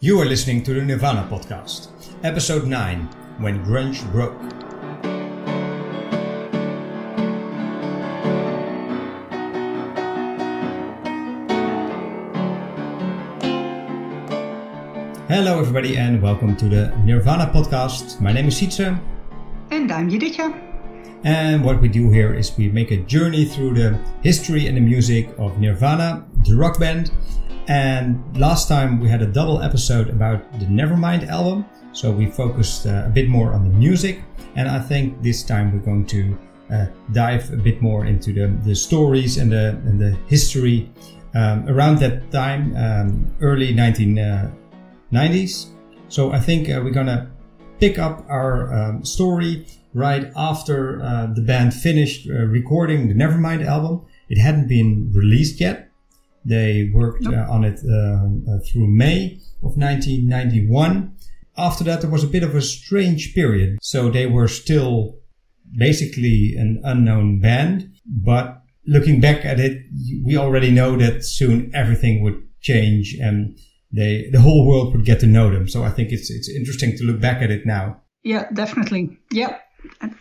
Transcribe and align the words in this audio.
You 0.00 0.20
are 0.20 0.24
listening 0.24 0.62
to 0.62 0.74
the 0.74 0.80
Nirvana 0.80 1.26
podcast, 1.28 1.88
episode 2.22 2.68
9 2.68 3.00
When 3.40 3.64
Grunge 3.64 4.00
Broke. 4.12 4.38
Hello, 15.26 15.58
everybody, 15.58 15.96
and 15.96 16.22
welcome 16.22 16.54
to 16.54 16.68
the 16.68 16.96
Nirvana 16.98 17.50
podcast. 17.52 18.20
My 18.20 18.32
name 18.32 18.46
is 18.46 18.54
Sietse. 18.54 18.96
And 19.72 19.90
I'm 19.90 20.08
Juditja. 20.08 20.67
And 21.24 21.64
what 21.64 21.80
we 21.80 21.88
do 21.88 22.10
here 22.10 22.34
is 22.34 22.56
we 22.56 22.68
make 22.68 22.90
a 22.92 22.98
journey 22.98 23.44
through 23.44 23.74
the 23.74 23.98
history 24.22 24.66
and 24.66 24.76
the 24.76 24.80
music 24.80 25.28
of 25.38 25.58
Nirvana, 25.58 26.24
the 26.44 26.54
rock 26.54 26.78
band. 26.78 27.10
And 27.66 28.22
last 28.38 28.68
time 28.68 29.00
we 29.00 29.08
had 29.08 29.20
a 29.20 29.26
double 29.26 29.60
episode 29.60 30.08
about 30.08 30.52
the 30.58 30.66
Nevermind 30.66 31.28
album, 31.28 31.66
so 31.92 32.10
we 32.10 32.26
focused 32.26 32.86
uh, 32.86 33.02
a 33.06 33.10
bit 33.10 33.28
more 33.28 33.52
on 33.52 33.64
the 33.64 33.70
music. 33.70 34.22
And 34.54 34.68
I 34.68 34.78
think 34.78 35.22
this 35.22 35.42
time 35.42 35.72
we're 35.72 35.84
going 35.84 36.06
to 36.06 36.38
uh, 36.70 36.86
dive 37.12 37.52
a 37.52 37.56
bit 37.56 37.82
more 37.82 38.06
into 38.06 38.32
the, 38.32 38.46
the 38.64 38.74
stories 38.74 39.38
and 39.38 39.52
the, 39.52 39.70
and 39.84 40.00
the 40.00 40.16
history 40.28 40.90
um, 41.34 41.68
around 41.68 41.98
that 41.98 42.30
time, 42.30 42.74
um, 42.76 43.34
early 43.40 43.74
1990s. 43.74 45.66
So 46.08 46.32
I 46.32 46.38
think 46.38 46.70
uh, 46.70 46.80
we're 46.82 46.90
gonna 46.90 47.30
pick 47.78 47.98
up 47.98 48.24
our 48.28 48.72
um, 48.72 49.04
story 49.04 49.66
right 49.94 50.30
after 50.36 51.02
uh, 51.02 51.26
the 51.34 51.42
band 51.42 51.74
finished 51.74 52.28
uh, 52.28 52.44
recording 52.44 53.08
the 53.08 53.14
Nevermind 53.14 53.64
album. 53.64 54.04
It 54.28 54.38
hadn't 54.38 54.68
been 54.68 55.10
released 55.14 55.60
yet. 55.60 55.90
They 56.44 56.90
worked 56.94 57.26
uh, 57.26 57.46
on 57.50 57.64
it 57.64 57.80
uh, 57.84 58.52
uh, 58.52 58.58
through 58.70 58.86
May 58.86 59.40
of 59.62 59.76
1991. 59.76 61.14
After 61.56 61.84
that, 61.84 62.00
there 62.00 62.10
was 62.10 62.24
a 62.24 62.28
bit 62.28 62.42
of 62.42 62.54
a 62.54 62.62
strange 62.62 63.34
period. 63.34 63.78
So 63.82 64.08
they 64.08 64.26
were 64.26 64.48
still 64.48 65.18
basically 65.76 66.54
an 66.56 66.80
unknown 66.84 67.40
band, 67.40 67.92
but 68.06 68.62
looking 68.86 69.20
back 69.20 69.44
at 69.44 69.60
it, 69.60 69.82
we 70.24 70.36
already 70.36 70.70
know 70.70 70.96
that 70.96 71.24
soon 71.24 71.70
everything 71.74 72.22
would 72.22 72.42
change 72.60 73.14
and 73.20 73.58
they, 73.92 74.28
the 74.32 74.40
whole 74.40 74.66
world 74.66 74.94
would 74.94 75.04
get 75.04 75.20
to 75.20 75.26
know 75.26 75.50
them. 75.50 75.68
So 75.68 75.82
I 75.82 75.90
think 75.90 76.12
it's, 76.12 76.30
it's 76.30 76.48
interesting 76.48 76.96
to 76.96 77.04
look 77.04 77.20
back 77.20 77.42
at 77.42 77.50
it 77.50 77.66
now. 77.66 78.00
Yeah, 78.22 78.48
definitely. 78.52 79.18
Yeah, 79.30 79.58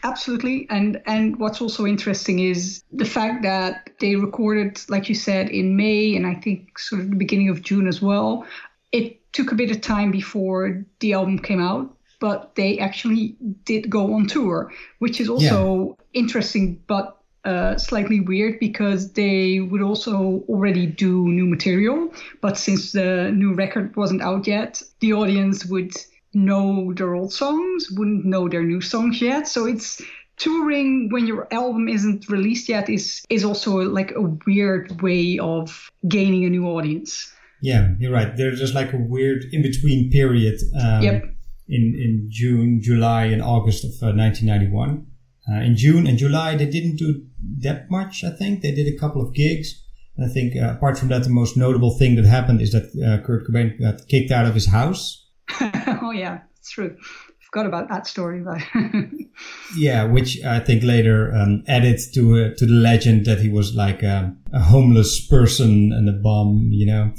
absolutely. 0.04 0.68
And 0.70 1.02
and 1.06 1.38
what's 1.40 1.62
also 1.62 1.86
interesting 1.86 2.40
is 2.40 2.84
the 2.92 3.06
fact 3.06 3.44
that 3.44 3.90
they 4.00 4.16
recorded, 4.16 4.82
like 4.90 5.10
you 5.10 5.16
said, 5.16 5.50
in 5.50 5.76
May 5.76 6.16
and 6.16 6.26
I 6.28 6.36
think 6.36 6.80
sort 6.80 7.02
of 7.02 7.10
the 7.10 7.16
beginning 7.16 7.50
of 7.50 7.62
June 7.62 7.88
as 7.88 8.02
well. 8.02 8.46
It 8.92 9.32
took 9.34 9.52
a 9.52 9.56
bit 9.56 9.72
of 9.72 9.82
time 9.82 10.12
before 10.12 10.86
the 11.00 11.14
album 11.14 11.40
came 11.40 11.62
out, 11.62 11.96
but 12.20 12.56
they 12.56 12.80
actually 12.80 13.36
did 13.66 13.90
go 13.90 14.14
on 14.14 14.28
tour, 14.28 14.72
which 15.00 15.20
is 15.20 15.30
also 15.30 15.98
yeah. 16.14 16.22
interesting, 16.22 16.82
but 16.88 17.18
uh, 17.44 17.78
slightly 17.78 18.20
weird 18.20 18.60
because 18.60 19.14
they 19.14 19.60
would 19.60 19.82
also 19.82 20.44
already 20.50 20.86
do 20.86 21.28
new 21.28 21.46
material. 21.46 22.14
But 22.42 22.58
since 22.58 22.92
the 22.92 23.32
new 23.32 23.54
record 23.54 23.96
wasn't 23.96 24.22
out 24.22 24.48
yet, 24.48 24.82
the 25.00 25.14
audience 25.14 25.66
would 25.66 25.94
know 26.38 26.94
their 26.94 27.16
old 27.16 27.34
songs, 27.34 27.90
wouldn't 27.92 28.26
know 28.26 28.48
their 28.48 28.64
new 28.64 28.82
songs 28.82 29.22
yet. 29.22 29.48
So 29.48 29.66
it's 29.66 30.02
touring 30.38 31.10
when 31.10 31.26
your 31.26 31.48
album 31.52 31.88
isn't 31.90 32.30
released 32.30 32.70
yet 32.70 32.90
is 32.90 33.26
is 33.30 33.44
also 33.44 33.78
like 33.78 34.12
a 34.12 34.22
weird 34.46 35.02
way 35.02 35.40
of 35.40 35.90
gaining 36.08 36.46
a 36.46 36.50
new 36.50 36.66
audience. 36.68 37.34
Yeah, 37.62 37.96
you're 38.00 38.12
right. 38.12 38.38
There's 38.38 38.60
just 38.60 38.76
like 38.76 38.94
a 38.94 38.98
weird 38.98 39.46
in 39.52 39.64
between 39.64 40.12
period. 40.12 40.60
Um, 40.80 41.02
yep. 41.02 41.24
In 41.68 41.84
in 42.06 42.28
June, 42.30 42.82
July, 42.82 43.26
and 43.26 43.42
August 43.42 43.84
of 43.84 43.92
uh, 44.02 44.16
1991. 44.16 45.06
Uh, 45.50 45.62
in 45.62 45.76
June 45.76 46.08
and 46.08 46.18
July, 46.18 46.56
they 46.56 46.66
didn't 46.66 46.98
do 46.98 47.26
that 47.60 47.90
much. 47.90 48.24
I 48.24 48.32
think 48.32 48.62
they 48.62 48.72
did 48.72 48.88
a 48.94 48.98
couple 48.98 49.22
of 49.22 49.34
gigs. 49.34 49.82
And 50.16 50.30
I 50.30 50.34
think 50.34 50.56
uh, 50.56 50.76
apart 50.76 50.98
from 50.98 51.08
that, 51.10 51.24
the 51.24 51.30
most 51.30 51.56
notable 51.56 51.98
thing 51.98 52.16
that 52.16 52.26
happened 52.26 52.62
is 52.62 52.72
that 52.72 52.86
uh, 53.00 53.26
Kurt 53.26 53.48
Cobain 53.48 53.80
got 53.80 54.08
kicked 54.08 54.32
out 54.32 54.46
of 54.46 54.56
his 54.56 54.68
house 54.68 55.27
oh 56.02 56.12
yeah, 56.12 56.42
it's 56.58 56.72
true. 56.72 56.96
I 57.00 57.44
forgot 57.52 57.66
about 57.66 57.90
that 57.90 58.08
story, 58.08 58.42
but 58.42 58.62
yeah, 59.78 60.04
which 60.04 60.44
I 60.44 60.60
think 60.60 60.84
later 60.84 61.34
um, 61.34 61.64
added 61.68 62.00
to 62.14 62.36
uh, 62.36 62.56
to 62.58 62.66
the 62.66 62.74
legend 62.74 63.26
that 63.26 63.40
he 63.40 63.50
was 63.50 63.74
like 63.74 64.04
a, 64.04 64.36
a 64.54 64.60
homeless 64.60 65.26
person 65.28 65.92
and 65.94 66.10
a 66.10 66.14
bum, 66.14 66.70
you 66.72 66.86
know. 66.86 67.14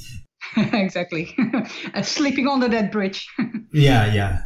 exactly, 0.72 1.34
sleeping 2.02 2.48
under 2.48 2.68
that 2.68 2.92
bridge. 2.92 3.26
yeah, 3.72 4.12
yeah. 4.12 4.42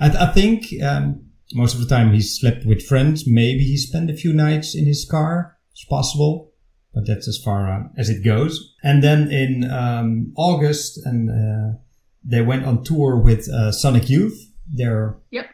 I, 0.00 0.08
th- 0.08 0.20
I, 0.20 0.32
think 0.32 0.66
um, 0.82 1.26
most 1.54 1.74
of 1.74 1.80
the 1.80 1.86
time 1.86 2.12
he 2.12 2.20
slept 2.20 2.66
with 2.66 2.84
friends. 2.84 3.24
Maybe 3.26 3.62
he 3.64 3.76
spent 3.76 4.10
a 4.10 4.14
few 4.14 4.32
nights 4.32 4.74
in 4.74 4.84
his 4.84 5.06
car. 5.08 5.58
It's 5.70 5.84
possible 5.84 6.52
but 6.94 7.06
that's 7.06 7.28
as 7.28 7.38
far 7.42 7.70
uh, 7.70 7.84
as 7.96 8.10
it 8.10 8.24
goes. 8.24 8.74
And 8.82 9.02
then 9.02 9.30
in 9.30 9.70
um, 9.70 10.32
August 10.36 11.00
and 11.04 11.30
uh, 11.30 11.78
they 12.24 12.42
went 12.42 12.64
on 12.64 12.84
tour 12.84 13.16
with 13.16 13.48
uh, 13.48 13.72
Sonic 13.72 14.08
Youth. 14.08 14.38
Their 14.74 15.18
yep. 15.30 15.50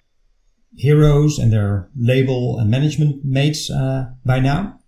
heroes 0.76 1.38
and 1.38 1.52
their 1.52 1.90
label 1.96 2.58
and 2.58 2.70
management 2.70 3.24
mates 3.24 3.70
uh, 3.70 4.10
by 4.24 4.38
now. 4.38 4.78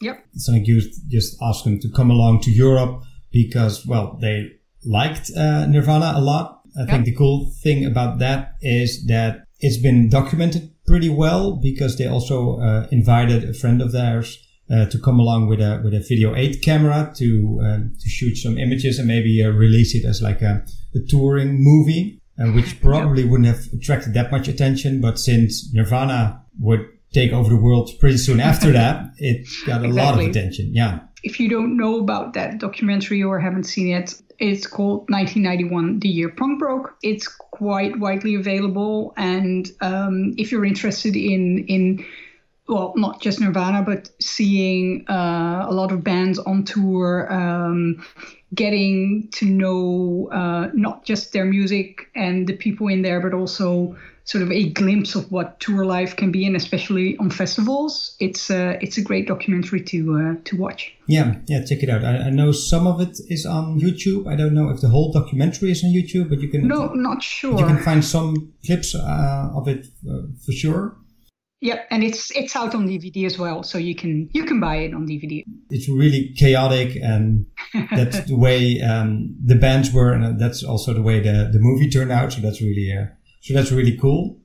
Yep. 0.00 0.24
Sonic 0.36 0.66
Youth 0.66 0.94
just 1.08 1.36
asked 1.42 1.64
them 1.64 1.80
to 1.80 1.90
come 1.90 2.10
along 2.10 2.42
to 2.42 2.50
Europe 2.50 3.02
because, 3.32 3.86
well, 3.86 4.18
they 4.20 4.52
liked 4.84 5.30
uh, 5.36 5.66
Nirvana 5.66 6.12
a 6.14 6.20
lot. 6.20 6.60
I 6.76 6.80
yep. 6.80 6.90
think 6.90 7.04
the 7.06 7.14
cool 7.14 7.52
thing 7.62 7.84
about 7.84 8.18
that 8.18 8.54
is 8.60 9.06
that 9.06 9.44
it's 9.60 9.78
been 9.78 10.08
documented 10.08 10.72
pretty 10.86 11.08
well 11.08 11.56
because 11.56 11.96
they 11.96 12.06
also 12.06 12.58
uh, 12.58 12.86
invited 12.90 13.44
a 13.44 13.54
friend 13.54 13.80
of 13.80 13.92
theirs 13.92 14.43
uh, 14.70 14.86
to 14.86 14.98
come 14.98 15.20
along 15.20 15.46
with 15.46 15.60
a 15.60 15.80
with 15.84 15.94
a 15.94 16.00
video 16.00 16.34
8 16.34 16.62
camera 16.62 17.12
to 17.16 17.60
uh, 17.62 17.78
to 18.00 18.08
shoot 18.08 18.36
some 18.36 18.58
images 18.58 18.98
and 18.98 19.08
maybe 19.08 19.42
uh, 19.42 19.50
release 19.50 19.94
it 19.94 20.04
as 20.04 20.22
like 20.22 20.40
a, 20.42 20.64
a 20.94 20.98
touring 21.08 21.58
movie, 21.62 22.20
uh, 22.38 22.50
which 22.52 22.80
probably 22.80 23.22
yep. 23.22 23.30
wouldn't 23.30 23.48
have 23.48 23.66
attracted 23.72 24.14
that 24.14 24.30
much 24.30 24.48
attention. 24.48 25.00
But 25.00 25.18
since 25.18 25.72
Nirvana 25.72 26.42
would 26.60 26.86
take 27.12 27.32
over 27.32 27.48
the 27.48 27.60
world 27.60 27.90
pretty 28.00 28.18
soon 28.18 28.40
after 28.40 28.72
that, 28.80 29.10
it 29.18 29.46
got 29.66 29.82
a 29.82 29.86
exactly. 29.86 29.92
lot 29.92 30.14
of 30.14 30.30
attention. 30.30 30.74
Yeah. 30.74 31.00
If 31.22 31.40
you 31.40 31.48
don't 31.48 31.78
know 31.78 31.98
about 31.98 32.34
that 32.34 32.58
documentary 32.58 33.22
or 33.22 33.40
haven't 33.40 33.64
seen 33.64 33.88
it, 33.94 34.14
it's 34.38 34.66
called 34.66 35.08
1991 35.08 36.00
The 36.00 36.08
Year 36.08 36.28
Punk 36.28 36.58
Broke. 36.58 36.96
It's 37.02 37.28
quite 37.28 37.98
widely 37.98 38.34
available. 38.34 39.14
And 39.16 39.70
um, 39.80 40.34
if 40.36 40.52
you're 40.52 40.66
interested 40.66 41.16
in, 41.16 41.64
in 41.66 42.04
well, 42.68 42.94
not 42.96 43.20
just 43.20 43.40
Nirvana, 43.40 43.82
but 43.82 44.10
seeing 44.20 45.04
uh, 45.08 45.66
a 45.68 45.72
lot 45.72 45.92
of 45.92 46.02
bands 46.02 46.38
on 46.38 46.64
tour, 46.64 47.30
um, 47.32 48.04
getting 48.54 49.28
to 49.32 49.44
know 49.44 50.30
uh, 50.32 50.70
not 50.72 51.04
just 51.04 51.32
their 51.32 51.44
music 51.44 52.08
and 52.14 52.46
the 52.46 52.56
people 52.56 52.88
in 52.88 53.02
there, 53.02 53.20
but 53.20 53.34
also 53.34 53.96
sort 54.26 54.42
of 54.42 54.50
a 54.50 54.70
glimpse 54.70 55.14
of 55.14 55.30
what 55.30 55.60
tour 55.60 55.84
life 55.84 56.16
can 56.16 56.32
be, 56.32 56.46
and 56.46 56.56
especially 56.56 57.16
on 57.18 57.28
festivals. 57.28 58.16
It's 58.18 58.50
uh, 58.50 58.78
it's 58.80 58.96
a 58.96 59.02
great 59.02 59.28
documentary 59.28 59.82
to 59.82 60.18
uh, 60.18 60.40
to 60.44 60.56
watch. 60.56 60.94
Yeah, 61.06 61.36
yeah, 61.46 61.64
check 61.64 61.82
it 61.82 61.90
out. 61.90 62.02
I, 62.02 62.16
I, 62.16 62.30
know 62.30 62.50
some 62.50 62.86
of 62.86 63.00
it 63.02 63.18
is 63.28 63.44
on 63.44 63.78
YouTube. 63.78 64.26
I 64.26 64.36
don't 64.36 64.54
know 64.54 64.70
if 64.70 64.80
the 64.80 64.88
whole 64.88 65.12
documentary 65.12 65.70
is 65.70 65.84
on 65.84 65.90
YouTube, 65.90 66.30
but 66.30 66.40
you 66.40 66.48
can. 66.48 66.66
No, 66.66 66.86
not 66.94 67.22
sure. 67.22 67.58
You 67.58 67.66
can 67.66 67.78
find 67.78 68.02
some 68.02 68.54
clips 68.64 68.94
uh, 68.94 69.50
of 69.54 69.68
it 69.68 69.86
uh, 70.08 70.22
for 70.44 70.52
sure. 70.52 70.96
Yep, 71.64 71.86
and 71.90 72.04
it's 72.04 72.30
it's 72.32 72.54
out 72.54 72.74
on 72.74 72.86
DVD 72.86 73.24
as 73.24 73.38
well, 73.38 73.62
so 73.62 73.78
you 73.78 73.94
can 73.94 74.28
you 74.34 74.44
can 74.44 74.60
buy 74.60 74.76
it 74.76 74.92
on 74.92 75.06
DVD. 75.06 75.42
It's 75.70 75.88
really 75.88 76.34
chaotic, 76.36 76.94
and 76.96 77.46
that's 77.90 78.20
the 78.26 78.36
way 78.36 78.82
um, 78.82 79.34
the 79.42 79.54
bands 79.54 79.90
were, 79.90 80.12
and 80.12 80.38
that's 80.38 80.62
also 80.62 80.92
the 80.92 81.00
way 81.00 81.20
the, 81.20 81.48
the 81.50 81.58
movie 81.58 81.88
turned 81.88 82.12
out. 82.12 82.34
So 82.34 82.42
that's 82.42 82.60
really 82.60 82.92
uh, 82.92 83.06
so 83.40 83.54
that's 83.54 83.72
really 83.72 83.96
cool. 83.96 84.36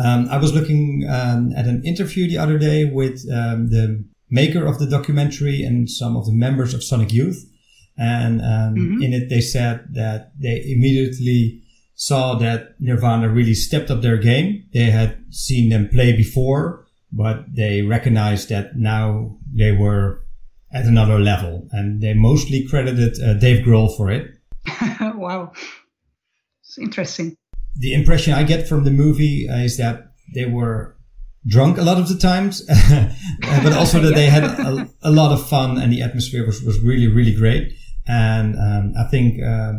Um, 0.00 0.28
I 0.30 0.36
was 0.38 0.54
looking 0.54 1.04
um, 1.10 1.52
at 1.56 1.66
an 1.66 1.82
interview 1.84 2.28
the 2.28 2.38
other 2.38 2.56
day 2.56 2.84
with 2.84 3.26
um, 3.28 3.70
the 3.70 4.04
maker 4.30 4.64
of 4.64 4.78
the 4.78 4.86
documentary 4.86 5.64
and 5.64 5.90
some 5.90 6.16
of 6.16 6.24
the 6.26 6.32
members 6.32 6.72
of 6.72 6.84
Sonic 6.84 7.12
Youth, 7.12 7.50
and 7.98 8.40
um, 8.42 8.76
mm-hmm. 8.76 9.02
in 9.02 9.12
it 9.12 9.28
they 9.28 9.40
said 9.40 9.88
that 9.94 10.30
they 10.40 10.62
immediately 10.68 11.64
saw 11.96 12.34
that 12.34 12.78
Nirvana 12.78 13.28
really 13.28 13.54
stepped 13.54 13.90
up 13.90 14.02
their 14.02 14.18
game. 14.18 14.64
They 14.72 14.90
had 14.90 15.24
seen 15.30 15.70
them 15.70 15.88
play 15.88 16.14
before, 16.14 16.86
but 17.10 17.44
they 17.54 17.82
recognized 17.82 18.50
that 18.50 18.76
now 18.76 19.38
they 19.52 19.72
were 19.72 20.22
at 20.72 20.84
another 20.84 21.18
level 21.18 21.66
and 21.72 22.02
they 22.02 22.12
mostly 22.12 22.66
credited 22.68 23.20
uh, 23.22 23.34
Dave 23.34 23.64
Grohl 23.64 23.96
for 23.96 24.10
it. 24.10 24.30
wow. 25.00 25.52
It's 26.60 26.78
interesting. 26.78 27.34
The 27.76 27.94
impression 27.94 28.34
I 28.34 28.42
get 28.42 28.68
from 28.68 28.84
the 28.84 28.90
movie 28.90 29.48
uh, 29.48 29.56
is 29.56 29.78
that 29.78 30.12
they 30.34 30.44
were 30.44 30.96
drunk 31.46 31.78
a 31.78 31.82
lot 31.82 31.98
of 31.98 32.08
the 32.08 32.18
times, 32.18 32.62
but 33.40 33.72
also 33.72 34.00
that 34.00 34.10
yeah. 34.10 34.16
they 34.16 34.26
had 34.26 34.44
a, 34.44 34.88
a, 35.02 35.10
lot 35.10 35.32
of 35.32 35.48
fun 35.48 35.78
and 35.78 35.92
the 35.92 36.02
atmosphere 36.02 36.44
was, 36.44 36.62
was 36.62 36.80
really, 36.80 37.06
really 37.06 37.34
great. 37.34 37.72
And 38.06 38.56
um, 38.56 38.94
I 38.98 39.04
think 39.08 39.40
uh, 39.42 39.74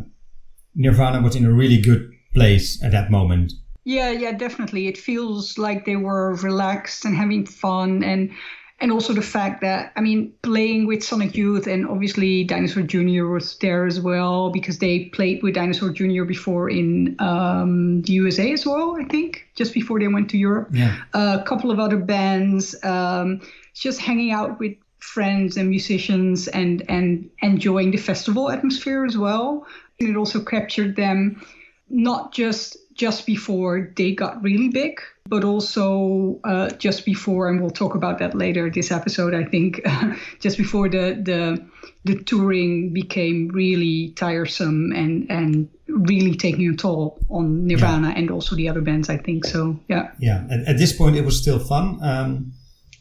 Nirvana 0.77 1.21
was 1.21 1.35
in 1.35 1.43
a 1.43 1.51
really 1.51 1.81
good 1.81 2.13
place 2.33 2.81
at 2.83 2.91
that 2.91 3.11
moment. 3.11 3.53
Yeah, 3.83 4.11
yeah, 4.11 4.33
definitely. 4.33 4.87
It 4.87 4.97
feels 4.97 5.57
like 5.57 5.85
they 5.85 5.95
were 5.95 6.35
relaxed 6.35 7.05
and 7.05 7.15
having 7.15 7.45
fun 7.45 8.03
and 8.03 8.31
and 8.79 8.91
also 8.91 9.13
the 9.13 9.23
fact 9.23 9.61
that 9.61 9.91
I 9.95 10.01
mean 10.01 10.33
playing 10.43 10.85
with 10.85 11.03
Sonic 11.03 11.35
Youth 11.35 11.67
and 11.67 11.87
obviously 11.87 12.43
Dinosaur 12.43 12.83
Jr. 12.83 13.25
was 13.25 13.57
there 13.57 13.85
as 13.85 13.99
well 13.99 14.51
because 14.51 14.77
they 14.77 15.05
played 15.05 15.41
with 15.41 15.55
Dinosaur 15.55 15.89
Jr. 15.89 16.25
before 16.25 16.69
in 16.69 17.15
um, 17.19 18.03
the 18.03 18.13
USA 18.13 18.51
as 18.51 18.65
well 18.65 18.97
I 18.99 19.05
think 19.05 19.47
just 19.55 19.73
before 19.73 19.99
they 19.99 20.07
went 20.07 20.29
to 20.31 20.37
Europe. 20.37 20.69
Yeah. 20.71 20.95
a 21.13 21.43
couple 21.43 21.71
of 21.71 21.79
other 21.79 21.97
bands, 21.97 22.75
um, 22.83 23.41
just 23.73 23.99
hanging 23.99 24.31
out 24.31 24.59
with 24.59 24.75
friends 24.99 25.57
and 25.57 25.69
musicians 25.69 26.47
and 26.49 26.83
and 26.89 27.29
enjoying 27.41 27.91
the 27.91 27.97
festival 27.97 28.51
atmosphere 28.51 29.05
as 29.05 29.17
well. 29.17 29.65
And 29.99 30.09
it 30.09 30.17
also 30.17 30.43
captured 30.43 30.95
them 30.95 31.41
not 31.89 32.33
just 32.33 32.77
just 32.93 33.25
before 33.25 33.93
they 33.95 34.11
got 34.13 34.41
really 34.41 34.69
big, 34.69 34.99
but 35.27 35.43
also 35.43 36.39
uh, 36.43 36.69
just 36.71 37.05
before, 37.05 37.47
and 37.47 37.61
we'll 37.61 37.69
talk 37.69 37.93
about 37.93 38.19
that 38.19 38.35
later 38.35 38.69
this 38.69 38.91
episode. 38.91 39.33
I 39.35 39.45
think 39.45 39.81
just 40.39 40.57
before 40.57 40.89
the 40.89 41.19
the 41.21 41.65
the 42.05 42.23
touring 42.23 42.93
became 42.93 43.49
really 43.49 44.13
tiresome 44.15 44.91
and 44.91 45.29
and 45.29 45.69
really 45.87 46.35
taking 46.35 46.69
a 46.69 46.75
toll 46.75 47.19
on 47.29 47.67
Nirvana 47.67 48.13
and 48.15 48.31
also 48.31 48.55
the 48.55 48.69
other 48.69 48.81
bands. 48.81 49.09
I 49.09 49.17
think 49.17 49.45
so. 49.45 49.79
Yeah. 49.87 50.11
Yeah. 50.19 50.45
At, 50.49 50.67
at 50.67 50.77
this 50.77 50.95
point, 50.95 51.15
it 51.15 51.25
was 51.25 51.39
still 51.39 51.59
fun. 51.59 51.99
Um, 52.01 52.53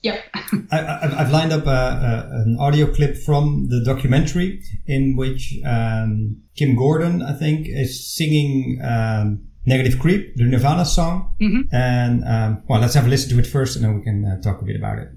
Yeah. 0.03 0.21
I, 0.71 1.15
I've 1.19 1.31
lined 1.31 1.53
up 1.53 1.67
a, 1.67 1.71
a, 1.71 2.29
an 2.43 2.57
audio 2.61 2.87
clip 2.93 3.17
from 3.17 3.69
the 3.69 3.83
documentary 3.85 4.63
in 4.87 5.17
which 5.17 5.55
um, 5.65 6.43
Kim 6.57 6.77
Gordon, 6.77 7.23
I 7.23 7.33
think, 7.33 7.67
is 7.69 8.15
singing 8.17 8.81
um, 8.85 9.43
"Negative 9.65 9.99
Creep," 9.99 10.37
the 10.37 10.45
Nirvana 10.45 10.85
song. 10.85 11.35
Mhm. 11.41 11.69
And 11.73 12.25
um, 12.25 12.63
well, 12.69 12.81
let's 12.81 12.95
have 12.95 13.07
a 13.07 13.09
listen 13.09 13.31
to 13.31 13.39
it 13.39 13.47
first, 13.47 13.77
and 13.77 13.85
then 13.85 13.97
we 13.97 14.03
can 14.03 14.25
uh, 14.25 14.41
talk 14.43 14.61
a 14.63 14.65
bit 14.65 14.77
about 14.77 14.99
it. 14.99 15.09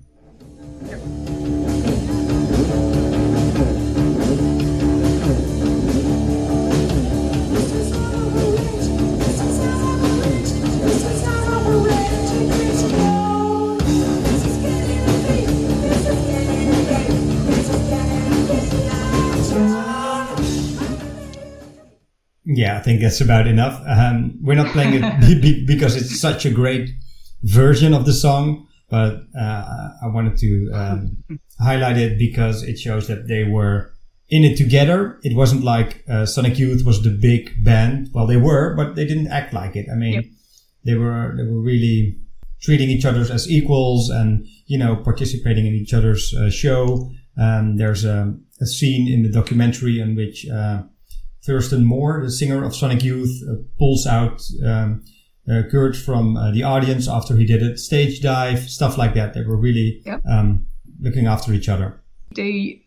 Yeah, 22.51 22.77
I 22.77 22.81
think 22.81 23.01
that's 23.01 23.21
about 23.21 23.45
enough. 23.47 23.79
Um, 23.85 24.39
we're 24.41 24.55
not 24.55 24.71
playing 24.73 24.95
it 25.03 25.19
be- 25.21 25.39
be- 25.41 25.65
because 25.65 25.95
it's 25.95 26.19
such 26.19 26.45
a 26.45 26.49
great 26.49 26.89
version 27.43 27.93
of 27.93 28.05
the 28.05 28.13
song, 28.13 28.67
but 28.89 29.21
uh, 29.39 29.89
I 30.03 30.07
wanted 30.07 30.37
to 30.37 30.71
um, 30.73 31.23
highlight 31.59 31.97
it 31.97 32.17
because 32.17 32.63
it 32.63 32.79
shows 32.79 33.07
that 33.07 33.27
they 33.27 33.43
were 33.43 33.93
in 34.29 34.43
it 34.43 34.57
together. 34.57 35.19
It 35.23 35.35
wasn't 35.35 35.63
like 35.63 36.03
uh, 36.09 36.25
Sonic 36.25 36.57
Youth 36.57 36.83
was 36.85 37.03
the 37.03 37.11
big 37.11 37.63
band. 37.63 38.09
Well, 38.13 38.25
they 38.25 38.37
were, 38.37 38.75
but 38.75 38.95
they 38.95 39.05
didn't 39.05 39.27
act 39.27 39.53
like 39.53 39.75
it. 39.75 39.85
I 39.91 39.95
mean, 39.95 40.13
Yep. 40.13 40.23
they 40.85 40.95
were 40.95 41.35
they 41.37 41.43
were 41.43 41.61
really 41.61 42.17
treating 42.61 42.89
each 42.89 43.05
other 43.05 43.21
as 43.21 43.49
equals 43.49 44.09
and 44.09 44.45
you 44.65 44.77
know 44.77 44.95
participating 44.95 45.65
in 45.67 45.73
each 45.73 45.93
other's 45.93 46.33
uh, 46.33 46.49
show. 46.49 47.11
Um, 47.37 47.77
there's 47.77 48.03
a, 48.05 48.35
a 48.59 48.65
scene 48.65 49.07
in 49.07 49.21
the 49.23 49.29
documentary 49.31 49.99
in 49.99 50.15
which 50.15 50.47
uh, 50.49 50.83
Thurston 51.43 51.85
Moore, 51.85 52.21
the 52.23 52.31
singer 52.31 52.63
of 52.63 52.75
Sonic 52.75 53.03
Youth, 53.03 53.41
uh, 53.49 53.55
pulls 53.77 54.05
out 54.05 54.41
um, 54.65 55.03
uh, 55.49 55.63
Kurt 55.71 55.95
from 55.95 56.37
uh, 56.37 56.51
the 56.51 56.63
audience 56.63 57.07
after 57.07 57.35
he 57.35 57.45
did 57.45 57.61
a 57.63 57.77
stage 57.77 58.21
dive, 58.21 58.59
stuff 58.69 58.97
like 58.97 59.13
that. 59.15 59.33
They 59.33 59.41
were 59.43 59.57
really 59.57 60.01
Yep. 60.05 60.21
um, 60.29 60.65
looking 61.01 61.25
after 61.27 61.53
each 61.53 61.69
other. 61.69 61.99
they 62.35 62.81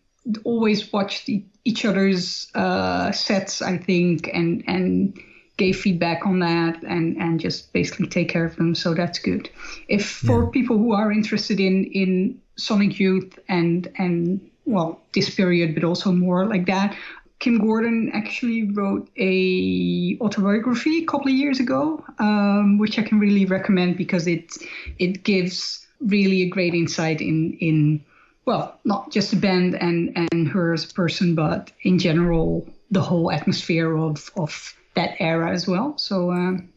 always 0.45 0.93
watched 0.93 1.27
e- 1.27 1.45
each 1.65 1.83
other's 1.83 2.47
uh, 2.55 3.11
sets, 3.11 3.61
I 3.61 3.77
think, 3.77 4.29
and 4.33 4.63
and 4.67 5.17
gave 5.57 5.77
feedback 5.77 6.25
on 6.25 6.39
that, 6.39 6.81
and 6.83 7.17
and 7.17 7.39
just 7.39 7.73
basically 7.73 8.07
take 8.07 8.29
care 8.29 8.45
of 8.45 8.55
them. 8.55 8.73
So 8.75 8.93
that's 8.93 9.19
good. 9.19 9.49
If 9.89 10.05
for 10.05 10.43
Yeah. 10.43 10.49
people 10.51 10.77
who 10.77 10.93
are 10.93 11.11
interested 11.11 11.59
in 11.59 11.83
in 11.85 12.37
Sonic 12.57 12.99
Youth 12.99 13.37
and 13.49 13.87
and 13.97 14.39
well 14.65 15.01
this 15.13 15.29
period, 15.35 15.75
but 15.75 15.83
also 15.83 16.11
more 16.11 16.45
like 16.45 16.65
that. 16.67 16.95
Kim 17.43 17.57
Gordon 17.59 18.09
actually 18.13 18.71
wrote 18.71 19.09
a 19.17 20.17
autobiography 20.21 21.03
a 21.03 21.05
couple 21.05 21.27
of 21.27 21.33
years 21.33 21.59
ago, 21.59 22.01
um, 22.19 22.77
which 22.77 22.97
I 22.97 23.03
can 23.03 23.19
really 23.19 23.43
recommend 23.43 23.97
because 23.97 24.27
it 24.27 24.55
it 24.97 25.23
gives 25.23 25.85
really 25.99 26.43
a 26.43 26.47
great 26.47 26.73
insight 26.73 27.19
in 27.19 27.57
in 27.59 28.01
well, 28.45 28.79
not 28.85 29.11
just 29.11 29.31
the 29.31 29.35
band 29.35 29.75
and, 29.75 30.27
and 30.31 30.47
her 30.47 30.71
as 30.71 30.89
a 30.89 30.93
person, 30.93 31.35
but 31.35 31.69
in 31.81 31.99
general, 31.99 32.65
the 32.91 33.01
whole 33.01 33.29
atmosphere 33.29 33.93
of, 33.97 34.29
of 34.37 34.73
that 34.95 35.15
era 35.19 35.51
as 35.51 35.67
well. 35.67 35.97
So 35.97 36.31
um, 36.31 36.69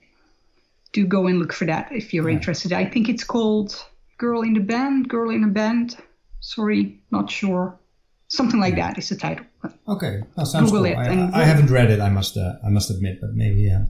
do 0.92 1.06
go 1.06 1.28
and 1.28 1.38
look 1.38 1.52
for 1.52 1.66
that 1.66 1.92
if 1.92 2.12
you're 2.12 2.28
Yeah. 2.28 2.36
interested. 2.38 2.72
I 2.72 2.86
think 2.86 3.08
it's 3.08 3.24
called 3.24 3.84
Girl 4.18 4.42
in 4.42 4.54
the 4.54 4.60
Band, 4.60 5.08
Girl 5.08 5.30
in 5.30 5.44
a 5.44 5.48
Band. 5.48 5.96
Sorry, 6.40 7.00
not 7.12 7.30
sure. 7.30 7.78
Something 8.28 8.60
like 8.60 8.76
that 8.76 8.98
is 8.98 9.08
the 9.08 9.16
title. 9.16 9.46
Okay, 9.88 10.20
that 10.36 10.46
sounds 10.46 10.70
Google 10.70 10.92
cool. 10.92 11.02
it 11.02 11.32
I, 11.34 11.42
I 11.42 11.44
haven't 11.44 11.70
read 11.70 11.90
it. 11.90 12.00
I 12.00 12.08
must 12.08 12.36
uh, 12.36 12.54
I 12.64 12.70
must 12.70 12.90
admit, 12.90 13.18
but 13.20 13.30
maybe 13.34 13.70
uh, 13.70 13.84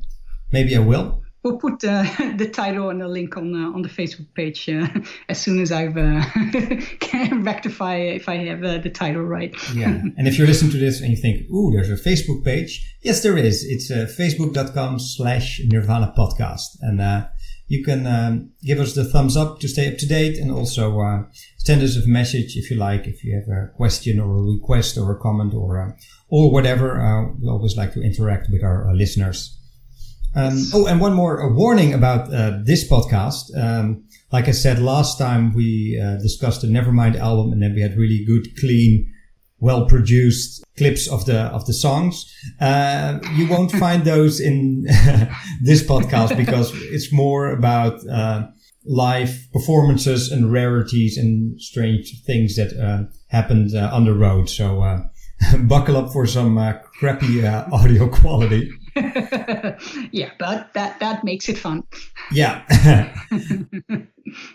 maybe 0.52 0.76
I 0.76 0.81
will. 0.81 1.23
We'll 1.46 1.58
put 1.58 1.84
uh, 1.84 2.02
the 2.37 2.49
title 2.52 2.90
and 2.90 3.00
the 3.00 3.06
link 3.06 3.37
on 3.37 3.55
uh, 3.55 3.70
on 3.73 3.82
the 3.82 3.88
Facebook 3.88 4.26
page 4.34 4.69
uh, 4.69 4.88
as 5.28 5.40
soon 5.40 5.61
as 5.61 5.70
I've 5.70 5.96
uh, 5.96 6.25
can 7.00 7.44
rectify 7.44 7.99
if 7.99 8.28
I 8.28 8.37
have 8.49 8.64
uh, 8.64 8.78
the 8.78 8.90
title 8.90 9.23
right. 9.23 9.55
Yeah. 9.73 10.02
and 10.17 10.26
if 10.26 10.38
you're 10.38 10.49
listening 10.49 10.73
to 10.73 10.78
this 10.78 11.00
and 11.00 11.11
you 11.11 11.17
think, 11.17 11.49
ooh, 11.50 11.70
there's 11.70 11.88
a 11.88 12.02
Facebook 12.02 12.44
page. 12.44 12.84
Yes, 13.02 13.23
there 13.23 13.38
is. 13.38 13.64
It's 13.64 13.93
uh, 13.93 14.08
facebook.com 14.19 14.99
slash 14.99 15.61
Nirvana 15.67 16.12
podcast. 16.19 16.67
And 16.81 17.00
uh, 17.00 17.28
you 17.68 17.84
can 17.84 18.06
um, 18.06 18.50
give 18.62 18.78
us 18.78 18.94
the 18.94 19.04
thumbs 19.04 19.36
up 19.36 19.60
to 19.60 19.68
stay 19.68 19.90
up 19.90 19.98
to 19.98 20.06
date 20.06 20.38
and 20.38 20.50
also 20.52 21.00
uh, 21.00 21.24
send 21.58 21.82
us 21.82 21.96
a 21.96 22.06
message 22.06 22.56
if 22.56 22.70
you 22.70 22.76
like, 22.76 23.06
if 23.06 23.24
you 23.24 23.34
have 23.34 23.48
a 23.48 23.68
question 23.76 24.20
or 24.20 24.36
a 24.36 24.42
request 24.42 24.96
or 24.96 25.10
a 25.12 25.18
comment 25.18 25.52
or 25.52 25.80
uh, 25.80 25.92
or 26.28 26.52
whatever. 26.52 27.00
Uh, 27.00 27.32
we 27.40 27.48
always 27.48 27.76
like 27.76 27.92
to 27.94 28.02
interact 28.02 28.48
with 28.50 28.62
our 28.62 28.88
uh, 28.88 28.92
listeners. 28.92 29.58
Um, 30.36 30.64
oh, 30.74 30.87
and 30.87 31.00
one 31.00 31.14
more 31.14 31.52
warning 31.54 31.94
about 31.94 32.32
uh, 32.32 32.58
this 32.62 32.88
podcast. 32.88 33.56
Um, 33.56 34.04
like 34.30 34.49
I 34.49 34.52
said 34.52 34.78
last 34.78 35.18
time, 35.18 35.54
we 35.54 36.00
uh, 36.00 36.20
discussed 36.20 36.61
the 36.61 36.68
Nevermind 36.68 37.16
album, 37.18 37.52
and 37.52 37.62
then 37.62 37.75
we 37.75 37.80
had 37.80 37.96
really 37.96 38.25
good, 38.26 38.54
clean, 38.58 39.11
well 39.60 39.86
produced 39.86 40.64
clips 40.76 41.08
of 41.08 41.25
the 41.26 41.40
of 41.46 41.66
the 41.66 41.72
songs. 41.72 42.32
Uh, 42.60 43.18
you 43.34 43.48
won't 43.48 43.72
find 43.84 44.04
those 44.04 44.40
in 44.40 44.82
this 45.62 45.82
podcast 45.82 46.36
because 46.36 46.72
it's 46.75 47.12
more 47.12 47.50
about 47.50 48.06
uh, 48.08 48.46
live 48.84 49.48
performances 49.52 50.30
and 50.30 50.52
rarities 50.52 51.16
and 51.16 51.60
strange 51.60 52.22
things 52.25 52.56
that 52.56 52.72
uh, 52.78 53.04
happened 53.28 53.75
uh, 53.75 53.90
on 53.92 54.04
the 54.04 54.14
road. 54.14 54.48
So 54.48 54.82
uh, 54.82 55.00
buckle 55.60 55.96
up 55.96 56.12
for 56.12 56.26
some 56.26 56.56
uh, 56.58 56.75
crappy 56.98 57.44
uh, 57.44 57.64
audio 57.72 58.08
quality. 58.08 58.70
yeah, 60.10 60.30
but 60.38 60.72
that 60.72 60.98
that 61.00 61.22
makes 61.22 61.48
it 61.48 61.58
fun. 61.58 61.82
Yeah. 62.32 62.62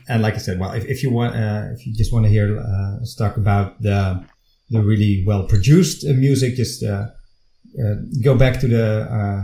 and 0.08 0.22
like 0.22 0.34
I 0.34 0.38
said, 0.38 0.60
well, 0.60 0.72
if, 0.74 0.86
if 0.86 1.04
you 1.04 1.12
want, 1.12 1.36
uh, 1.36 1.66
if 1.74 1.86
you 1.86 1.94
just 1.94 2.12
want 2.12 2.26
to 2.26 2.30
hear 2.30 2.58
uh, 2.58 3.02
us 3.02 3.16
talk 3.16 3.38
about 3.38 3.80
the 3.82 4.24
the 4.72 4.82
really 4.82 5.24
well 5.28 5.44
produced 5.54 6.06
uh, 6.08 6.14
music, 6.14 6.56
just 6.56 6.84
uh, 6.84 7.08
uh, 7.84 7.96
go 8.24 8.34
back 8.36 8.60
to 8.62 8.68
the 8.68 8.86
uh, 9.20 9.44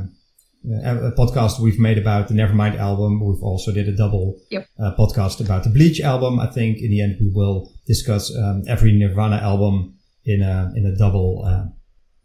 uh, 0.86 1.12
podcast 1.18 1.60
we've 1.60 1.80
made 1.80 1.98
about 1.98 2.28
the 2.28 2.34
Nevermind 2.34 2.78
album. 2.78 3.12
We've 3.26 3.44
also 3.44 3.72
did 3.72 3.88
a 3.88 3.96
double 3.96 4.26
Yep. 4.52 4.68
uh, 4.80 4.92
podcast 4.98 5.40
about 5.46 5.64
the 5.64 5.70
Bleach 5.70 6.00
album. 6.02 6.40
I 6.40 6.48
think 6.48 6.78
in 6.82 6.90
the 6.92 7.02
end 7.02 7.18
we 7.22 7.30
will 7.40 7.72
discuss 7.86 8.24
um, 8.36 8.64
every 8.68 8.92
Nirvana 8.94 9.38
album 9.38 9.96
in 10.26 10.42
a 10.42 10.72
in 10.76 10.86
a 10.86 10.96
double 10.98 11.44
uh, 11.46 11.66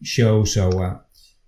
show. 0.03 0.45
So 0.45 0.65
uh, 0.83 0.99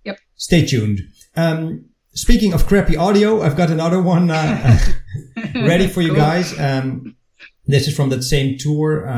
Yep. 0.05 0.17
stay 0.35 0.65
tuned. 0.65 0.99
Um, 1.35 1.85
speaking 2.13 2.53
of 2.53 2.65
crappy 2.67 2.95
audio, 2.97 3.41
I've 3.41 3.57
got 3.57 3.69
another 3.71 4.01
one 4.01 4.29
uh, 4.31 4.77
ready 5.55 5.87
for 5.87 6.01
you 6.01 6.09
Cool. 6.15 6.17
guys. 6.17 6.57
Um, 6.59 7.15
this 7.67 7.87
is 7.87 7.95
from 7.95 8.09
that 8.09 8.23
same 8.23 8.57
tour. 8.59 9.09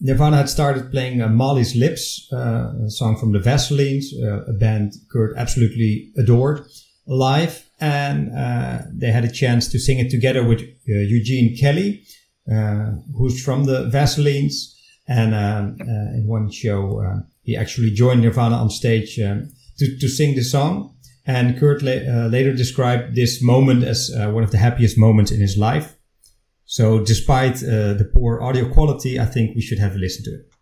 Nirvana 0.00 0.36
had 0.36 0.48
started 0.48 0.90
playing 0.90 1.20
uh, 1.20 1.28
Molly's 1.28 1.74
Lips, 1.74 2.28
uh, 2.32 2.72
a 2.86 2.90
song 2.90 3.16
from 3.16 3.32
the 3.32 3.40
Vaselines, 3.40 4.04
uh, 4.22 4.44
a 4.44 4.52
band 4.52 4.92
Kurt 5.10 5.36
absolutely 5.36 6.12
adored, 6.16 6.64
live. 7.06 7.68
And 7.80 8.34
uh, 8.36 8.82
they 8.92 9.10
had 9.10 9.24
a 9.24 9.30
chance 9.30 9.68
to 9.68 9.78
sing 9.78 9.98
it 9.98 10.10
together 10.10 10.46
with 10.46 10.60
uh, 10.60 10.66
Eugene 10.86 11.56
Kelly, 11.56 12.04
uh, 12.50 12.92
who's 13.16 13.42
from 13.42 13.64
the 13.64 13.88
Vaselines. 13.90 14.74
And 15.08 15.34
um, 15.34 15.76
in 16.14 16.26
one 16.26 16.50
show, 16.50 17.22
he 17.42 17.56
actually 17.56 17.92
joined 17.92 18.20
Nirvana 18.20 18.56
on 18.56 18.68
stage 18.68 19.18
um, 19.18 19.50
to, 19.78 19.98
to 19.98 20.08
sing 20.08 20.34
the 20.34 20.42
song. 20.42 20.94
And 21.24 21.58
Kurt 21.58 21.82
la- 21.82 22.26
later 22.26 22.52
described 22.52 23.14
this 23.14 23.42
moment 23.42 23.84
as 23.84 24.10
one 24.14 24.44
of 24.44 24.50
the 24.50 24.58
happiest 24.58 24.98
moments 24.98 25.30
in 25.30 25.40
his 25.40 25.56
life. 25.56 25.97
So 26.70 27.00
despite 27.00 27.56
uh, 27.64 27.94
the 27.94 28.10
poor 28.14 28.42
audio 28.42 28.68
quality, 28.68 29.18
I 29.18 29.24
think 29.24 29.56
we 29.56 29.62
should 29.62 29.78
have 29.78 29.94
a 29.94 29.98
listen 29.98 30.22
to 30.24 30.34
it. 30.34 30.52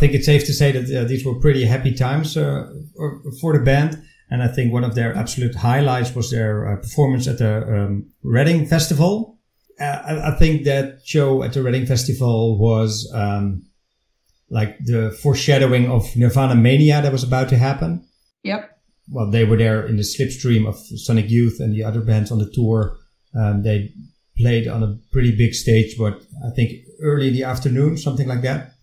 Think 0.00 0.14
it's 0.14 0.26
safe 0.26 0.44
to 0.46 0.54
say 0.54 0.72
that 0.72 0.84
uh, 0.90 1.04
these 1.04 1.24
were 1.24 1.38
pretty 1.38 1.64
happy 1.64 1.92
times 1.94 2.36
uh, 2.36 2.66
for 3.40 3.52
the 3.52 3.62
band. 3.62 4.02
And 4.30 4.42
I 4.42 4.48
think 4.48 4.72
one 4.72 4.84
of 4.84 4.94
their 4.94 5.14
absolute 5.14 5.54
highlights 5.54 6.14
was 6.14 6.30
their 6.30 6.66
uh, 6.66 6.76
performance 6.76 7.28
at 7.28 7.38
the 7.38 7.62
um, 7.62 8.10
Reading 8.22 8.66
Festival. 8.66 9.38
Uh, 9.78 9.84
I, 9.84 10.32
I, 10.32 10.38
think 10.38 10.64
that 10.64 11.00
show 11.04 11.42
at 11.42 11.52
the 11.52 11.62
Reading 11.62 11.86
Festival 11.86 12.58
was 12.58 13.10
um, 13.14 13.66
like 14.48 14.78
the 14.84 15.10
foreshadowing 15.22 15.90
of 15.90 16.16
Nirvana 16.16 16.54
Mania 16.54 17.02
that 17.02 17.12
was 17.12 17.24
about 17.24 17.48
to 17.50 17.58
happen. 17.58 18.06
Yep. 18.44 18.70
Well, 19.10 19.30
they 19.30 19.44
were 19.44 19.56
there 19.56 19.84
in 19.86 19.96
the 19.96 20.02
slipstream 20.02 20.66
of 20.66 20.76
Sonic 20.78 21.28
Youth 21.28 21.60
and 21.60 21.74
the 21.74 21.82
other 21.82 22.00
bands 22.00 22.30
on 22.30 22.38
the 22.38 22.50
tour. 22.50 22.96
Um, 23.34 23.62
they 23.62 23.92
played 24.38 24.68
on 24.68 24.82
a 24.82 24.98
pretty 25.12 25.36
big 25.36 25.54
stage, 25.54 25.96
but 25.98 26.22
I 26.46 26.50
think 26.54 26.72
early 27.02 27.28
in 27.28 27.34
the 27.34 27.44
afternoon, 27.44 27.96
something 27.96 28.28
like 28.28 28.42
that 28.42 28.74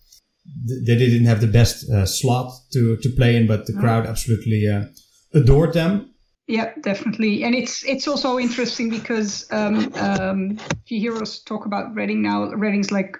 they 0.65 0.95
didn't 0.97 1.25
have 1.25 1.41
the 1.41 1.47
best 1.47 1.89
uh, 1.89 2.05
slot 2.05 2.51
to, 2.73 2.97
to 2.97 3.09
play 3.09 3.35
in, 3.35 3.47
but 3.47 3.65
the 3.65 3.73
crowd 3.73 4.05
absolutely 4.05 4.67
uh, 4.67 4.85
adored 5.33 5.73
them. 5.73 6.13
Yeah, 6.47 6.71
definitely, 6.81 7.43
and 7.43 7.53
it's 7.53 7.83
it's 7.83 8.07
also 8.07 8.39
interesting 8.39 8.89
because 8.89 9.45
um, 9.51 9.93
um, 9.95 10.57
if 10.85 10.91
you 10.91 10.99
hear 11.01 11.21
us 11.21 11.39
talk 11.39 11.65
about 11.65 11.93
Reading 11.93 12.21
now, 12.21 12.45
Reading's 12.51 12.89
like 12.89 13.17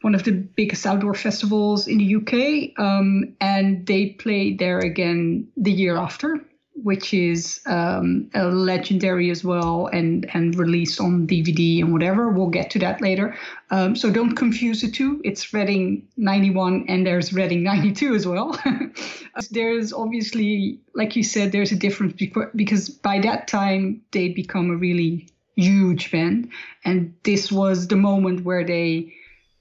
one 0.00 0.14
of 0.14 0.24
the 0.24 0.32
biggest 0.32 0.86
outdoor 0.86 1.12
festivals 1.12 1.86
in 1.86 1.98
the 1.98 2.16
UK, 2.16 2.82
um, 2.82 3.36
and 3.42 3.86
they 3.86 4.16
played 4.18 4.58
there 4.58 4.78
again 4.78 5.46
the 5.58 5.70
year 5.70 5.98
after 5.98 6.40
which 6.82 7.14
is 7.14 7.60
um, 7.66 8.30
legendary 8.34 9.30
as 9.30 9.44
well 9.44 9.86
and 9.86 10.28
and 10.34 10.56
released 10.56 11.00
on 11.00 11.26
DVD 11.26 11.80
and 11.80 11.92
whatever. 11.92 12.28
We'll 12.28 12.48
get 12.48 12.70
to 12.70 12.78
that 12.80 13.00
later. 13.00 13.36
Um, 13.70 13.96
so 13.96 14.10
don't 14.10 14.34
confuse 14.34 14.82
the 14.82 14.90
two. 14.90 15.20
It's 15.24 15.52
Reading 15.52 16.08
91 16.16 16.86
and 16.88 17.06
there's 17.06 17.32
Reading 17.32 17.62
92 17.62 18.14
as 18.14 18.26
well. 18.26 18.58
there's 19.50 19.92
obviously, 19.92 20.80
like 20.94 21.16
you 21.16 21.22
said, 21.22 21.52
there's 21.52 21.72
a 21.72 21.76
difference 21.76 22.14
because 22.54 22.88
by 22.88 23.20
that 23.20 23.48
time 23.48 24.02
they'd 24.10 24.34
become 24.34 24.70
a 24.70 24.76
really 24.76 25.28
huge 25.56 26.10
band, 26.10 26.50
and 26.84 27.14
this 27.22 27.52
was 27.52 27.88
the 27.88 27.96
moment 27.96 28.44
where 28.44 28.64
they 28.64 29.14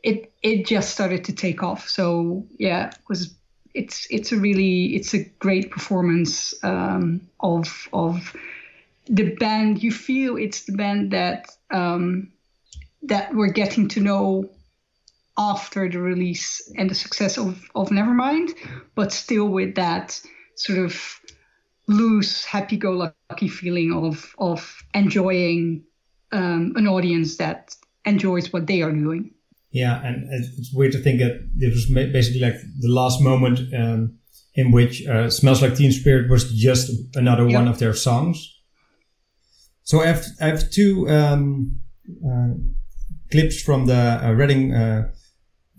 it 0.03 0.33
it 0.41 0.65
just 0.65 0.91
started 0.91 1.25
to 1.25 1.33
take 1.33 1.63
off. 1.63 1.87
So 1.87 2.47
yeah, 2.57 2.89
it 2.89 2.97
was 3.07 3.35
it's 3.73 4.07
it's 4.09 4.31
a 4.31 4.37
really 4.37 4.95
it's 4.95 5.13
a 5.13 5.23
great 5.39 5.71
performance 5.71 6.53
um, 6.63 7.21
of 7.39 7.87
of 7.93 8.35
the 9.07 9.35
band. 9.35 9.83
You 9.83 9.91
feel 9.91 10.37
it's 10.37 10.63
the 10.65 10.73
band 10.73 11.11
that 11.11 11.49
um, 11.71 12.31
that 13.03 13.33
we're 13.33 13.51
getting 13.51 13.87
to 13.89 13.99
know 13.99 14.49
after 15.37 15.89
the 15.89 15.99
release 15.99 16.71
and 16.77 16.89
the 16.89 16.95
success 16.95 17.37
of 17.37 17.69
of 17.75 17.89
Nevermind, 17.89 18.51
but 18.95 19.11
still 19.11 19.47
with 19.47 19.75
that 19.75 20.21
sort 20.55 20.79
of 20.79 21.19
loose, 21.87 22.45
happy-go-lucky 22.45 23.47
feeling 23.47 23.93
of 23.93 24.35
of 24.37 24.83
enjoying 24.93 25.83
um, 26.31 26.73
an 26.75 26.87
audience 26.87 27.37
that 27.37 27.75
enjoys 28.05 28.53
what 28.53 28.67
they 28.67 28.81
are 28.81 28.91
doing. 28.91 29.33
Yeah, 29.71 30.05
and 30.05 30.27
it's 30.31 30.73
weird 30.73 30.91
to 30.91 30.99
think 30.99 31.19
that 31.19 31.49
this 31.55 31.73
was 31.73 31.85
basically 32.11 32.41
like 32.41 32.55
the 32.79 32.89
last 32.89 33.21
moment 33.21 33.73
um, 33.73 34.17
in 34.53 34.71
which 34.71 35.07
uh, 35.07 35.29
"Smells 35.29 35.61
Like 35.61 35.75
Teen 35.75 35.93
Spirit" 35.93 36.29
was 36.29 36.53
just 36.53 36.91
another 37.15 37.47
yep. 37.47 37.59
one 37.59 37.67
of 37.69 37.79
their 37.79 37.93
songs. 37.93 38.53
So 39.83 40.01
I 40.01 40.07
have 40.07 40.25
I 40.41 40.47
have 40.47 40.69
two 40.71 41.09
um, 41.09 41.79
uh, 42.25 42.49
clips 43.31 43.61
from 43.61 43.85
the 43.85 44.19
uh, 44.23 44.31
Reading 44.31 44.73
uh, 44.73 45.11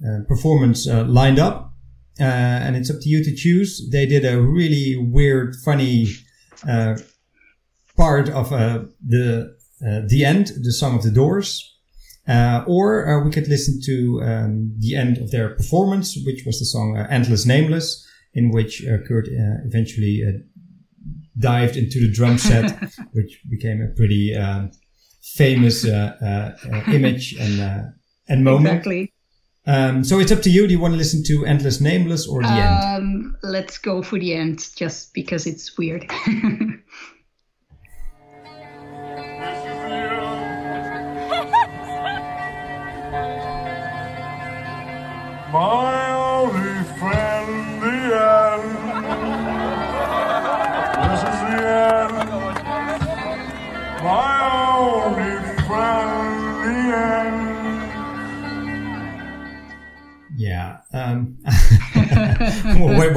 uh, 0.06 0.24
performance 0.26 0.88
uh, 0.88 1.04
lined 1.04 1.38
up, 1.38 1.74
and 2.18 2.76
it's 2.76 2.90
up 2.90 3.00
to 3.00 3.08
you 3.08 3.22
to 3.22 3.34
choose. 3.34 3.88
They 3.90 4.06
did 4.06 4.24
a 4.24 4.40
really 4.40 4.96
weird, 4.96 5.54
funny 5.64 6.08
part 7.96 8.30
of 8.30 8.50
the 8.50 9.56
the 9.80 10.24
end, 10.24 10.48
the 10.62 10.72
song 10.72 10.96
of 10.96 11.02
the 11.02 11.10
Doors. 11.10 11.71
Uh, 12.26 12.64
or 12.68 13.08
uh, 13.08 13.24
we 13.24 13.32
could 13.32 13.48
listen 13.48 13.80
to 13.84 14.22
um, 14.22 14.74
the 14.78 14.94
end 14.94 15.18
of 15.18 15.30
their 15.30 15.50
performance, 15.50 16.16
which 16.24 16.44
was 16.46 16.58
the 16.60 16.64
song 16.64 16.96
uh, 16.96 17.06
Endless 17.10 17.44
Nameless, 17.44 18.06
in 18.32 18.50
which 18.50 18.84
uh, 18.86 18.98
Kurt 19.08 19.26
uh, 19.26 19.66
eventually 19.66 20.22
uh, 20.26 20.38
dived 21.38 21.76
into 21.76 21.98
the 22.00 22.12
drum 22.12 22.38
set, 22.38 22.78
which 23.12 23.40
became 23.50 23.82
a 23.82 23.94
pretty 23.96 24.34
um, 24.36 24.70
famous 25.34 25.84
image 25.84 27.34
and, 27.40 27.92
and 28.28 28.44
moment. 28.44 28.76
Exactly. 28.76 29.12
Um, 29.64 30.02
so 30.02 30.18
it's 30.18 30.32
up 30.32 30.42
to 30.42 30.50
you. 30.50 30.66
Do 30.66 30.72
you 30.72 30.80
want 30.80 30.94
to 30.94 30.98
listen 30.98 31.22
to 31.26 31.46
Endless 31.46 31.80
Nameless 31.80 32.26
or 32.26 32.42
the 32.42 32.48
end? 32.48 32.84
Um, 32.84 33.36
let's 33.42 33.78
go 33.78 34.02
for 34.02 34.18
the 34.18 34.34
end, 34.34 34.68
just 34.74 35.14
because 35.14 35.46
it's 35.46 35.78
weird. 35.78 36.10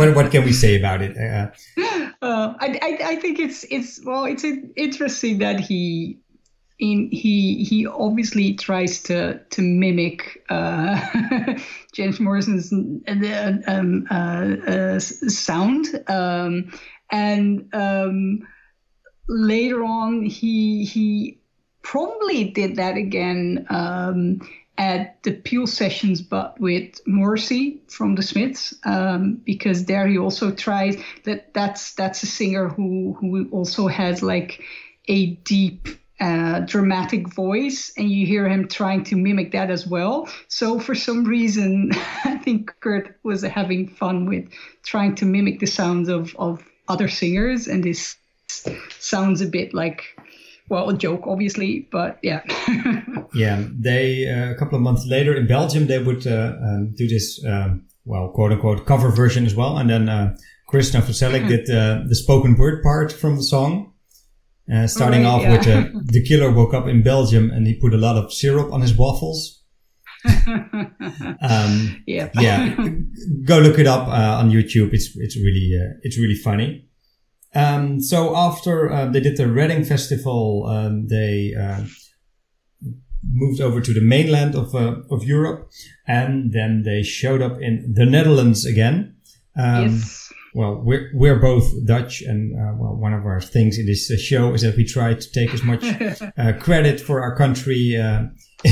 what, 0.07 0.15
what, 0.15 0.31
can 0.31 0.43
we 0.43 0.53
say 0.53 0.77
about 0.77 1.01
it? 1.01 1.17
Uh, 1.17 1.47
uh, 2.21 2.53
I, 2.59 2.79
I, 2.81 2.97
I 3.11 3.15
think 3.17 3.39
it's 3.39 3.63
it's 3.69 4.03
well, 4.03 4.25
it's 4.25 4.43
interesting 4.75 5.39
that 5.39 5.59
he 5.59 6.19
in 6.79 7.09
he 7.11 7.63
he 7.63 7.87
obviously 7.87 8.53
tries 8.53 9.01
to 9.03 9.39
to 9.39 9.61
mimic 9.61 10.43
uh, 10.49 10.99
James 11.93 12.19
Morrison's 12.19 12.73
uh, 12.73 13.53
um, 13.67 14.05
uh, 14.09 14.55
uh, 14.67 14.99
sound, 14.99 15.87
um, 16.07 16.71
and 17.11 17.69
um, 17.73 18.47
later 19.27 19.83
on 19.83 20.23
he 20.23 20.85
he 20.85 21.39
probably 21.81 22.45
did 22.45 22.75
that 22.75 22.97
again 22.97 23.65
um, 23.69 24.41
at 24.77 25.21
the 25.23 25.31
Peel 25.31 25.67
sessions, 25.67 26.21
but 26.21 26.59
with 26.59 26.99
Morrissey 27.07 27.81
from 27.87 28.15
the 28.15 28.23
Smiths, 28.23 28.73
um, 28.83 29.41
because 29.45 29.85
there 29.85 30.07
he 30.07 30.17
also 30.17 30.51
tries 30.51 30.97
that 31.23 31.53
that's 31.53 31.93
that's 31.93 32.23
a 32.23 32.27
singer 32.27 32.69
who 32.69 33.15
who 33.19 33.47
also 33.51 33.87
has 33.87 34.21
like 34.21 34.61
a 35.07 35.27
deep 35.27 35.87
uh, 36.19 36.61
dramatic 36.61 37.27
voice, 37.27 37.91
and 37.97 38.09
you 38.09 38.25
hear 38.25 38.47
him 38.47 38.67
trying 38.67 39.03
to 39.05 39.15
mimic 39.15 39.51
that 39.51 39.69
as 39.69 39.85
well. 39.85 40.29
So 40.47 40.79
for 40.79 40.95
some 40.95 41.25
reason, 41.25 41.91
I 42.25 42.37
think 42.37 42.73
Kurt 42.79 43.17
was 43.23 43.41
having 43.41 43.87
fun 43.87 44.25
with 44.25 44.49
trying 44.83 45.15
to 45.15 45.25
mimic 45.25 45.59
the 45.59 45.67
sounds 45.67 46.09
of 46.09 46.35
of 46.37 46.63
other 46.87 47.07
singers, 47.07 47.67
and 47.67 47.83
this 47.83 48.17
sounds 48.99 49.41
a 49.41 49.47
bit 49.47 49.73
like 49.73 50.03
well, 50.69 50.89
a 50.89 50.97
joke, 50.97 51.27
obviously, 51.27 51.87
but 51.91 52.17
yeah. 52.23 52.41
yeah, 53.33 53.63
they 53.71 54.27
uh, 54.27 54.51
a 54.51 54.55
couple 54.55 54.75
of 54.75 54.81
months 54.81 55.05
later 55.05 55.35
in 55.35 55.47
Belgium 55.47 55.87
they 55.87 55.99
would 55.99 56.25
uh, 56.25 56.53
um, 56.61 56.93
do 56.95 57.07
this 57.07 57.43
um, 57.45 57.85
well, 58.05 58.29
quote 58.29 58.51
unquote 58.51 58.85
cover 58.85 59.09
version 59.09 59.45
as 59.45 59.55
well, 59.55 59.77
and 59.77 59.89
then 59.89 60.09
uh, 60.09 60.35
Chris 60.67 60.91
Novoselic 60.91 61.47
did 61.47 61.69
uh, 61.69 62.01
the 62.07 62.15
spoken 62.15 62.55
word 62.55 62.83
part 62.83 63.11
from 63.11 63.35
the 63.35 63.43
song. 63.43 63.91
Uh, 64.71 64.87
starting 64.87 65.23
right, 65.23 65.29
off 65.29 65.41
yeah. 65.43 65.51
with 65.51 65.67
uh, 65.67 65.99
the 66.05 66.23
killer 66.23 66.51
woke 66.51 66.73
up 66.73 66.87
in 66.87 67.03
Belgium 67.03 67.51
and 67.51 67.67
he 67.67 67.75
put 67.75 67.93
a 67.93 67.97
lot 67.97 68.17
of 68.17 68.33
syrup 68.33 68.73
on 68.73 68.81
his 68.81 68.97
waffles. 68.97 69.61
um, 70.25 72.03
yeah, 72.07 72.29
yeah. 72.33 72.75
Go 73.45 73.59
look 73.59 73.77
it 73.77 73.85
up 73.85 74.07
uh, 74.07 74.39
on 74.39 74.49
YouTube. 74.49 74.91
It's 74.91 75.15
it's 75.17 75.37
really 75.37 75.79
uh, 75.79 75.93
it's 76.01 76.17
really 76.17 76.35
funny. 76.35 76.87
Um, 77.55 78.01
so 78.01 78.35
after 78.35 78.91
uh, 78.91 79.05
they 79.07 79.21
did 79.21 79.37
the 79.37 79.47
Reading 79.47 79.85
Festival, 79.85 80.65
um, 80.67 81.07
they 81.07 81.53
uh, 81.59 81.85
moved 83.31 83.61
over 83.61 83.81
to 83.81 83.93
the 83.93 84.01
mainland 84.01 84.55
of 84.55 84.75
uh, 84.75 84.97
of 85.09 85.23
Europe, 85.23 85.69
and 86.07 86.51
then 86.51 86.83
they 86.83 87.01
showed 87.01 87.41
up 87.41 87.59
in 87.61 87.93
the 87.93 88.05
Netherlands 88.05 88.65
again. 88.65 89.15
Um, 89.57 89.83
yes. 89.95 90.31
Well, 90.53 90.81
we're 90.85 91.11
we're 91.13 91.39
both 91.39 91.69
Dutch, 91.85 92.21
and 92.21 92.53
uh, 92.53 92.73
well, 92.77 92.95
one 92.95 93.13
of 93.13 93.25
our 93.25 93.41
things 93.41 93.77
in 93.77 93.85
this 93.85 94.09
uh, 94.11 94.17
show 94.17 94.53
is 94.53 94.61
that 94.61 94.77
we 94.77 94.85
try 94.85 95.13
to 95.13 95.31
take 95.31 95.53
as 95.53 95.63
much 95.63 95.83
uh, 96.37 96.53
credit 96.59 96.99
for 97.01 97.21
our 97.21 97.35
country. 97.35 97.97
Uh, 97.97 98.27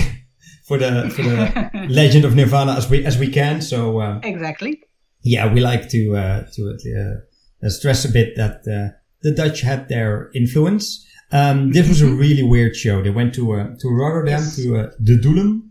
for 0.66 0.78
the 0.78 1.10
for 1.10 1.24
the 1.24 1.88
legend 1.90 2.24
of 2.24 2.36
Nirvana 2.36 2.74
as 2.74 2.90
we 2.90 3.06
as 3.06 3.18
we 3.18 3.28
can. 3.30 3.62
So 3.62 4.20
Exactly. 4.24 4.82
yeah, 5.22 5.54
we 5.54 5.60
like 5.60 5.90
to 5.90 6.16
uh, 6.16 6.46
to 6.54 6.70
uh, 6.72 7.33
stress 7.70 8.06
a 8.06 8.10
bit 8.12 8.36
that 8.36 8.68
uh, 8.68 8.96
the 9.22 9.32
Dutch 9.32 9.62
had 9.62 9.88
their 9.90 10.30
influence. 10.34 11.06
Um, 11.32 11.72
this 11.72 11.88
was 11.90 12.02
a 12.02 12.08
really 12.08 12.44
weird 12.44 12.76
show. 12.76 13.02
They 13.02 13.10
went 13.10 13.34
to 13.36 13.54
uh, 13.54 13.68
to 13.80 13.90
Rotterdam 13.90 14.40
Yes. 14.42 14.56
to 14.58 14.78
uh, 14.78 14.90
De 15.02 15.18
Doelen, 15.18 15.62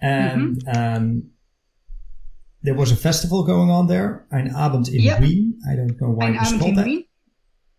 and 0.00 0.62
um, 0.74 1.30
there 2.62 2.74
was 2.74 2.92
a 2.92 2.96
festival 2.96 3.44
going 3.44 3.70
on 3.70 3.88
there. 3.88 4.24
Ein 4.32 4.54
Abend 4.54 4.88
in 4.88 5.02
Yep. 5.02 5.20
Wien. 5.20 5.58
I 5.70 5.76
don't 5.76 6.00
know 6.00 6.10
why 6.10 6.26
Ein 6.28 6.34
it 6.34 6.38
was 6.40 6.48
Abend 6.48 6.60
called 6.60 6.70
in 6.70 6.76
that. 6.76 6.86
Wien. 6.86 7.04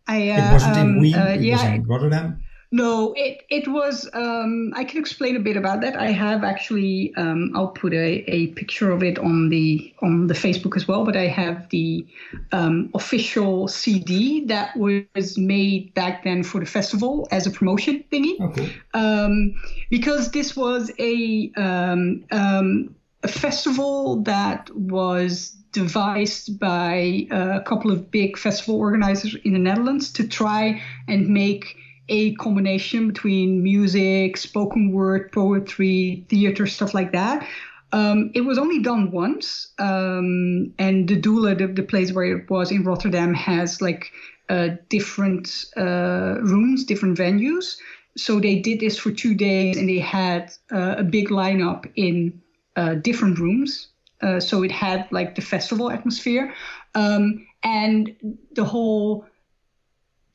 I, 0.05 0.17
It 0.17 0.39
uh, 0.39 0.53
wasn't 0.53 0.77
in 0.77 0.82
um, 0.84 1.00
Wien. 1.00 1.15
uh, 1.15 1.25
it 1.25 1.38
was 1.38 1.46
yeah, 1.46 1.74
in 1.74 1.84
Rotterdam. 1.88 2.42
No, 2.73 3.13
it 3.15 3.43
it 3.51 3.67
was. 3.67 4.09
Um, 4.13 4.73
I 4.75 4.83
can 4.83 4.99
explain 4.99 5.35
a 5.35 5.39
bit 5.39 5.57
about 5.57 5.81
that. 5.81 5.95
I 5.95 6.09
have 6.09 6.43
actually. 6.43 7.13
Um, 7.15 7.51
I'll 7.53 7.67
put 7.67 7.93
a, 7.93 8.23
a 8.27 8.47
picture 8.47 8.89
of 8.89 9.03
it 9.03 9.19
on 9.19 9.49
the 9.49 9.93
on 10.01 10.25
the 10.25 10.33
Facebook 10.33 10.75
as 10.75 10.87
well. 10.87 11.05
But 11.05 11.15
I 11.15 11.27
have 11.27 11.69
the 11.69 12.03
um, 12.51 12.89
official 12.95 13.67
CD 13.67 14.45
that 14.45 14.75
was 14.75 15.37
made 15.37 15.93
back 15.93 16.23
then 16.23 16.41
for 16.41 16.59
the 16.61 16.65
festival 16.65 17.27
as 17.29 17.45
a 17.45 17.51
promotion 17.51 18.03
thingy 18.11 18.39
cool. 18.39 18.67
um, 18.95 19.53
because 19.91 20.31
this 20.31 20.55
was 20.55 20.91
a 20.97 21.51
um, 21.55 22.25
um, 22.31 22.95
a 23.21 23.27
festival 23.27 24.23
that 24.23 24.75
was 24.75 25.51
devised 25.73 26.59
by 26.59 27.27
a 27.29 27.61
couple 27.61 27.91
of 27.91 28.09
big 28.09 28.35
festival 28.35 28.79
organizers 28.79 29.35
in 29.43 29.53
the 29.53 29.59
Netherlands 29.59 30.11
to 30.13 30.27
try 30.27 30.81
and 31.07 31.29
make 31.29 31.77
a 32.10 32.33
combination 32.36 33.07
between 33.07 33.63
music, 33.63 34.38
spoken 34.38 34.91
word, 34.91 35.31
poetry, 35.31 36.25
theater, 36.29 36.67
stuff 36.67 36.93
like 36.93 37.12
that. 37.12 37.48
Um, 37.91 38.31
it 38.33 38.41
was 38.41 38.57
only 38.57 38.79
done 38.81 39.12
once, 39.12 39.72
um, 39.77 40.74
and 40.79 41.07
the 41.07 41.19
Doelen, 41.19 41.60
the, 41.60 41.67
the 41.67 41.83
place 41.83 42.12
where 42.12 42.25
it 42.25 42.50
was 42.50 42.72
in 42.72 42.83
Rotterdam, 42.83 43.36
has 43.36 43.81
like 43.81 44.12
uh, 44.50 44.69
different 44.89 45.65
uh, 45.77 46.39
rooms, 46.41 46.86
different 46.86 47.17
venues. 47.17 47.77
So 48.17 48.39
they 48.39 48.60
did 48.60 48.79
this 48.79 48.98
for 48.98 49.12
two 49.12 49.36
days, 49.36 49.77
and 49.77 49.88
they 49.88 50.00
had 50.00 50.51
uh, 50.72 50.95
a 50.98 51.03
big 51.03 51.29
lineup 51.29 51.89
in 51.95 52.41
uh, 52.75 52.95
different 52.95 53.38
rooms. 53.38 53.89
Uh, 54.22 54.39
so 54.39 54.63
it 54.63 54.72
had 54.72 55.07
like 55.12 55.36
the 55.36 55.41
festival 55.41 55.91
atmosphere, 55.91 56.53
um, 56.95 57.45
and 57.63 58.15
the 58.55 58.65
whole 58.65 59.25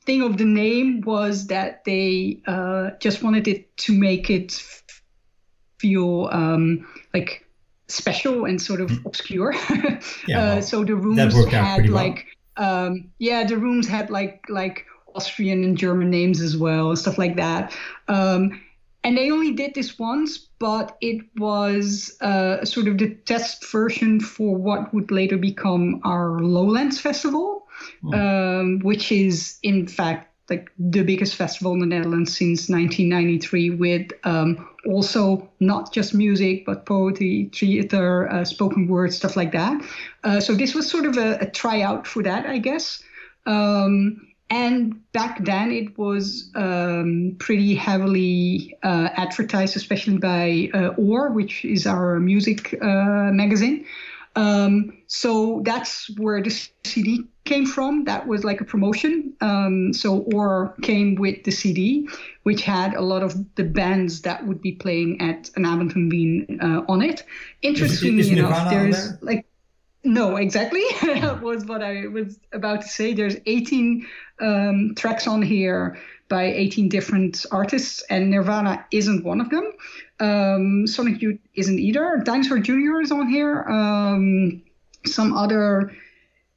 thing 0.08 0.22
of 0.22 0.38
the 0.38 0.46
name 0.46 1.02
was 1.02 1.48
that 1.48 1.84
they 1.84 2.40
uh, 2.46 2.92
just 2.98 3.22
wanted 3.22 3.46
it 3.46 3.76
to 3.76 3.92
make 3.92 4.30
it 4.30 4.52
feel 5.78 6.30
um, 6.32 6.88
like 7.12 7.46
special 7.88 8.46
and 8.46 8.60
sort 8.60 8.80
of 8.80 8.90
obscure. 9.04 9.54
Yeah, 10.26 10.40
uh, 10.40 10.60
so 10.60 10.84
the 10.84 10.94
rooms 10.94 11.16
that 11.16 11.32
worked 11.32 11.54
out 11.54 11.64
had 11.64 11.74
pretty 11.76 11.90
well. 11.90 12.04
like 12.04 12.26
um, 12.56 13.10
yeah, 13.18 13.44
the 13.44 13.56
rooms 13.56 13.88
had 13.88 14.10
like 14.10 14.44
like 14.48 14.86
Austrian 15.14 15.64
and 15.64 15.76
German 15.76 16.10
names 16.10 16.40
as 16.40 16.56
well 16.56 16.88
and 16.90 16.98
stuff 16.98 17.18
like 17.18 17.36
that. 17.36 17.74
Um, 18.08 18.60
and 19.04 19.16
they 19.16 19.30
only 19.30 19.52
did 19.52 19.74
this 19.74 19.98
once, 19.98 20.38
but 20.58 20.96
it 21.00 21.24
was 21.36 22.16
uh, 22.20 22.64
sort 22.64 22.88
of 22.88 22.98
the 22.98 23.14
test 23.26 23.64
version 23.70 24.20
for 24.20 24.56
what 24.56 24.92
would 24.92 25.10
later 25.10 25.38
become 25.38 26.00
our 26.04 26.40
Lowlands 26.40 27.00
Festival, 27.00 27.57
um, 28.12 28.80
which 28.80 29.12
is 29.12 29.58
in 29.62 29.86
fact 29.86 30.28
like 30.50 30.70
the 30.78 31.02
biggest 31.02 31.34
festival 31.34 31.72
in 31.74 31.80
the 31.80 31.86
Netherlands 31.86 32.36
since 32.36 32.68
1993, 32.68 33.70
with 33.70 34.12
um, 34.24 34.68
also 34.86 35.48
not 35.60 35.92
just 35.92 36.14
music 36.14 36.64
but 36.64 36.86
poetry, 36.86 37.50
theater, 37.54 38.30
uh, 38.32 38.44
spoken 38.44 38.88
word, 38.88 39.12
stuff 39.12 39.36
like 39.36 39.52
that. 39.52 39.82
Uh, 40.24 40.40
so 40.40 40.54
this 40.54 40.74
was 40.74 40.90
sort 40.90 41.04
of 41.04 41.18
a, 41.18 41.38
a 41.40 41.50
tryout 41.50 42.06
for 42.06 42.22
that, 42.22 42.46
I 42.46 42.58
guess. 42.58 43.02
Um, 43.46 44.28
and 44.50 45.12
back 45.12 45.44
then 45.44 45.70
it 45.70 45.98
was 45.98 46.50
um, 46.54 47.36
pretty 47.38 47.74
heavily 47.74 48.74
uh, 48.82 49.10
advertised, 49.14 49.76
especially 49.76 50.16
by 50.16 50.70
uh, 50.72 50.94
OOR, 50.98 51.32
which 51.32 51.64
is 51.64 51.86
our 51.86 52.18
music 52.18 52.74
uh, 52.80 53.30
magazine. 53.32 53.84
Um, 54.36 54.96
so 55.06 55.60
that's 55.64 56.08
where 56.16 56.42
the 56.42 56.50
CD 56.84 57.26
came 57.48 57.66
from. 57.66 58.04
That 58.04 58.28
was 58.28 58.44
like 58.44 58.60
a 58.60 58.64
promotion. 58.64 59.32
Um, 59.40 59.92
so 59.92 60.24
OOR 60.32 60.74
came 60.82 61.14
with 61.14 61.44
the 61.44 61.50
CD, 61.50 62.08
which 62.42 62.62
had 62.62 62.94
a 62.94 63.00
lot 63.00 63.22
of 63.22 63.34
the 63.56 63.64
bands 63.64 64.22
that 64.22 64.46
would 64.46 64.60
be 64.60 64.72
playing 64.72 65.20
at 65.20 65.50
an 65.56 65.64
Abend 65.64 65.92
in 65.96 66.08
Wien 66.08 66.58
uh, 66.62 66.82
on 66.92 67.02
it. 67.02 67.24
Interestingly 67.62 68.20
is 68.20 68.30
enough, 68.30 68.70
there's 68.70 69.08
there? 69.08 69.18
like 69.22 69.46
no, 70.04 70.36
exactly. 70.36 70.84
that 71.02 71.42
was 71.42 71.64
what 71.64 71.82
I 71.82 72.06
was 72.06 72.38
about 72.52 72.82
to 72.82 72.88
say. 72.88 73.14
There's 73.14 73.36
18 73.46 74.06
um, 74.40 74.94
tracks 74.94 75.26
on 75.26 75.42
here 75.42 75.98
by 76.28 76.44
18 76.44 76.88
different 76.88 77.44
artists, 77.50 78.02
and 78.10 78.30
Nirvana 78.30 78.86
isn't 78.90 79.24
one 79.24 79.40
of 79.40 79.50
them. 79.50 79.72
Um, 80.20 80.86
Sonic 80.86 81.20
Youth 81.20 81.40
isn't 81.54 81.78
either. 81.78 82.22
Dinosaur 82.24 82.58
Jr. 82.58 83.00
is 83.00 83.10
on 83.10 83.28
here. 83.28 83.62
Um, 83.62 84.62
some 85.04 85.36
other 85.36 85.92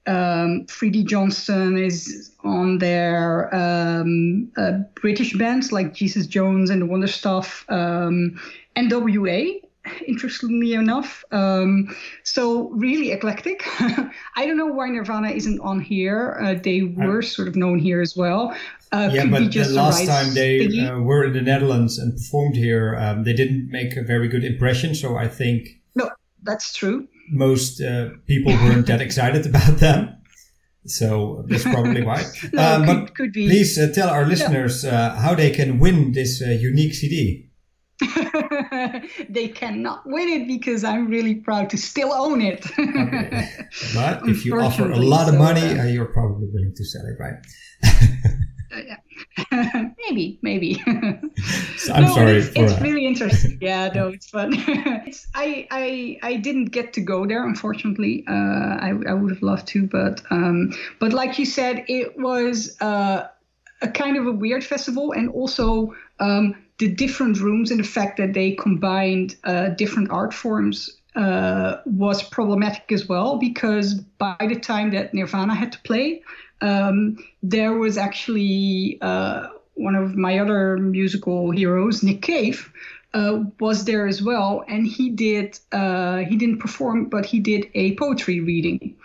um, 0.08 0.66
Freedy 0.68 1.04
Johnston 1.04 1.78
is 1.78 2.32
on 2.44 2.80
there. 2.80 3.54
Um, 3.54 4.52
uh, 4.58 4.80
British 4.96 5.34
bands 5.34 5.72
like 5.72 5.94
Jesus 5.94 6.26
Jones 6.28 6.70
and 6.70 6.82
the 6.82 6.86
Wonder 6.86 7.08
Stuff, 7.08 7.66
um, 7.70 8.40
NWA. 8.76 9.62
Interestingly 10.06 10.74
enough, 10.74 11.26
um, 11.32 11.96
so 12.24 12.70
really 12.70 13.12
eclectic. 13.12 13.64
I 14.36 14.46
don't 14.46 14.56
know 14.56 14.68
why 14.68 14.90
Nirvana 14.90 15.32
isn't 15.32 15.60
on 15.62 15.82
here. 15.82 16.38
Uh, 16.40 16.54
they 16.54 16.84
were 16.84 17.24
sort 17.24 17.48
of 17.48 17.56
known 17.56 17.80
here 17.80 18.00
as 18.00 18.16
well. 18.16 18.56
Uh, 18.92 19.10
yeah, 19.12 19.26
but 19.26 19.40
the 19.40 19.50
just 19.50 19.72
last 19.72 20.06
time 20.06 20.36
they 20.36 20.86
uh, 20.86 21.00
were 21.00 21.26
in 21.26 21.34
the 21.34 21.42
Netherlands 21.42 21.98
and 21.98 22.14
performed 22.14 22.58
here, 22.58 22.96
um, 22.96 23.24
they 23.24 23.34
didn't 23.34 23.72
make 23.72 23.98
a 23.98 24.04
very 24.04 24.28
good 24.28 24.44
impression. 24.44 24.94
So 24.94 25.18
I 25.18 25.28
think 25.28 25.68
no, 25.96 26.12
that's 26.44 26.74
true. 26.74 27.08
Most 27.32 27.82
uh, 27.82 28.10
people 28.28 28.54
weren't 28.54 28.88
that 28.88 29.02
excited 29.02 29.46
about 29.46 29.78
them. 29.78 30.18
So 30.86 31.44
that's 31.48 31.64
probably 31.64 32.02
why. 32.04 32.24
No, 32.54 32.62
Um, 32.64 32.86
could- 32.86 33.06
but 33.06 33.16
could 33.16 33.34
please 33.34 33.78
uh, 33.78 33.92
tell 33.94 34.10
our 34.10 34.26
listeners 34.26 34.84
uh, 34.84 35.16
how 35.16 35.36
they 35.36 35.52
can 35.52 35.80
win 35.80 36.12
this 36.12 36.42
uh, 36.42 36.50
unique 36.50 36.94
CD. 36.94 37.48
they 39.30 39.48
cannot 39.48 40.02
win 40.08 40.28
it 40.28 40.48
because 40.48 40.84
I'm 40.84 41.08
really 41.08 41.36
proud 41.36 41.70
to 41.70 41.78
still 41.78 42.12
own 42.12 42.42
it. 42.42 42.66
Okay. 42.80 43.48
But 43.94 44.28
if 44.28 44.44
you 44.46 44.60
offer 44.60 44.90
a 44.92 44.98
lot 44.98 45.28
of 45.30 45.36
so, 45.36 45.40
money, 45.40 45.62
uh, 45.62 45.84
uh, 45.84 45.88
you're 45.88 46.12
probably 46.12 46.48
willing 46.52 46.74
to 46.76 46.84
sell 46.84 47.04
it, 47.06 47.18
right? 47.20 47.40
maybe, 49.52 50.40
maybe. 50.42 50.82
So 51.78 51.94
I'm 51.94 52.04
No, 52.04 52.14
sorry 52.14 52.38
it's, 52.38 52.52
it's 52.56 52.80
really 52.82 53.06
interesting. 53.06 53.58
Yeah, 53.62 53.90
no, 53.94 54.10
it's 54.10 54.30
fun. 54.30 54.54
it's, 55.08 55.28
I, 55.34 55.68
I, 55.72 56.20
I 56.22 56.36
didn't 56.36 56.66
get 56.66 56.94
to 56.94 57.02
go 57.02 57.26
there, 57.26 57.44
unfortunately. 57.46 58.24
Uh, 58.28 58.34
I, 58.34 58.94
I 59.10 59.14
would 59.14 59.32
have 59.32 59.42
loved 59.42 59.68
to, 59.70 59.88
but, 59.88 60.22
um, 60.30 60.74
but 61.00 61.14
like 61.14 61.40
you 61.40 61.46
said, 61.46 61.86
it 61.88 62.20
was 62.20 62.78
uh, 62.82 63.28
a 63.82 63.88
kind 63.88 64.18
of 64.18 64.28
a 64.28 64.32
weird 64.32 64.64
festival, 64.64 65.12
and 65.12 65.30
also 65.30 65.96
um, 66.20 66.56
the 66.78 66.88
different 66.88 67.40
rooms 67.40 67.72
and 67.72 67.80
the 67.80 67.88
fact 67.88 68.18
that 68.18 68.34
they 68.34 68.52
combined 68.52 69.38
uh, 69.44 69.70
different 69.70 70.12
art 70.12 70.34
forms 70.34 71.02
uh, 71.16 71.78
was 71.86 72.24
problematic 72.24 72.92
as 72.92 73.08
well 73.08 73.38
because 73.38 73.96
by 73.96 74.36
the 74.40 74.60
time 74.60 74.92
that 74.92 75.14
Nirvana 75.14 75.54
had 75.56 75.72
to 75.74 75.80
play, 75.82 76.22
um, 76.62 77.18
there 77.44 77.74
was 77.74 77.98
actually 77.98 78.98
uh, 79.02 79.48
one 79.74 79.96
of 79.96 80.16
my 80.16 80.40
other 80.40 80.78
musical 80.78 81.52
heroes, 81.52 82.04
Nick 82.04 82.22
Cave, 82.22 82.72
uh, 83.14 83.44
was 83.60 83.86
there 83.86 84.08
as 84.08 84.22
well, 84.22 84.64
and 84.68 84.88
he 84.88 85.10
did 85.10 85.60
uh, 85.72 86.18
he 86.18 86.36
didn't 86.36 86.60
perform, 86.60 87.06
but 87.06 87.26
he 87.26 87.40
did 87.40 87.70
a 87.74 87.96
poetry 87.98 88.40
reading, 88.40 88.96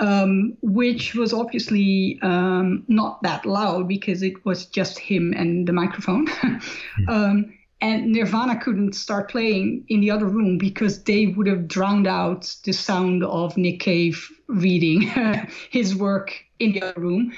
um, 0.00 0.56
which 0.60 1.14
was 1.14 1.32
obviously 1.32 2.18
um, 2.22 2.84
not 2.88 3.22
that 3.22 3.46
loud 3.46 3.88
because 3.88 4.22
it 4.22 4.44
was 4.44 4.66
just 4.66 4.98
him 4.98 5.32
and 5.34 5.66
the 5.66 5.72
microphone. 5.72 6.26
um, 7.08 7.54
and 7.80 8.12
Nirvana 8.12 8.58
couldn't 8.58 8.94
start 8.94 9.30
playing 9.30 9.84
in 9.88 10.00
the 10.00 10.10
other 10.10 10.26
room 10.26 10.56
because 10.56 11.02
they 11.04 11.26
would 11.26 11.46
have 11.46 11.68
drowned 11.68 12.06
out 12.06 12.54
the 12.64 12.72
sound 12.72 13.22
of 13.24 13.56
Nick 13.56 13.80
Cave 13.80 14.30
reading 14.46 15.02
his 15.70 15.94
work 15.94 16.43
in 16.58 16.72
the 16.72 16.82
other 16.82 17.00
room. 17.00 17.32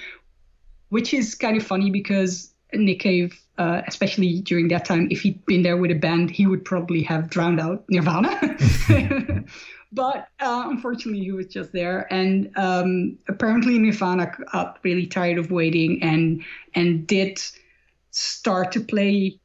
which 0.88 1.12
is 1.12 1.34
kind 1.34 1.56
of 1.56 1.66
funny 1.66 1.90
because 1.90 2.54
Nick 2.72 3.00
Cave, 3.00 3.38
uh, 3.58 3.82
especially 3.86 4.40
during 4.40 4.68
that 4.68 4.84
time, 4.84 5.08
if 5.10 5.20
he'd 5.20 5.44
been 5.46 5.62
there 5.62 5.76
with 5.76 5.90
a 5.90 5.94
band, 5.94 6.30
he 6.30 6.46
would 6.46 6.64
probably 6.64 7.02
have 7.02 7.28
drowned 7.28 7.60
out 7.60 7.84
Nirvana. 7.88 8.30
but 9.92 10.28
uh, 10.40 10.64
unfortunately, 10.68 11.24
he 11.24 11.32
was 11.32 11.46
just 11.46 11.72
there, 11.72 12.06
and 12.12 12.50
um, 12.56 13.18
apparently 13.28 13.78
Nirvana 13.78 14.32
got 14.52 14.78
really 14.82 15.06
tired 15.06 15.38
of 15.38 15.50
waiting 15.50 16.02
and 16.02 16.44
and 16.74 17.06
did 17.06 17.42
start 18.10 18.72
to 18.72 18.80
play 18.80 19.40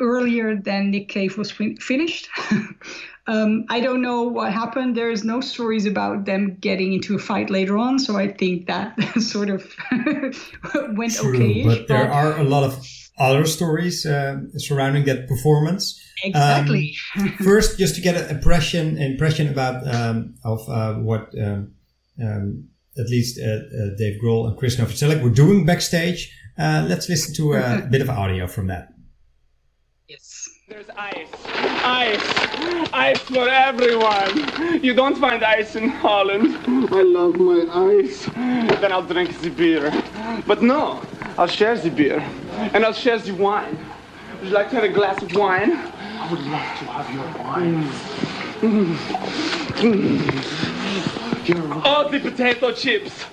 earlier 0.00 0.54
than 0.56 0.90
Nick 0.90 1.08
Cave 1.08 1.36
was 1.36 1.50
fin- 1.50 1.76
finished. 1.76 2.28
um, 3.28 3.66
I 3.68 3.80
don't 3.80 4.00
know 4.00 4.22
what 4.22 4.52
happened. 4.52 4.96
There's 4.96 5.22
no 5.22 5.42
stories 5.42 5.84
about 5.84 6.24
them 6.24 6.56
getting 6.60 6.94
into 6.94 7.14
a 7.14 7.18
fight 7.18 7.50
later 7.50 7.76
on, 7.76 7.98
so 7.98 8.16
I 8.16 8.32
think 8.32 8.66
that 8.66 8.98
sort 9.20 9.50
of 9.50 9.62
went 10.96 11.14
True, 11.14 11.34
okay. 11.34 11.64
but 11.64 11.88
there 11.88 12.10
are 12.10 12.38
a 12.38 12.44
lot 12.44 12.64
of 12.64 12.82
other 13.18 13.44
stories 13.44 14.06
uh, 14.06 14.38
surrounding 14.56 15.04
that 15.04 15.28
performance. 15.28 16.00
exactly. 16.24 16.96
Um, 17.18 17.28
first, 17.44 17.78
just 17.78 17.94
to 17.96 18.00
get 18.00 18.16
an 18.16 18.34
impression 18.34 18.96
impression 18.96 19.48
about 19.48 19.86
um, 19.94 20.34
of 20.44 20.66
uh, 20.68 20.94
what 20.94 21.28
um, 21.38 21.74
um, 22.22 22.68
at 22.96 23.08
least 23.08 23.38
uh, 23.38 23.46
uh, 23.46 23.96
Dave 23.98 24.20
Grohl 24.22 24.48
and 24.48 24.56
Chris 24.56 24.76
Novoselic 24.76 25.22
were 25.22 25.30
doing 25.30 25.66
backstage. 25.66 26.32
Uh, 26.58 26.86
let's 26.88 27.08
listen 27.08 27.34
to 27.34 27.52
a 27.52 27.86
bit 27.88 28.00
of 28.00 28.08
audio 28.08 28.46
from 28.46 28.66
that. 28.68 28.88
There's 30.68 30.90
ice. 30.98 31.28
Ice. 31.82 32.92
Ice 32.92 33.18
for 33.20 33.48
everyone. 33.48 34.84
You 34.84 34.92
don't 34.92 35.16
find 35.16 35.42
ice 35.42 35.76
in 35.76 35.88
Holland. 35.88 36.58
I 36.92 37.00
love 37.00 37.36
my 37.36 37.66
ice. 38.02 38.26
Then 38.26 38.92
I'll 38.92 39.02
drink 39.02 39.40
the 39.40 39.48
beer. 39.48 39.90
But 40.46 40.62
no, 40.62 41.00
I'll 41.38 41.46
share 41.46 41.78
the 41.78 41.88
beer. 41.88 42.20
And 42.74 42.84
I'll 42.84 42.92
share 42.92 43.18
the 43.18 43.32
wine. 43.32 43.78
Would 44.40 44.48
you 44.48 44.54
like 44.54 44.68
to 44.68 44.74
have 44.74 44.84
a 44.84 44.90
glass 44.90 45.22
of 45.22 45.34
wine? 45.34 45.72
I 45.72 46.30
would 46.30 46.40
love 46.40 46.78
to 46.80 46.84
have 46.84 47.08
your 47.14 47.24
wine. 47.42 47.88
Oh, 51.86 52.08
the 52.10 52.20
potato 52.20 52.72
chips. 52.72 53.24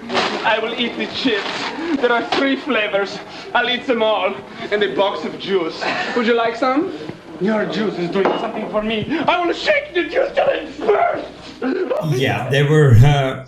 I 0.46 0.58
will 0.60 0.74
eat 0.80 0.96
the 0.96 1.08
chips. 1.08 2.00
There 2.00 2.14
are 2.14 2.24
three 2.38 2.56
flavors. 2.56 3.20
I'll 3.54 3.70
eat 3.70 3.86
them 3.88 4.02
all. 4.02 4.34
And 4.72 4.82
a 4.82 4.96
box 4.96 5.26
of 5.26 5.38
juice. 5.38 5.84
Would 6.16 6.28
you 6.28 6.34
like 6.34 6.56
some? 6.56 6.98
Your 7.42 7.66
juice 7.66 7.98
is 7.98 8.12
doing 8.12 8.26
something 8.40 8.70
for 8.70 8.82
me. 8.82 9.06
I 9.20 9.46
will 9.46 9.54
shake 9.54 9.94
the 9.94 10.04
juice 10.04 10.32
till 10.34 10.48
it 10.48 10.78
bursts. 10.80 12.20
yeah, 12.20 12.50
they 12.50 12.64
were 12.64 12.96
uh, 12.96 13.46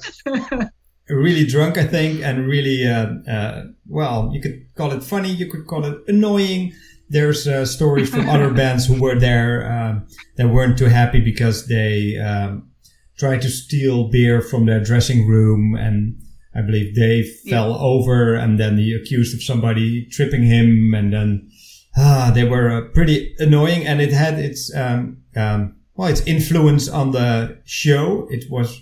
really 1.09 1.45
drunk, 1.45 1.77
I 1.77 1.85
think, 1.85 2.21
and 2.21 2.47
really, 2.47 2.85
uh, 2.85 3.07
uh, 3.29 3.63
well, 3.87 4.31
you 4.33 4.41
could 4.41 4.67
call 4.75 4.91
it 4.91 5.03
funny, 5.03 5.31
you 5.31 5.47
could 5.49 5.67
call 5.67 5.85
it 5.85 5.97
annoying. 6.07 6.73
There's 7.09 7.47
uh, 7.47 7.65
stories 7.65 8.09
from 8.09 8.27
other 8.29 8.51
bands 8.51 8.85
who 8.85 9.01
were 9.01 9.17
there 9.17 9.71
um, 9.71 10.07
that 10.35 10.49
weren't 10.49 10.77
too 10.77 10.85
happy 10.85 11.21
because 11.21 11.67
they 11.67 12.17
um, 12.17 12.69
tried 13.17 13.41
to 13.43 13.49
steal 13.49 14.09
beer 14.09 14.41
from 14.41 14.65
their 14.65 14.83
dressing 14.83 15.27
room, 15.27 15.75
and 15.75 16.21
I 16.53 16.61
believe 16.61 16.95
they 16.95 17.23
fell 17.49 17.75
over, 17.75 18.35
and 18.35 18.59
then 18.59 18.77
he 18.77 18.93
accused 18.93 19.33
of 19.33 19.43
somebody 19.43 20.07
tripping 20.11 20.43
him, 20.43 20.93
and 20.93 21.13
then 21.13 21.49
ah, 21.97 22.31
they 22.33 22.43
were 22.43 22.69
uh, 22.69 22.81
pretty 22.93 23.35
annoying, 23.39 23.85
and 23.85 24.01
it 24.01 24.11
had 24.13 24.39
its 24.39 24.73
um, 24.75 25.23
um, 25.35 25.75
well, 25.95 26.09
its 26.09 26.21
influence 26.21 26.87
on 26.87 27.11
the 27.11 27.59
show. 27.65 28.27
It 28.29 28.45
was 28.49 28.79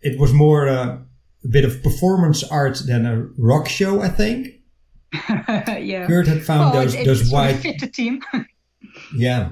it 0.00 0.18
was 0.18 0.32
more 0.32 0.68
uh, 0.68 0.98
a 1.44 1.48
bit 1.48 1.64
of 1.64 1.82
performance 1.82 2.42
art 2.44 2.80
than 2.86 3.06
a 3.06 3.26
rock 3.38 3.68
show, 3.68 4.00
I 4.02 4.08
think. 4.08 4.48
yeah. 5.28 6.06
Kurt 6.06 6.26
had 6.26 6.42
found 6.44 6.72
Well, 6.74 6.82
those 6.84 6.94
it, 6.94 7.04
those 7.06 7.30
white 7.32 7.56
fit 7.56 7.80
the 7.80 7.86
team. 7.88 8.20
yeah. 9.16 9.50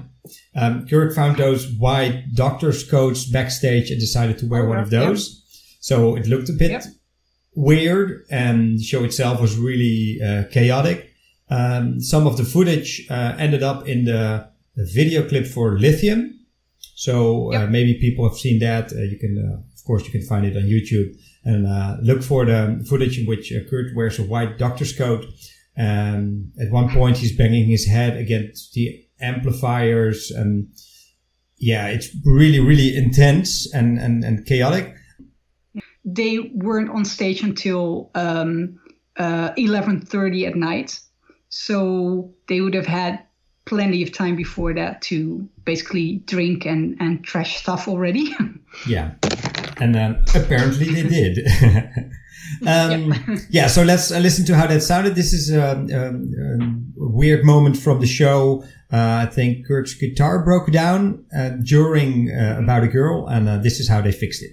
Um, 0.55 0.87
Kurt 0.87 1.13
found 1.13 1.37
those 1.37 1.69
white 1.77 2.33
doctor's 2.33 2.83
coats 2.89 3.25
backstage 3.25 3.91
and 3.91 3.99
decided 3.99 4.37
to 4.39 4.45
wear 4.47 4.65
Oh, 4.65 4.69
one 4.69 4.79
of 4.79 4.89
those. 4.89 5.41
So 5.79 6.15
it 6.15 6.27
looked 6.27 6.49
a 6.49 6.53
bit 6.53 6.71
Yep. 6.71 6.83
weird, 7.55 8.25
and 8.29 8.79
the 8.79 8.83
show 8.83 9.03
itself 9.03 9.41
was 9.41 9.57
really 9.57 10.19
uh, 10.25 10.43
chaotic. 10.51 11.12
Um, 11.53 11.99
some 12.01 12.25
of 12.25 12.37
the 12.37 12.43
footage 12.43 13.05
uh, 13.11 13.35
ended 13.37 13.61
up 13.61 13.87
in 13.87 14.05
the, 14.05 14.49
the 14.75 14.89
video 14.91 15.27
clip 15.27 15.45
for 15.45 15.77
Lithium. 15.77 16.39
So 16.95 17.53
uh, 17.53 17.67
maybe 17.67 17.93
people 17.99 18.27
have 18.27 18.37
seen 18.37 18.59
that. 18.59 18.91
Uh, 18.91 19.01
you 19.01 19.19
can, 19.19 19.37
uh, 19.37 19.57
of 19.57 19.83
course, 19.85 20.03
you 20.05 20.11
can 20.11 20.23
find 20.23 20.45
it 20.45 20.57
on 20.57 20.63
YouTube 20.63 21.15
and 21.43 21.67
uh, 21.67 21.97
look 22.01 22.23
for 22.23 22.45
the 22.45 22.83
footage 22.89 23.19
in 23.19 23.27
which 23.27 23.53
uh, 23.53 23.59
Kurt 23.69 23.95
wears 23.95 24.17
a 24.17 24.23
white 24.23 24.57
doctor's 24.57 24.97
coat. 24.97 25.25
And 25.75 26.51
at 26.59 26.71
one 26.71 26.89
point, 26.89 27.17
he's 27.17 27.35
banging 27.37 27.67
his 27.67 27.85
head 27.85 28.17
against 28.17 28.73
the 28.73 29.05
amplifiers, 29.19 30.29
and 30.29 30.67
yeah, 31.57 31.87
it's 31.87 32.09
really, 32.25 32.59
really 32.59 32.95
intense 32.95 33.73
and 33.73 33.97
and, 33.97 34.23
and 34.23 34.45
chaotic. 34.45 34.93
they 36.05 36.51
weren't 36.53 36.91
on 36.91 37.05
stage 37.05 37.41
until 37.41 38.11
um, 38.13 38.79
uh, 39.17 39.49
11.30 39.55 40.47
at 40.47 40.55
night 40.55 40.99
so 41.55 42.33
they 42.47 42.61
would 42.61 42.73
have 42.73 42.87
had 42.87 43.19
plenty 43.65 44.01
of 44.01 44.11
time 44.11 44.35
before 44.35 44.73
that 44.73 45.01
to 45.03 45.47
basically 45.63 46.17
drink 46.25 46.65
and, 46.65 46.97
and 46.99 47.23
trash 47.23 47.57
stuff 47.57 47.87
already 47.87 48.35
Yeah, 48.87 49.11
and 49.77 49.95
um, 49.95 50.25
apparently 50.33 50.89
they 50.91 51.03
did. 51.07 51.39
um, 52.67 53.13
yeah, 53.49 53.67
so 53.67 53.83
let's 53.83 54.11
uh, 54.11 54.17
listen 54.17 54.45
to 54.45 54.55
how 54.55 54.67
that 54.67 54.81
sounded. 54.81 55.15
This 55.15 55.31
is 55.31 55.51
a, 55.51 55.71
um, 55.71 56.93
a 56.99 57.07
weird 57.07 57.45
moment 57.45 57.77
from 57.77 57.99
the 57.99 58.07
show. 58.07 58.63
Uh, 58.91 59.21
I 59.21 59.25
think 59.27 59.67
Kurt's 59.67 59.93
guitar 59.93 60.43
broke 60.43 60.71
down 60.71 61.25
uh, 61.37 61.51
during 61.63 62.31
uh, 62.31 62.57
About 62.63 62.83
a 62.83 62.87
Girl, 62.87 63.27
and 63.27 63.47
uh, 63.47 63.57
this 63.57 63.79
is 63.79 63.87
how 63.87 64.01
they 64.01 64.11
fixed 64.11 64.41
it. 64.41 64.51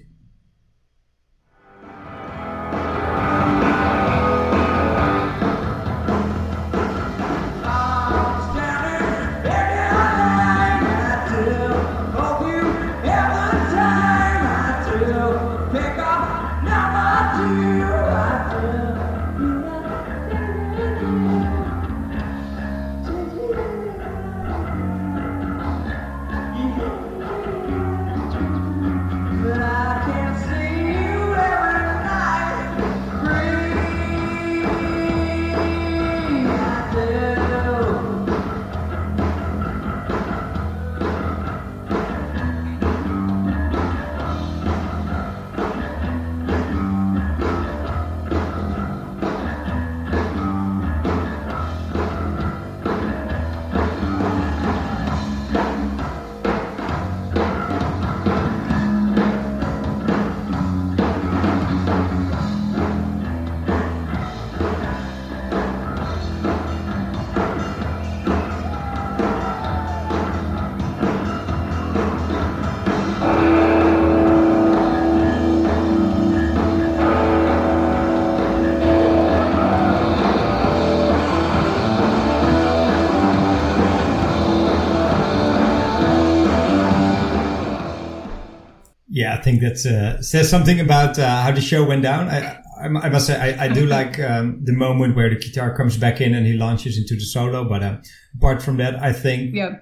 I 89.40 89.42
think 89.42 89.60
that 89.60 89.86
uh, 89.86 90.22
says 90.22 90.50
something 90.50 90.80
about 90.80 91.18
uh, 91.18 91.42
how 91.42 91.50
the 91.52 91.60
show 91.60 91.84
went 91.84 92.02
down. 92.02 92.28
I, 92.28 92.60
I, 92.78 92.86
I 92.86 93.08
must 93.08 93.26
say, 93.26 93.36
I, 93.40 93.64
I 93.64 93.68
do 93.68 93.86
like 93.98 94.20
um, 94.20 94.60
the 94.62 94.72
moment 94.72 95.16
where 95.16 95.30
the 95.30 95.36
guitar 95.36 95.74
comes 95.74 95.96
back 95.96 96.20
in 96.20 96.34
and 96.34 96.46
he 96.46 96.52
launches 96.52 96.98
into 96.98 97.14
the 97.14 97.24
solo. 97.24 97.68
But 97.68 97.82
uh, 97.82 97.96
apart 98.36 98.62
from 98.62 98.76
that, 98.76 99.02
I 99.02 99.12
think 99.12 99.54
yeah 99.54 99.76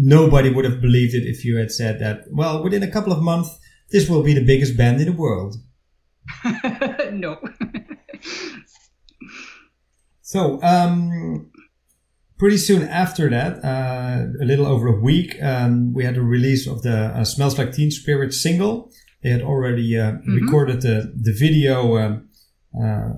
nobody 0.00 0.48
would 0.48 0.64
have 0.64 0.80
believed 0.80 1.14
it 1.14 1.28
if 1.28 1.44
you 1.44 1.58
had 1.58 1.70
said 1.70 1.98
that. 2.00 2.24
Well, 2.30 2.62
within 2.62 2.82
a 2.82 2.90
couple 2.90 3.12
of 3.12 3.22
months, 3.22 3.58
this 3.90 4.08
will 4.08 4.22
be 4.22 4.32
the 4.32 4.44
biggest 4.44 4.76
band 4.76 5.00
in 5.00 5.06
the 5.06 5.12
world. 5.12 5.56
no 7.12 7.38
So, 10.22 10.62
um, 10.62 11.49
pretty 12.40 12.56
soon 12.56 12.82
after 12.88 13.28
that, 13.28 13.62
uh, 13.62 14.24
a 14.42 14.44
little 14.44 14.66
over 14.66 14.88
a 14.88 14.98
week, 14.98 15.36
um, 15.42 15.92
we 15.92 16.04
had 16.04 16.16
a 16.16 16.22
release 16.22 16.66
of 16.66 16.82
the 16.82 16.96
uh, 17.14 17.24
"Smells 17.24 17.58
Like 17.58 17.72
Teen 17.72 17.90
Spirit" 17.90 18.32
single. 18.32 18.90
They 19.22 19.28
had 19.28 19.42
already 19.42 19.96
uh, 19.96 20.12
mm-hmm. 20.12 20.34
recorded 20.40 20.80
the 20.80 21.12
the 21.14 21.34
video. 21.38 21.98
Um, 21.98 22.28
uh, 22.74 23.10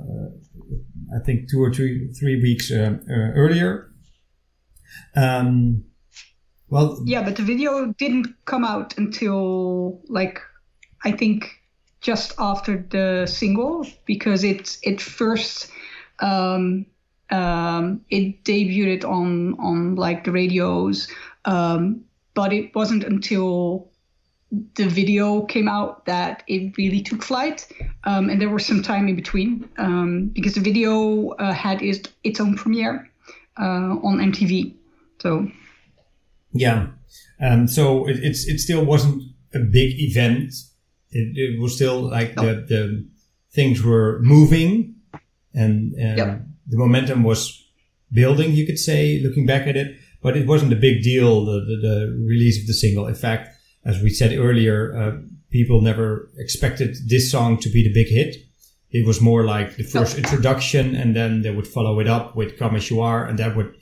I 1.17 1.21
think 1.25 1.49
two 1.49 1.63
or 1.63 1.73
three 1.73 2.13
three 2.19 2.43
weeks 2.43 2.71
uh, 2.71 2.99
uh, 3.09 3.31
earlier. 3.43 3.93
Um, 5.15 5.85
well, 6.69 7.01
yeah, 7.07 7.23
but 7.23 7.37
the 7.37 7.45
video 7.45 7.95
didn't 7.99 8.27
come 8.45 8.65
out 8.65 8.99
until 8.99 10.03
like 10.09 10.41
I 11.05 11.13
think 11.13 11.49
just 12.01 12.35
after 12.39 12.85
the 12.91 13.27
single 13.27 13.87
because 14.05 14.43
it 14.43 14.79
it 14.83 15.01
first 15.01 15.71
um, 16.19 16.87
um, 17.33 18.05
it 18.11 18.45
debuted 18.45 19.05
on 19.05 19.59
on 19.59 19.97
like 19.97 20.25
the 20.25 20.31
radios, 20.31 21.09
um, 21.45 22.05
but 22.35 22.53
it 22.53 22.75
wasn't 22.75 23.05
until 23.05 23.89
the 24.75 24.85
video 24.85 25.43
came 25.47 25.67
out 25.67 26.05
that 26.05 26.43
it 26.47 26.77
really 26.77 27.01
took 27.01 27.23
flight, 27.23 27.67
um, 28.05 28.29
and 28.29 28.41
there 28.41 28.51
was 28.51 28.67
some 28.67 28.83
time 28.83 29.09
in 29.09 29.17
between 29.17 29.69
um, 29.79 30.29
because 30.35 30.55
the 30.55 30.61
video 30.61 31.31
uh, 31.31 31.53
had 31.53 31.81
its, 31.81 32.11
its 32.23 32.39
own 32.39 32.55
premiere 32.55 33.11
uh, 33.59 33.97
on 34.03 34.19
MTV. 34.19 34.75
So 35.21 35.49
yeah, 36.53 36.89
um, 37.41 37.67
so 37.67 38.07
it, 38.07 38.19
it's 38.23 38.47
it 38.47 38.59
still 38.59 38.85
wasn't 38.85 39.23
a 39.55 39.59
big 39.59 39.99
event. 39.99 40.53
It, 41.11 41.37
it 41.37 41.61
was 41.61 41.75
still 41.75 42.03
like 42.03 42.37
no. 42.37 42.43
the 42.43 42.55
the 42.61 43.07
things 43.53 43.83
were 43.83 44.21
moving, 44.23 44.97
and, 45.55 45.95
and 45.95 46.19
yep. 46.19 46.43
The 46.67 46.79
momentum 46.79 47.23
was 47.23 47.59
building. 48.13 48.53
You 48.53 48.67
could 48.67 48.79
say, 48.79 49.21
looking 49.23 49.47
back 49.47 49.67
at 49.67 49.77
it, 49.77 49.97
but 50.23 50.37
it 50.37 50.47
wasn't 50.47 50.73
a 50.73 50.77
big 50.77 51.03
deal. 51.03 51.45
The 51.45 51.61
the, 51.61 51.77
the 51.89 52.25
release 52.27 52.61
of 52.61 52.67
the 52.67 52.75
single. 52.75 53.07
In 53.07 53.15
fact 53.15 53.49
as 53.85 54.01
we 54.01 54.11
said 54.11 54.37
earlier, 54.37 54.97
uh, 54.97 55.19
people 55.51 55.81
never 55.81 56.31
expected 56.39 56.97
this 57.09 57.31
song 57.31 57.59
to 57.59 57.69
be 57.69 57.83
the 57.83 57.93
big 57.93 58.09
hit. 58.09 58.37
It 58.91 59.07
was 59.07 59.21
more 59.21 59.45
like 59.45 59.77
the 59.77 59.85
first 59.85 60.17
oh. 60.17 60.19
introduction, 60.19 60.95
and 60.95 61.17
then 61.17 61.43
they 61.43 61.51
would 61.51 61.67
follow 61.67 61.99
it 61.99 62.07
up 62.07 62.37
with 62.37 62.59
Come 62.59 62.77
As 62.77 62.91
You 62.91 63.01
Are, 63.01 63.25
and 63.27 63.39
that 63.39 63.57
would 63.57 63.75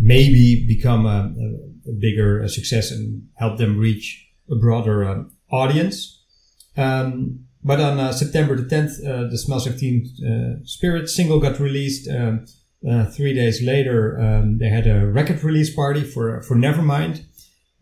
maybe 0.00 0.66
become 0.66 1.06
a, 1.06 1.32
a, 1.38 1.90
a 1.90 1.92
bigger 1.98 2.46
success 2.48 2.90
and 2.90 3.28
help 3.36 3.58
them 3.58 3.78
reach 3.78 4.26
a 4.50 4.56
broader 4.56 5.04
uh, 5.04 5.22
audience. 5.50 6.24
Um, 6.76 7.45
but 7.66 7.80
on 7.80 7.98
uh, 7.98 8.12
September 8.12 8.56
the 8.56 8.68
10th, 8.74 8.92
uh, 9.06 9.28
the 9.30 9.38
Smells 9.38 9.66
Like 9.66 9.78
Teen 9.78 10.06
uh, 10.24 10.64
Spirit 10.64 11.08
single 11.08 11.40
got 11.40 11.58
released. 11.58 12.08
Um, 12.08 12.46
uh, 12.88 13.06
three 13.06 13.34
days 13.34 13.62
later, 13.62 14.20
um, 14.20 14.58
they 14.58 14.68
had 14.68 14.86
a 14.86 15.06
record 15.06 15.42
release 15.42 15.74
party 15.74 16.04
for 16.04 16.42
for 16.42 16.54
Nevermind, 16.54 17.24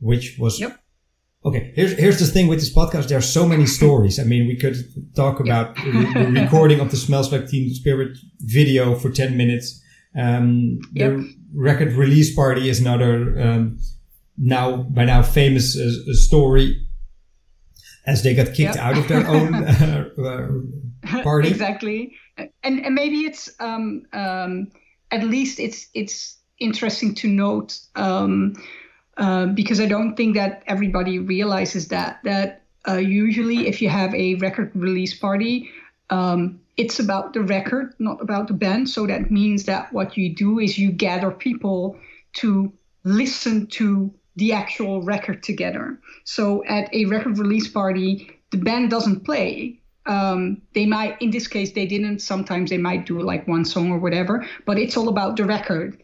which 0.00 0.36
was 0.38 0.58
yep 0.58 0.80
Okay, 1.46 1.72
here's 1.74 1.92
here's 1.98 2.18
the 2.18 2.26
thing 2.26 2.46
with 2.48 2.60
this 2.60 2.72
podcast. 2.72 3.08
There 3.08 3.18
are 3.18 3.32
so 3.38 3.46
many 3.46 3.66
stories. 3.66 4.18
I 4.18 4.24
mean, 4.24 4.46
we 4.46 4.56
could 4.56 4.76
talk 5.14 5.40
about 5.40 5.76
the 5.84 6.32
recording 6.42 6.80
of 6.80 6.90
the 6.90 6.96
Smells 6.96 7.30
Like 7.30 7.48
Teen 7.48 7.72
Spirit 7.74 8.16
video 8.40 8.94
for 8.94 9.10
ten 9.10 9.36
minutes. 9.36 9.82
Um, 10.16 10.80
yep. 10.94 11.12
The 11.12 11.34
record 11.54 11.92
release 11.92 12.34
party 12.34 12.70
is 12.70 12.80
another 12.80 13.38
um, 13.38 13.78
now 14.38 14.76
by 14.76 15.04
now 15.04 15.20
famous 15.20 15.78
uh, 15.78 15.90
story, 16.14 16.83
as 18.06 18.22
they 18.22 18.34
got 18.34 18.46
kicked 18.46 18.58
yep. 18.58 18.76
out 18.76 18.98
of 18.98 19.08
their 19.08 19.26
own 19.34 19.54
uh, 19.54 20.08
uh, 20.18 21.22
party. 21.22 21.48
exactly, 21.48 22.14
and 22.36 22.84
and 22.84 22.94
maybe 22.94 23.20
it's 23.24 23.50
um, 23.60 24.06
um, 24.12 24.70
at 25.10 25.24
least 25.24 25.60
it's 25.60 25.88
it's 25.94 26.38
interesting 26.58 27.14
to 27.16 27.28
note. 27.28 27.78
Um, 27.96 28.54
uh, 29.16 29.46
because 29.46 29.80
I 29.80 29.86
don't 29.86 30.16
think 30.16 30.34
that 30.34 30.64
everybody 30.66 31.20
realizes 31.20 31.88
that 31.88 32.18
that 32.24 32.62
uh, 32.88 32.96
usually 32.96 33.68
if 33.68 33.80
you 33.80 33.88
have 33.88 34.12
a 34.14 34.34
record 34.36 34.72
release 34.74 35.14
party, 35.14 35.70
um, 36.10 36.60
it's 36.76 36.98
about 36.98 37.32
the 37.32 37.42
record, 37.42 37.94
not 37.98 38.20
about 38.20 38.48
the 38.48 38.54
band. 38.54 38.90
So 38.90 39.06
that 39.06 39.30
means 39.30 39.64
that 39.64 39.92
what 39.92 40.16
you 40.16 40.34
do 40.34 40.58
is 40.58 40.78
you 40.78 40.90
gather 40.90 41.30
people 41.30 41.96
to 42.34 42.72
listen 43.04 43.68
to 43.68 44.12
the 44.36 44.52
actual 44.52 45.02
record 45.02 45.42
together. 45.42 45.98
So 46.24 46.64
at 46.64 46.92
a 46.94 47.04
record 47.06 47.38
release 47.38 47.68
party, 47.68 48.40
the 48.50 48.58
band 48.58 48.90
doesn't 48.90 49.24
play. 49.24 49.80
Um, 50.06 50.60
they 50.74 50.86
might, 50.86 51.20
in 51.22 51.30
this 51.30 51.46
case, 51.46 51.72
they 51.72 51.86
didn't. 51.86 52.20
Sometimes 52.20 52.70
they 52.70 52.78
might 52.78 53.06
do 53.06 53.20
like 53.20 53.48
one 53.48 53.64
song 53.64 53.90
or 53.90 53.98
whatever, 53.98 54.46
but 54.66 54.78
it's 54.78 54.96
all 54.96 55.08
about 55.08 55.36
the 55.36 55.44
record 55.44 56.02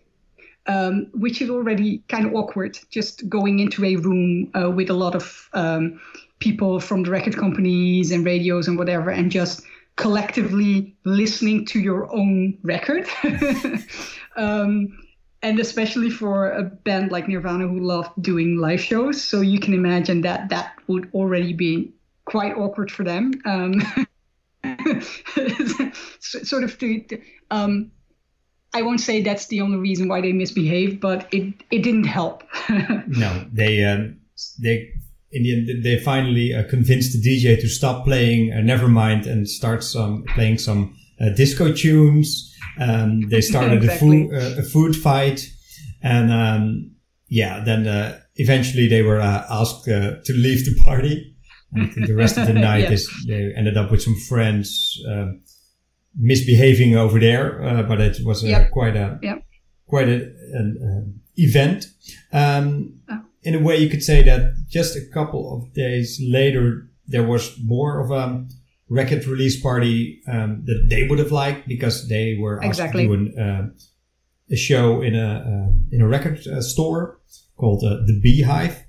um, 0.66 1.08
which 1.14 1.40
is 1.40 1.50
already 1.50 2.02
kind 2.08 2.26
of 2.26 2.34
awkward 2.34 2.78
just 2.90 3.28
going 3.28 3.58
into 3.58 3.84
a 3.84 3.96
room 3.96 4.50
uh, 4.54 4.70
with 4.70 4.90
a 4.90 4.94
lot 4.94 5.14
of 5.14 5.48
um, 5.52 6.00
people 6.38 6.80
from 6.80 7.02
the 7.02 7.10
record 7.10 7.36
companies 7.36 8.12
and 8.12 8.24
radios 8.24 8.68
and 8.68 8.78
whatever 8.78 9.10
and 9.10 9.30
just 9.30 9.62
collectively 9.96 10.94
listening 11.04 11.66
to 11.66 11.80
your 11.80 12.12
own 12.14 12.56
record. 12.62 13.06
um, 14.36 14.96
and 15.42 15.59
especially 15.59 16.11
for 16.11 16.50
a 16.50 16.62
band 16.62 17.11
like 17.11 17.29
Nirvana 17.29 17.66
who 17.66 17.81
love 17.81 18.11
doing 18.20 18.59
live 18.59 18.81
shows. 18.81 19.22
So 19.22 19.40
you 19.40 19.59
can 19.59 19.74
imagine 19.74 20.20
that 20.22 20.50
that 20.50 20.74
would 20.87 21.11
already 21.14 21.53
be 21.53 21.92
quite 22.26 22.57
awkward 22.57 22.90
for 22.90 23.05
them. 23.05 23.33
Um, 23.44 23.83
sort 26.20 26.64
of 26.64 26.79
to, 26.79 27.20
um, 27.50 27.90
I 28.74 28.83
won't 28.83 29.00
say 29.00 29.22
that's 29.22 29.46
the 29.46 29.62
only 29.62 29.79
reason 29.79 30.09
why 30.09 30.20
they 30.20 30.33
misbehaved, 30.33 31.00
but 31.00 31.26
it 31.33 31.55
it 31.70 31.83
didn't 31.83 32.05
help. 32.05 32.44
no, 33.09 33.46
they 33.53 33.85
um, 33.85 34.20
they 34.61 34.92
in 35.33 35.42
the 35.42 35.53
end 35.53 35.85
they 35.85 35.98
finally 35.98 36.55
uh, 36.55 36.68
convinced 36.68 37.12
the 37.12 37.20
DJ 37.20 37.61
to 37.61 37.68
stop 37.68 38.05
playing 38.05 38.53
uh, 38.53 38.57
Nevermind 38.57 39.26
and 39.26 39.48
start 39.48 39.83
some 39.83 40.24
playing 40.35 40.59
some 40.59 40.96
disco 41.28 41.72
tunes. 41.72 42.54
Um, 42.78 43.28
they 43.28 43.40
started 43.40 43.83
exactly. 43.83 44.24
a, 44.24 44.28
food, 44.28 44.35
uh, 44.35 44.61
a 44.61 44.62
food 44.62 44.96
fight, 44.96 45.46
and 46.02 46.33
um, 46.33 46.90
yeah, 47.28 47.62
then 47.64 47.87
uh, 47.87 48.18
eventually 48.37 48.88
they 48.88 49.02
were 49.02 49.20
uh, 49.20 49.44
asked 49.50 49.85
to 49.85 50.33
leave 50.33 50.64
the 50.64 50.74
party. 50.83 51.37
And 51.72 51.85
I 51.85 51.87
think 51.87 52.06
the 52.06 52.14
rest 52.14 52.37
of 52.37 52.46
the 52.46 52.52
night 52.70 52.90
yes. 52.90 53.06
they 53.28 53.52
ended 53.56 53.76
up 53.76 53.90
with 53.90 54.02
some 54.02 54.16
friends. 54.28 55.00
Um, 55.06 55.42
misbehaving 56.16 56.96
over 56.96 57.18
there, 57.18 57.62
uh, 57.62 57.83
but 57.83 58.00
it 58.00 58.18
was 58.24 58.42
yep. 58.42 58.70
quite 58.70 58.96
a 58.96 59.18
yep. 59.22 59.44
quite 59.87 60.09
a, 60.09 60.22
an 60.52 60.78
uh, 60.83 61.20
event. 61.37 61.87
Um, 62.33 63.00
oh. 63.11 63.22
In 63.42 63.54
a 63.54 63.59
way, 63.59 63.78
you 63.78 63.88
could 63.88 64.02
say 64.02 64.22
that 64.22 64.54
just 64.68 64.96
a 64.96 65.06
couple 65.12 65.56
of 65.56 65.72
days 65.72 66.20
later, 66.22 66.90
there 67.06 67.24
was 67.24 67.56
more 67.64 68.00
of 68.00 68.11
a 68.11 68.44
record 68.90 69.24
release 69.26 69.59
party 69.61 70.20
um, 70.26 70.62
that 70.66 70.87
they 70.90 71.07
would 71.07 71.18
have 71.18 71.33
liked 71.33 71.66
because 71.66 72.09
they 72.09 72.37
were 72.38 72.61
exactly. 72.61 73.07
to 73.07 73.09
do 73.09 73.14
an, 73.14 73.38
uh, 73.38 73.68
a 74.53 74.57
show 74.57 75.00
in 75.00 75.14
a 75.14 75.29
uh, 75.46 75.72
in 75.92 76.03
a 76.03 76.09
record 76.09 76.46
uh, 76.46 76.61
store 76.61 77.20
called 77.57 77.83
uh, 77.85 77.96
the 78.07 78.20
Beehive, 78.20 78.85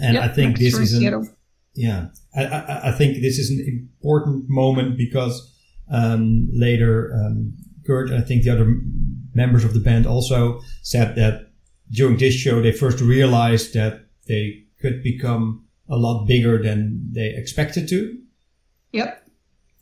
and 0.00 0.14
yep, 0.14 0.24
I 0.24 0.28
think 0.28 0.58
this 0.58 0.76
is 0.76 0.92
an, 0.92 1.36
yeah, 1.74 2.08
I, 2.34 2.44
I, 2.44 2.88
I 2.88 2.92
think 2.92 3.22
this 3.22 3.38
is 3.38 3.50
an 3.50 3.88
important 4.02 4.46
moment 4.48 4.98
because 4.98 5.52
um, 5.90 6.48
later, 6.52 7.12
um, 7.14 7.54
Kurt, 7.86 8.10
I 8.10 8.20
think 8.20 8.42
the 8.42 8.50
other 8.50 8.80
members 9.32 9.64
of 9.64 9.74
the 9.74 9.80
band 9.80 10.06
also 10.06 10.60
said 10.82 11.14
that 11.16 11.52
during 11.90 12.16
this 12.16 12.34
show 12.34 12.60
they 12.60 12.72
first 12.72 13.00
realized 13.00 13.74
that 13.74 14.06
they 14.26 14.64
could 14.80 15.02
become 15.02 15.64
a 15.88 15.96
lot 15.96 16.26
bigger 16.26 16.60
than 16.62 17.08
they 17.12 17.34
expected 17.36 17.88
to. 17.88 18.18
Yep. 18.94 19.26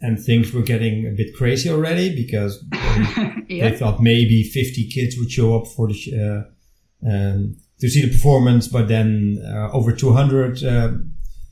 And 0.00 0.18
things 0.18 0.52
were 0.52 0.62
getting 0.62 1.06
a 1.06 1.10
bit 1.10 1.36
crazy 1.36 1.68
already 1.70 2.14
because 2.14 2.64
they, 2.70 3.44
yep. 3.48 3.72
they 3.72 3.78
thought 3.78 4.02
maybe 4.02 4.42
50 4.42 4.88
kids 4.88 5.16
would 5.18 5.30
show 5.30 5.56
up 5.56 5.68
for 5.68 5.86
the 5.86 5.94
sh- 5.94 6.12
uh, 6.14 6.42
um, 7.08 7.56
to 7.80 7.88
see 7.88 8.02
the 8.02 8.10
performance, 8.10 8.68
but 8.68 8.88
then 8.88 9.42
uh, 9.44 9.70
over 9.72 9.92
200 9.92 10.64
uh, 10.64 10.92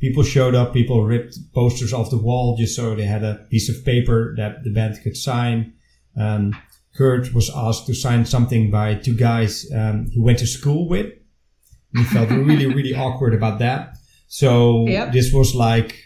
people 0.00 0.22
showed 0.22 0.54
up, 0.54 0.72
people 0.72 1.04
ripped 1.04 1.36
posters 1.54 1.92
off 1.92 2.10
the 2.10 2.16
wall 2.16 2.56
just 2.56 2.74
so 2.74 2.94
they 2.94 3.04
had 3.04 3.22
a 3.22 3.46
piece 3.50 3.68
of 3.68 3.84
paper 3.84 4.34
that 4.36 4.64
the 4.64 4.70
band 4.70 4.98
could 5.02 5.16
sign. 5.16 5.74
Um, 6.16 6.56
Kurt 6.96 7.34
was 7.34 7.50
asked 7.54 7.86
to 7.86 7.94
sign 7.94 8.24
something 8.24 8.70
by 8.70 8.94
two 8.94 9.14
guys 9.14 9.70
um, 9.74 10.06
he 10.10 10.18
went 10.18 10.38
to 10.38 10.46
school 10.46 10.88
with. 10.88 11.12
He 11.94 12.04
felt 12.04 12.30
really, 12.30 12.66
really 12.66 12.94
awkward 12.94 13.34
about 13.34 13.58
that. 13.58 13.96
So 14.28 14.86
yep. 14.86 15.12
this 15.12 15.32
was 15.32 15.54
like 15.54 15.96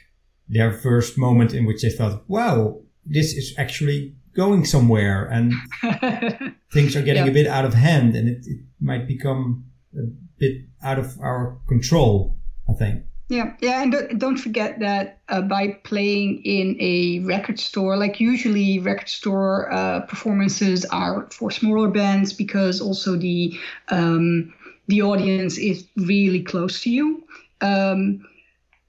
their 0.48 0.72
first 0.72 1.16
moment 1.18 1.54
in 1.54 1.64
which 1.64 1.82
they 1.82 1.90
thought, 1.90 2.28
wow, 2.28 2.80
this 3.06 3.32
is 3.34 3.54
actually 3.58 4.14
going 4.34 4.64
somewhere 4.64 5.26
and 5.26 5.52
things 6.72 6.96
are 6.96 7.02
getting 7.02 7.24
yep. 7.24 7.30
a 7.30 7.34
bit 7.34 7.46
out 7.46 7.64
of 7.64 7.74
hand 7.74 8.14
and 8.14 8.28
it, 8.28 8.46
it 8.46 8.60
might 8.80 9.06
become 9.06 9.64
a 9.96 10.02
bit 10.38 10.62
out 10.82 10.98
of 10.98 11.18
our 11.20 11.58
control, 11.68 12.36
I 12.68 12.74
think. 12.74 13.04
Yeah, 13.28 13.54
yeah, 13.60 13.82
and 13.82 13.90
don't, 13.90 14.18
don't 14.18 14.36
forget 14.36 14.80
that 14.80 15.20
uh, 15.30 15.40
by 15.40 15.78
playing 15.84 16.42
in 16.44 16.76
a 16.78 17.20
record 17.20 17.58
store, 17.58 17.96
like 17.96 18.20
usually 18.20 18.80
record 18.80 19.08
store 19.08 19.72
uh, 19.72 20.00
performances 20.00 20.84
are 20.86 21.26
for 21.30 21.50
smaller 21.50 21.88
bands 21.88 22.34
because 22.34 22.82
also 22.82 23.16
the 23.16 23.58
um, 23.88 24.52
the 24.88 25.00
audience 25.00 25.56
is 25.56 25.86
really 25.96 26.42
close 26.42 26.82
to 26.82 26.90
you. 26.90 27.24
Um, 27.62 28.26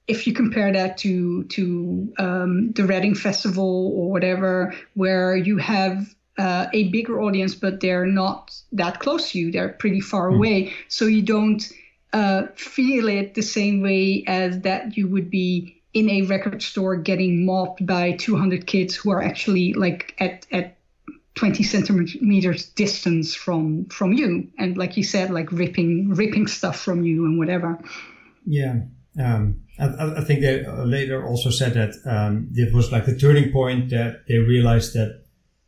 if 0.08 0.26
you 0.26 0.32
compare 0.32 0.72
that 0.72 0.98
to 0.98 1.44
to 1.44 2.12
um, 2.18 2.72
the 2.72 2.84
Reading 2.84 3.14
Festival 3.14 3.92
or 3.94 4.10
whatever, 4.10 4.74
where 4.94 5.36
you 5.36 5.58
have 5.58 6.14
uh, 6.38 6.66
a 6.72 6.88
bigger 6.88 7.20
audience, 7.20 7.54
but 7.54 7.80
they're 7.80 8.06
not 8.06 8.54
that 8.72 9.00
close 9.00 9.32
to 9.32 9.38
you; 9.38 9.50
they're 9.50 9.70
pretty 9.70 10.00
far 10.00 10.30
mm. 10.30 10.36
away, 10.36 10.74
so 10.88 11.06
you 11.06 11.22
don't 11.22 11.68
uh, 12.12 12.46
feel 12.54 13.08
it 13.08 13.34
the 13.34 13.42
same 13.42 13.82
way 13.82 14.24
as 14.26 14.60
that 14.60 14.96
you 14.96 15.08
would 15.08 15.30
be 15.30 15.82
in 15.92 16.10
a 16.10 16.22
record 16.22 16.62
store 16.62 16.94
getting 16.96 17.46
mobbed 17.46 17.86
by 17.86 18.12
200 18.12 18.66
kids 18.66 18.94
who 18.94 19.10
are 19.10 19.22
actually 19.22 19.72
like 19.72 20.14
at 20.18 20.46
at 20.52 20.76
20 21.34 21.62
centimeters 21.62 22.66
distance 22.70 23.34
from 23.34 23.86
from 23.86 24.12
you. 24.12 24.48
And 24.58 24.76
like 24.76 24.96
you 24.96 25.02
said 25.02 25.30
like 25.30 25.50
ripping 25.50 26.10
ripping 26.10 26.46
stuff 26.46 26.78
from 26.78 27.02
you 27.02 27.24
and 27.24 27.38
whatever. 27.38 27.78
Yeah 28.44 28.82
um, 29.18 29.62
I, 29.78 30.18
I, 30.18 30.24
think 30.24 30.40
they 30.40 30.66
later 30.66 31.26
also 31.26 31.50
said 31.50 31.74
that 31.74 31.94
um, 32.06 32.48
it 32.54 32.72
was 32.72 32.92
like 32.92 33.04
the 33.06 33.16
turning 33.16 33.52
point 33.52 33.90
that 33.90 34.26
they 34.26 34.38
realized 34.38 34.94
that 34.94 35.24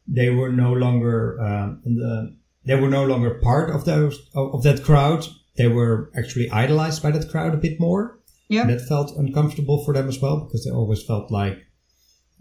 they 0.06 0.30
were 0.30 0.50
no 0.50 0.72
longer 0.72 1.38
um, 1.40 1.82
the, 1.84 2.36
they 2.64 2.74
were 2.74 2.88
no 2.88 3.04
longer 3.04 3.34
part 3.42 3.70
of 3.70 3.84
those 3.84 4.18
of 4.34 4.62
that 4.62 4.82
crowd 4.82 5.26
they 5.58 5.68
were 5.68 6.10
actually 6.16 6.48
idolized 6.50 7.02
by 7.02 7.10
that 7.10 7.28
crowd 7.28 7.52
a 7.52 7.58
bit 7.58 7.78
more. 7.78 8.18
Yeah. 8.48 8.62
And 8.62 8.70
that 8.70 8.88
felt 8.88 9.14
uncomfortable 9.18 9.84
for 9.84 9.92
them 9.92 10.08
as 10.08 10.18
well 10.20 10.40
because 10.40 10.64
they 10.64 10.70
always 10.70 11.02
felt 11.02 11.30
like 11.30 11.58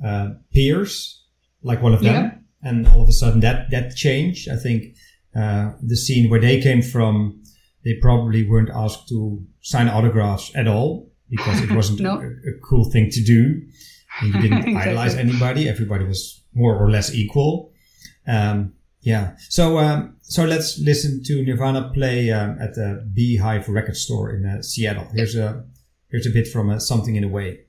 uh, 0.06 0.30
peers, 0.54 1.26
like 1.64 1.82
one 1.82 1.94
of 1.94 2.02
them. 2.02 2.14
Yeah. 2.14 2.70
And 2.70 2.88
all 2.88 3.02
of 3.02 3.10
a 3.10 3.14
sudden 3.14 3.42
that, 3.42 3.72
that 3.72 3.96
changed. 3.96 4.48
I 4.48 4.56
think 4.56 4.96
uh, 5.36 5.72
the 5.82 5.98
scene 5.98 6.30
where 6.30 6.40
they 6.40 6.62
came 6.62 6.82
from, 6.82 7.44
they 7.84 7.96
probably 8.02 8.48
weren't 8.48 8.70
asked 8.70 9.10
to 9.10 9.44
sign 9.62 9.90
autographs 9.90 10.52
at 10.56 10.68
all 10.68 11.12
because 11.30 11.62
it 11.62 11.72
wasn't 11.72 12.00
no. 12.10 12.20
a, 12.20 12.28
a, 12.28 12.60
cool 12.64 12.90
thing 12.90 13.10
to 13.12 13.24
do. 13.24 13.62
You 14.24 14.34
didn't 14.42 14.60
exactly. 14.60 14.76
idolize 14.76 15.16
anybody. 15.16 15.70
Everybody 15.70 16.06
was 16.06 16.44
more 16.54 16.76
or 16.76 16.90
less 16.90 17.14
equal. 17.14 17.72
Um, 18.28 18.74
yeah. 19.02 19.36
So 19.50 19.80
um, 19.80 20.18
so 20.22 20.46
let's 20.46 20.80
listen 20.80 21.24
to 21.26 21.44
Nirvana 21.44 21.92
play 21.94 22.32
um, 22.32 22.58
at 22.60 22.76
the 22.76 23.08
Beehive 23.14 23.70
Record 23.70 23.96
Store 23.96 24.32
in 24.32 24.46
uh, 24.46 24.62
Seattle. 24.62 25.08
Here's 25.14 25.36
a 25.36 25.64
here's 26.10 26.26
a 26.26 26.32
bit 26.32 26.48
from 26.48 26.70
uh, 26.70 26.80
Something 26.80 27.16
in 27.16 27.24
a 27.24 27.28
Way. 27.28 27.67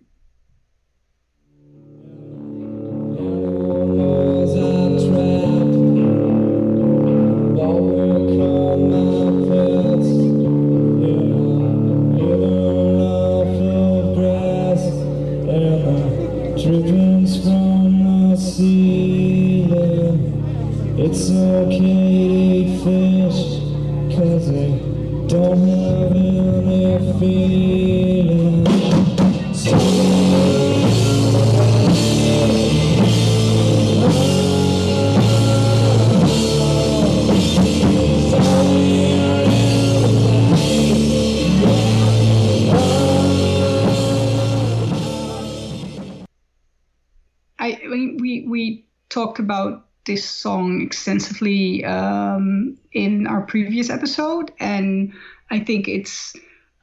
Previous 53.79 53.91
episode, 53.95 54.51
and 54.59 55.13
I 55.51 55.61
think 55.61 55.87
it's. 55.87 56.35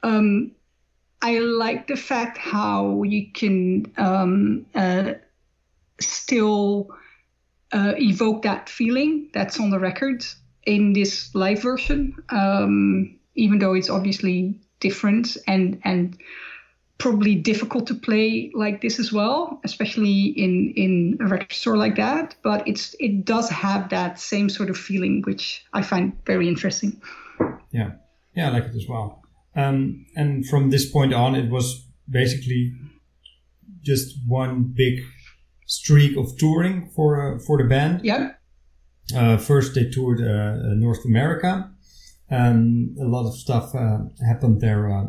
Um, 0.02 0.52
I 1.20 1.40
like 1.40 1.88
the 1.88 1.96
fact 1.96 2.38
how 2.38 3.02
you 3.02 3.32
can 3.32 3.92
um, 3.98 4.64
uh, 4.74 5.14
still 6.00 6.88
uh, 7.72 7.94
evoke 7.98 8.42
that 8.42 8.70
feeling 8.70 9.28
that's 9.34 9.60
on 9.60 9.68
the 9.70 9.78
record 9.78 10.24
in 10.64 10.94
this 10.94 11.34
live 11.34 11.60
version, 11.60 12.14
um, 12.30 13.18
even 13.34 13.58
though 13.58 13.74
it's 13.74 13.90
obviously 13.90 14.58
different 14.80 15.36
and 15.46 15.78
and 15.84 16.16
probably 16.98 17.34
difficult 17.34 17.86
to 17.86 17.94
play 17.94 18.50
like 18.54 18.80
this 18.80 18.98
as 18.98 19.12
well, 19.12 19.60
especially 19.64 20.32
in 20.36 20.72
in 20.76 21.18
a 21.20 21.26
record 21.26 21.52
store 21.52 21.76
like 21.76 21.96
that. 21.96 22.34
But 22.42 22.66
it's 22.66 22.94
it 22.98 23.24
does 23.24 23.50
have 23.50 23.88
that 23.90 24.18
same 24.18 24.48
sort 24.48 24.70
of 24.70 24.76
feeling, 24.76 25.22
which 25.26 25.64
I 25.72 25.82
find 25.82 26.12
very 26.26 26.48
interesting. 26.48 27.00
Yeah, 27.72 27.92
yeah, 28.34 28.48
I 28.48 28.52
like 28.52 28.64
it 28.64 28.76
as 28.76 28.86
well. 28.88 29.22
Um, 29.54 30.06
and 30.16 30.46
from 30.46 30.70
this 30.70 30.90
point 30.90 31.14
on, 31.14 31.34
it 31.34 31.50
was 31.50 31.86
basically 32.08 32.72
just 33.82 34.16
one 34.26 34.72
big 34.74 35.00
streak 35.66 36.16
of 36.16 36.36
touring 36.38 36.90
for 36.94 37.36
uh, 37.36 37.38
for 37.46 37.58
the 37.58 37.68
band. 37.68 38.00
Yeah. 38.04 38.32
Uh, 39.14 39.36
first, 39.36 39.74
they 39.74 39.88
toured 39.88 40.20
uh, 40.20 40.74
North 40.74 41.04
America. 41.04 41.70
and 42.28 42.98
a 42.98 43.04
lot 43.04 43.24
of 43.28 43.36
stuff 43.36 43.74
uh, 43.74 43.98
happened 44.26 44.60
there 44.60 44.90
uh, 44.90 45.06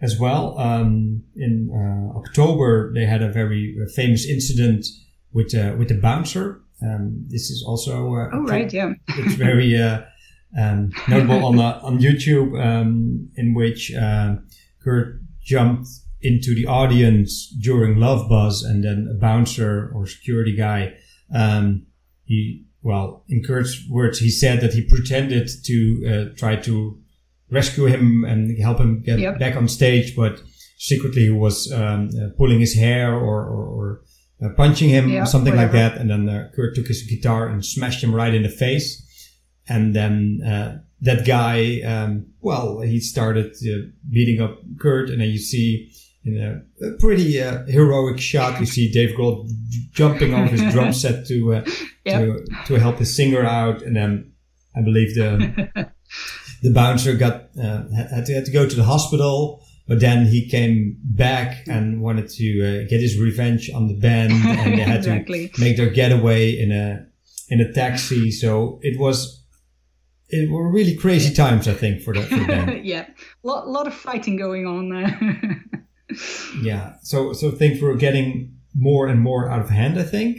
as 0.00 0.18
well. 0.18 0.58
Um, 0.58 1.24
in 1.36 1.70
uh, 1.70 2.18
October, 2.18 2.92
they 2.92 3.06
had 3.06 3.22
a 3.22 3.30
very 3.30 3.76
uh, 3.80 3.88
famous 3.94 4.26
incident 4.26 4.86
with 5.32 5.54
uh, 5.54 5.74
with 5.78 5.88
the 5.88 6.00
bouncer. 6.00 6.60
Um, 6.82 7.24
this 7.28 7.50
is 7.50 7.64
also 7.66 8.14
uh, 8.14 8.28
oh 8.32 8.44
right, 8.44 8.72
yeah. 8.72 8.92
it's 9.08 9.34
very 9.34 9.76
uh, 9.76 10.02
um, 10.58 10.92
notable 11.08 11.44
on 11.46 11.58
uh, 11.58 11.80
on 11.82 11.98
YouTube, 11.98 12.60
um, 12.62 13.28
in 13.36 13.54
which 13.54 13.92
Kurt 14.82 15.20
jumped 15.42 15.88
into 16.20 16.54
the 16.54 16.66
audience 16.66 17.54
during 17.60 17.98
Love 17.98 18.28
Buzz, 18.28 18.62
and 18.62 18.82
then 18.84 19.08
a 19.10 19.14
bouncer 19.14 19.90
or 19.94 20.06
security 20.06 20.56
guy. 20.56 20.94
Um, 21.34 21.86
he 22.24 22.64
well, 22.82 23.24
in 23.28 23.42
Kurt's 23.42 23.82
words, 23.88 24.18
he 24.18 24.30
said 24.30 24.60
that 24.60 24.74
he 24.74 24.82
pretended 24.82 25.48
to 25.64 26.34
try 26.36 26.56
to 26.56 26.98
rescue 27.54 27.86
him 27.86 28.24
and 28.24 28.58
help 28.60 28.78
him 28.78 29.02
get 29.02 29.18
yep. 29.18 29.38
back 29.38 29.56
on 29.56 29.68
stage, 29.68 30.14
but 30.16 30.42
secretly 30.78 31.22
he 31.22 31.30
was 31.30 31.72
um, 31.72 32.10
uh, 32.20 32.28
pulling 32.36 32.60
his 32.60 32.74
hair 32.74 33.14
or, 33.14 33.44
or, 33.44 33.64
or 33.66 34.00
uh, 34.44 34.50
punching 34.56 34.88
him, 34.88 35.08
yeah, 35.08 35.24
something 35.24 35.54
whatever. 35.54 35.72
like 35.72 35.92
that. 35.92 36.00
And 36.00 36.10
then 36.10 36.28
uh, 36.28 36.50
Kurt 36.54 36.74
took 36.74 36.86
his 36.86 37.02
guitar 37.02 37.46
and 37.46 37.64
smashed 37.64 38.02
him 38.02 38.14
right 38.14 38.34
in 38.34 38.42
the 38.42 38.48
face. 38.48 39.00
And 39.68 39.94
then 39.94 40.40
uh, 40.46 40.78
that 41.00 41.26
guy, 41.26 41.80
um, 41.82 42.26
well, 42.40 42.80
he 42.80 43.00
started 43.00 43.52
uh, 43.52 43.86
beating 44.10 44.42
up 44.42 44.58
Kurt, 44.78 45.08
and 45.08 45.20
then 45.20 45.28
you 45.28 45.38
see 45.38 45.90
in 46.24 46.64
a, 46.82 46.90
pretty 46.98 47.40
uh, 47.40 47.64
heroic 47.66 48.18
shot, 48.18 48.58
you 48.60 48.66
see 48.66 48.90
Dave 48.90 49.16
Grohl 49.16 49.48
jumping 49.92 50.34
off 50.34 50.50
his 50.50 50.72
drum 50.72 50.92
set 51.02 51.26
to 51.26 51.62
yep. 52.04 52.18
to 52.20 52.44
to 52.66 52.74
help 52.74 52.98
his 52.98 53.14
singer 53.14 53.44
out, 53.44 53.82
and 53.82 53.94
then 53.96 54.32
I 54.76 54.82
believe 54.82 55.14
the 55.14 55.90
the 56.64 56.72
bouncer 56.72 57.14
got 57.14 57.50
uh, 57.62 57.82
had, 57.94 58.24
to, 58.24 58.34
had 58.34 58.46
to 58.46 58.50
go 58.50 58.66
to 58.66 58.74
the 58.74 58.84
hospital, 58.84 59.62
but 59.86 60.00
then 60.00 60.24
he 60.24 60.48
came 60.48 60.96
back 61.04 61.68
and 61.68 62.00
wanted 62.00 62.30
to 62.30 62.46
uh, 62.62 62.88
get 62.88 63.00
his 63.00 63.20
revenge 63.20 63.70
on 63.70 63.86
the 63.86 63.94
band, 63.94 64.32
and 64.32 64.78
they 64.78 64.82
had 64.82 64.96
exactly. 65.04 65.50
to 65.50 65.60
make 65.60 65.76
their 65.76 65.90
getaway 65.90 66.58
in 66.58 66.72
a 66.72 67.06
in 67.50 67.60
a 67.60 67.70
taxi. 67.70 68.30
So 68.30 68.78
it 68.80 68.98
was 68.98 69.44
it 70.30 70.50
were 70.50 70.72
really 70.72 70.96
crazy 70.96 71.34
times, 71.34 71.68
I 71.68 71.74
think, 71.74 72.00
for 72.00 72.14
the, 72.14 72.22
for 72.22 72.36
the 72.36 72.46
band. 72.46 72.84
yeah, 72.86 73.08
a 73.44 73.46
lot, 73.46 73.68
lot 73.68 73.86
of 73.86 73.92
fighting 73.92 74.36
going 74.36 74.66
on 74.66 74.88
there. 74.88 75.62
yeah, 76.62 76.94
so 77.02 77.34
so 77.34 77.50
things 77.50 77.82
were 77.82 77.94
getting 77.94 78.56
more 78.74 79.06
and 79.06 79.20
more 79.20 79.50
out 79.50 79.60
of 79.60 79.68
hand, 79.68 79.98
I 79.98 80.04
think. 80.04 80.38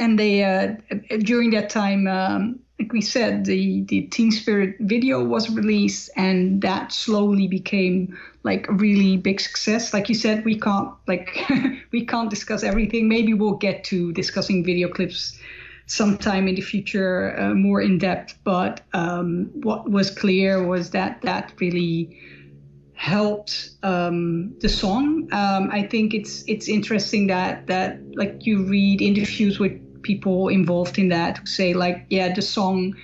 And 0.00 0.18
they 0.18 0.42
uh, 0.42 0.74
during 1.20 1.50
that 1.50 1.70
time. 1.70 2.08
Um, 2.08 2.58
like 2.78 2.92
we 2.92 3.00
said, 3.00 3.44
the 3.44 3.82
the 3.82 4.02
Teen 4.02 4.30
Spirit 4.30 4.76
video 4.80 5.22
was 5.22 5.50
released, 5.50 6.10
and 6.16 6.62
that 6.62 6.92
slowly 6.92 7.48
became 7.48 8.16
like 8.44 8.68
a 8.68 8.72
really 8.72 9.16
big 9.16 9.40
success. 9.40 9.92
Like 9.92 10.08
you 10.08 10.14
said, 10.14 10.44
we 10.44 10.58
can't 10.58 10.90
like 11.08 11.36
we 11.92 12.06
can't 12.06 12.30
discuss 12.30 12.62
everything. 12.62 13.08
Maybe 13.08 13.34
we'll 13.34 13.56
get 13.56 13.82
to 13.84 14.12
discussing 14.12 14.64
video 14.64 14.88
clips 14.88 15.38
sometime 15.86 16.46
in 16.46 16.54
the 16.54 16.60
future 16.60 17.34
uh, 17.38 17.54
more 17.54 17.80
in 17.80 17.98
depth. 17.98 18.38
But 18.44 18.82
um, 18.92 19.50
what 19.54 19.90
was 19.90 20.10
clear 20.10 20.64
was 20.64 20.90
that 20.90 21.20
that 21.22 21.52
really 21.60 22.16
helped 22.92 23.70
um, 23.82 24.54
the 24.60 24.68
song. 24.68 25.28
Um, 25.32 25.70
I 25.72 25.82
think 25.82 26.14
it's 26.14 26.44
it's 26.46 26.68
interesting 26.68 27.26
that 27.26 27.66
that 27.66 27.98
like 28.14 28.46
you 28.46 28.62
read 28.62 29.02
interviews 29.02 29.58
with 29.58 29.80
people 30.02 30.48
involved 30.48 30.98
in 30.98 31.08
that 31.08 31.38
who 31.38 31.46
say 31.46 31.74
like 31.74 32.06
yeah 32.10 32.32
the 32.32 32.42
song 32.42 32.94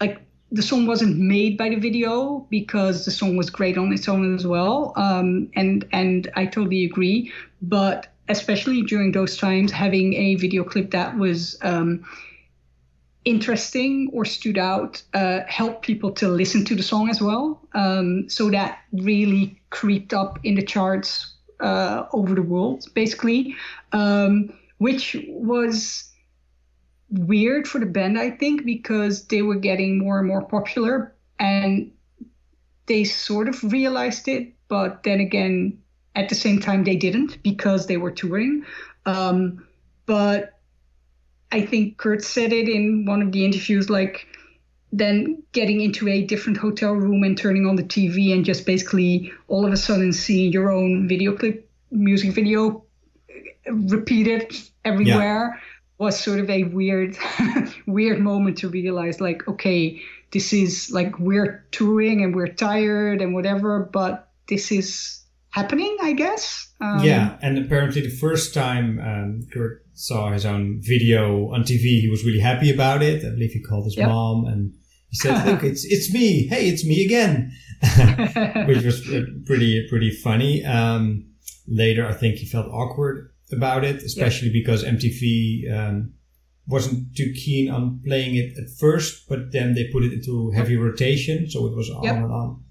like 0.00 0.20
the 0.50 0.62
song 0.62 0.86
wasn't 0.86 1.18
made 1.18 1.58
by 1.58 1.68
the 1.68 1.76
video 1.76 2.46
because 2.50 3.04
the 3.04 3.10
song 3.10 3.36
was 3.36 3.50
great 3.50 3.76
on 3.76 3.92
its 3.92 4.08
own 4.08 4.34
as 4.34 4.46
well 4.46 4.92
um, 4.96 5.50
and 5.54 5.86
and 5.92 6.30
I 6.36 6.46
totally 6.46 6.84
agree 6.84 7.32
but 7.62 8.08
especially 8.28 8.82
during 8.82 9.12
those 9.12 9.36
times 9.36 9.72
having 9.72 10.14
a 10.14 10.34
video 10.36 10.64
clip 10.64 10.90
that 10.90 11.16
was 11.16 11.58
um, 11.62 12.04
interesting 13.28 14.10
or 14.12 14.24
stood 14.24 14.58
out 14.58 15.02
uh, 15.14 15.40
helped 15.46 15.82
people 15.82 16.10
to 16.12 16.28
listen 16.28 16.64
to 16.64 16.74
the 16.74 16.82
song 16.82 17.10
as 17.10 17.20
well. 17.20 17.60
Um, 17.74 18.28
so 18.28 18.50
that 18.50 18.78
really 18.92 19.60
creeped 19.70 20.14
up 20.14 20.38
in 20.44 20.54
the 20.54 20.62
charts 20.62 21.34
uh, 21.60 22.04
over 22.12 22.34
the 22.34 22.42
world, 22.42 22.84
basically, 22.94 23.54
um, 23.92 24.52
which 24.78 25.16
was 25.28 26.07
weird 27.10 27.66
for 27.66 27.78
the 27.78 27.86
band, 27.86 28.18
I 28.18 28.30
think, 28.30 28.64
because 28.64 29.26
they 29.26 29.42
were 29.42 29.56
getting 29.56 29.98
more 29.98 30.18
and 30.18 30.28
more 30.28 30.42
popular 30.42 31.14
and 31.38 31.92
they 32.86 33.04
sort 33.04 33.48
of 33.48 33.72
realized 33.72 34.28
it, 34.28 34.54
but 34.68 35.02
then 35.02 35.20
again, 35.20 35.78
at 36.14 36.28
the 36.28 36.34
same 36.34 36.60
time, 36.60 36.84
they 36.84 36.96
didn't 36.96 37.42
because 37.42 37.86
they 37.86 37.96
were 37.96 38.10
touring. 38.10 38.64
Um, 39.06 39.66
but 40.06 40.58
I 41.52 41.64
think 41.64 41.96
Kurt 41.96 42.24
said 42.24 42.52
it 42.52 42.68
in 42.68 43.06
one 43.06 43.22
of 43.22 43.32
the 43.32 43.44
interviews, 43.44 43.88
like 43.88 44.26
then 44.90 45.42
getting 45.52 45.80
into 45.80 46.08
a 46.08 46.24
different 46.24 46.58
hotel 46.58 46.92
room 46.92 47.22
and 47.22 47.36
turning 47.36 47.66
on 47.66 47.76
the 47.76 47.82
TV 47.82 48.32
and 48.32 48.44
just 48.44 48.66
basically 48.66 49.32
all 49.46 49.66
of 49.66 49.72
a 49.72 49.76
sudden 49.76 50.12
seeing 50.12 50.50
your 50.50 50.70
own 50.72 51.06
video 51.06 51.36
clip, 51.36 51.70
music 51.90 52.32
video 52.32 52.84
repeated 53.70 54.54
everywhere 54.84 55.54
yeah. 55.54 55.60
Was 55.98 56.18
sort 56.18 56.38
of 56.38 56.48
a 56.48 56.64
weird, 56.64 57.16
weird 57.86 58.20
moment 58.20 58.58
to 58.58 58.68
realize, 58.68 59.20
like, 59.20 59.46
okay, 59.48 60.00
this 60.32 60.52
is 60.52 60.90
like 60.90 61.18
we're 61.18 61.66
touring 61.70 62.22
and 62.22 62.34
we're 62.34 62.52
tired 62.52 63.20
and 63.20 63.34
whatever, 63.34 63.88
but 63.92 64.30
this 64.48 64.70
is 64.70 65.24
happening, 65.50 65.96
I 66.02 66.12
guess. 66.12 66.72
Um, 66.80 67.02
yeah, 67.02 67.36
and 67.42 67.58
apparently 67.58 68.02
the 68.02 68.16
first 68.16 68.54
time 68.54 69.00
um, 69.00 69.40
Kurt 69.52 69.84
saw 69.94 70.30
his 70.30 70.46
own 70.46 70.80
video 70.82 71.52
on 71.52 71.62
TV, 71.62 72.00
he 72.00 72.08
was 72.08 72.24
really 72.24 72.40
happy 72.40 72.72
about 72.72 73.02
it. 73.02 73.24
I 73.24 73.30
believe 73.30 73.52
he 73.52 73.62
called 73.62 73.84
his 73.84 73.96
yep. 73.96 74.08
mom 74.08 74.44
and 74.44 74.74
he 75.08 75.16
said, 75.16 75.46
"Look, 75.46 75.64
it's 75.64 75.84
it's 75.84 76.12
me. 76.12 76.46
Hey, 76.46 76.68
it's 76.68 76.84
me 76.84 77.04
again," 77.04 77.50
which 78.66 78.84
was 78.84 79.00
pretty 79.46 79.86
pretty 79.88 80.10
funny. 80.10 80.64
Um, 80.64 81.26
later, 81.66 82.06
I 82.06 82.12
think 82.12 82.36
he 82.36 82.46
felt 82.46 82.66
awkward 82.66 83.30
about 83.52 83.84
it, 83.84 84.02
especially 84.02 84.48
yep. 84.48 84.54
because 84.54 84.84
MTV 84.84 85.72
um, 85.72 86.12
wasn't 86.66 87.16
too 87.16 87.32
keen 87.34 87.70
on 87.70 88.00
playing 88.04 88.36
it 88.36 88.56
at 88.58 88.70
first, 88.78 89.28
but 89.28 89.52
then 89.52 89.74
they 89.74 89.88
put 89.88 90.04
it 90.04 90.12
into 90.12 90.50
heavy 90.50 90.76
rotation, 90.76 91.48
so 91.50 91.66
it 91.66 91.74
was 91.74 91.90
on 91.90 92.04
yep. 92.04 92.16
and 92.16 92.32
on. 92.32 92.62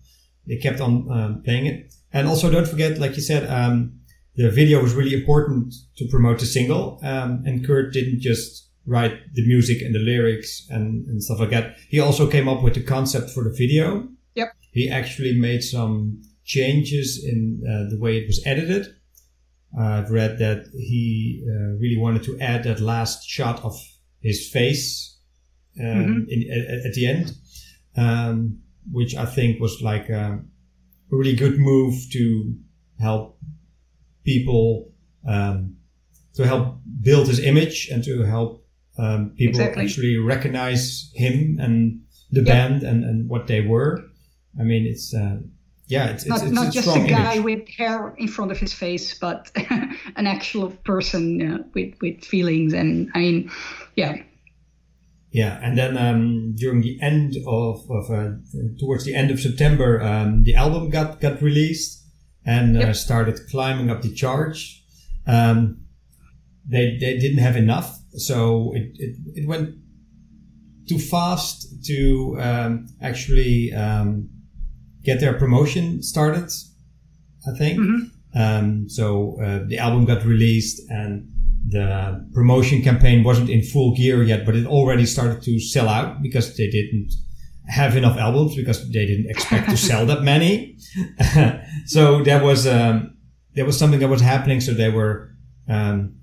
They 0.45 0.57
kept 0.57 0.79
on 0.79 1.11
um, 1.11 1.41
playing 1.43 1.65
it, 1.65 1.93
and 2.13 2.27
also 2.27 2.49
don't 2.49 2.67
forget, 2.67 2.99
like 2.99 3.15
you 3.15 3.21
said, 3.21 3.49
um, 3.49 3.99
the 4.37 4.51
video 4.51 4.81
was 4.81 4.93
really 4.93 5.15
important 5.15 5.73
to 5.97 6.07
promote 6.07 6.39
the 6.39 6.45
single. 6.45 6.99
Um, 7.03 7.43
and 7.45 7.65
Kurt 7.65 7.91
didn't 7.91 8.21
just 8.21 8.69
write 8.85 9.17
the 9.33 9.45
music 9.45 9.81
and 9.81 9.93
the 9.93 9.99
lyrics 9.99 10.65
and, 10.69 11.05
and 11.07 11.21
stuff 11.21 11.39
like 11.39 11.49
that. 11.49 11.75
He 11.89 11.99
also 11.99 12.29
came 12.29 12.47
up 12.47 12.63
with 12.63 12.75
the 12.75 12.83
concept 12.83 13.31
for 13.31 13.43
the 13.43 13.53
video. 13.57 14.07
Yep. 14.35 14.53
He 14.71 14.89
actually 14.89 15.37
made 15.37 15.63
some 15.63 16.21
changes 16.45 17.23
in 17.23 17.61
uh, 17.67 17.89
the 17.89 17.99
way 17.99 18.17
it 18.17 18.27
was 18.27 18.41
edited. 18.45 18.87
I've 19.77 20.11
read 20.11 20.39
that 20.39 20.67
he 20.73 21.45
uh, 21.49 21.77
really 21.77 21.97
wanted 21.97 22.23
to 22.23 22.39
add 22.39 22.63
that 22.63 22.79
last 22.79 23.27
shot 23.27 23.63
of 23.63 23.79
his 24.21 24.49
face 24.49 25.17
um, 25.79 25.85
mm-hmm. 25.85 26.29
in, 26.29 26.51
at, 26.51 26.85
at, 26.87 26.93
the 26.93 27.05
end, 27.05 27.31
um, 27.95 28.59
which 28.91 29.15
I 29.15 29.25
think 29.25 29.59
was 29.59 29.81
like 29.81 30.09
a 30.09 30.39
really 31.09 31.35
good 31.35 31.59
move 31.59 31.95
to 32.11 32.55
help 32.99 33.39
people 34.23 34.91
um, 35.27 35.75
to 36.35 36.45
help 36.45 36.79
build 37.01 37.27
his 37.27 37.39
image 37.39 37.89
and 37.91 38.03
to 38.03 38.23
help 38.23 38.65
um, 38.97 39.33
people 39.37 39.59
exactly. 39.59 39.83
actually 39.83 40.17
recognize 40.17 41.11
him 41.13 41.57
and 41.59 42.01
the 42.31 42.41
yep. 42.41 42.47
band 42.47 42.83
and, 42.83 43.03
and 43.03 43.29
what 43.29 43.47
they 43.47 43.61
were. 43.61 44.03
I 44.59 44.63
mean, 44.63 44.85
it's 44.85 45.13
uh, 45.13 45.37
yeah, 45.87 46.07
it's, 46.07 46.25
not, 46.25 46.43
it's, 46.43 46.51
not 46.51 46.65
it's 46.67 46.75
just 46.75 46.95
a 46.95 47.07
guy 47.07 47.35
image. 47.35 47.45
with 47.45 47.69
hair 47.69 48.13
in 48.17 48.27
front 48.27 48.51
of 48.51 48.57
his 48.57 48.73
face, 48.73 49.17
but 49.17 49.49
an 50.17 50.27
actual 50.27 50.71
person 50.83 51.41
uh, 51.41 51.63
with 51.73 51.95
with 52.01 52.25
feelings. 52.25 52.73
And 52.73 53.09
I 53.15 53.19
mean, 53.19 53.51
yeah. 53.95 54.17
Yeah, 55.31 55.59
and 55.61 55.77
then 55.77 55.97
um, 55.97 56.55
during 56.55 56.81
the 56.81 56.97
end 57.01 57.35
of, 57.47 57.89
of 57.89 58.09
uh, 58.09 58.31
towards 58.79 59.05
the 59.05 59.13
end 59.13 59.31
of 59.31 59.39
September, 59.39 60.01
um, 60.01 60.43
the 60.43 60.55
album 60.55 60.89
got 60.89 61.21
got 61.21 61.41
released, 61.41 62.03
and 62.45 62.77
uh, 62.77 62.93
started 62.93 63.39
climbing 63.49 63.89
up 63.89 64.01
the 64.01 64.13
charge. 64.13 64.83
Um, 65.25 65.81
they, 66.69 66.97
they 66.99 67.17
didn't 67.17 67.39
have 67.39 67.55
enough, 67.55 67.97
so 68.11 68.73
it, 68.75 68.91
it, 68.95 69.15
it 69.35 69.47
went 69.47 69.75
too 70.87 70.99
fast 70.99 71.85
to 71.85 72.37
um, 72.39 72.87
actually 73.01 73.73
um, 73.73 74.29
get 75.07 75.21
their 75.21 75.33
promotion 75.33 76.03
started, 76.03 76.51
I 77.49 77.57
think. 77.57 77.79
Mm-hmm. 77.79 78.39
Um, 78.39 78.89
so 78.89 79.37
uh, 79.41 79.61
the 79.65 79.77
album 79.79 80.05
got 80.05 80.23
released 80.25 80.81
and 80.89 81.31
the 81.69 82.29
promotion 82.33 82.81
campaign 82.81 83.23
wasn't 83.23 83.49
in 83.49 83.63
full 83.63 83.95
gear 83.95 84.21
yet, 84.21 84.45
but 84.45 84.55
it 84.55 84.65
already 84.67 85.05
started 85.05 85.41
to 85.43 85.59
sell 85.59 85.87
out 85.87 86.21
because 86.21 86.55
they 86.57 86.69
didn't 86.69 87.13
have 87.69 87.95
enough 87.97 88.17
albums 88.17 88.55
because 88.55 88.79
they 88.91 89.05
didn't 89.05 89.29
expect 89.29 89.69
to 89.69 89.77
sell 89.77 90.05
that 90.05 90.21
many. 90.33 90.77
so 91.85 92.21
there 92.21 92.43
was 92.43 92.67
um, 92.67 93.17
there 93.55 93.65
was 93.65 93.79
something 93.79 93.99
that 94.01 94.09
was 94.09 94.21
happening. 94.21 94.59
So 94.61 94.73
they 94.73 94.89
were 94.89 95.31
um, 95.69 96.17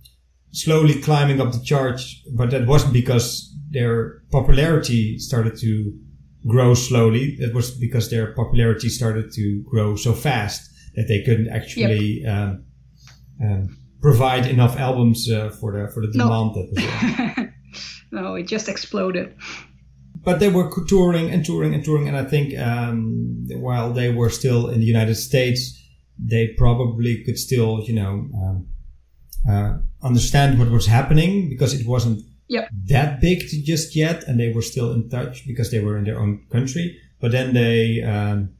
slowly 0.53 1.01
climbing 1.01 1.41
up 1.41 1.53
the 1.53 1.62
charts, 1.64 2.22
but 2.37 2.51
that 2.51 2.66
wasn't 2.66 2.93
because 2.93 3.51
their 3.70 4.22
popularity 4.30 5.18
started 5.18 5.59
to 5.61 5.99
grow 6.47 6.74
slowly. 6.74 7.36
That 7.40 7.55
was 7.55 7.70
because 7.70 8.11
their 8.11 8.32
popularity 8.34 8.88
started 8.88 9.32
to 9.34 9.62
grow 9.62 9.97
so 9.97 10.12
fast 10.12 10.70
that 10.95 11.07
they 11.09 11.22
couldn't 11.22 11.49
actually 11.49 12.22
yep. 12.22 12.32
um, 12.32 12.64
um, 13.42 13.78
provide 14.01 14.47
enough 14.47 14.78
albums 14.78 15.30
uh, 15.30 15.51
for 15.61 15.72
the 15.72 15.92
for 15.92 16.01
the 16.01 16.12
demand 16.12 16.28
no. 16.28 16.55
that 16.55 16.68
was 16.70 17.36
there. 17.36 17.55
no, 18.12 18.34
it 18.34 18.47
just 18.47 18.68
exploded 18.68 19.34
but 20.24 20.40
they 20.40 20.49
were 20.49 20.70
touring 20.88 21.30
and 21.30 21.45
touring 21.45 21.74
and 21.74 21.84
touring. 21.84 22.09
And 22.09 22.16
I 22.16 22.24
think 22.24 22.59
um, 22.59 23.45
while 23.51 23.92
they 23.92 24.11
were 24.11 24.30
still 24.30 24.70
in 24.70 24.80
the 24.80 24.86
United 24.86 25.16
States, 25.16 25.78
they 26.18 26.55
probably 26.57 27.22
could 27.24 27.38
still, 27.38 27.82
you 27.84 27.95
know, 27.95 28.28
um, 28.34 28.68
uh, 29.49 29.78
understand 30.03 30.59
what 30.59 30.70
was 30.70 30.86
happening 30.86 31.51
because 31.51 31.78
it 31.78 31.86
wasn't 31.86 32.22
yep. 32.49 32.68
that 32.86 33.20
big 33.20 33.45
just 33.64 33.97
yet, 33.97 34.24
and 34.24 34.38
they 34.38 34.53
were 34.53 34.62
still 34.62 34.92
in 34.92 35.09
touch 35.09 35.47
because 35.47 35.70
they 35.70 35.80
were 35.80 35.97
in 35.97 36.05
their 36.05 36.20
own 36.20 36.45
country. 36.51 36.99
But 37.20 37.32
then 37.32 37.55
they 37.55 38.03
um, 38.03 38.51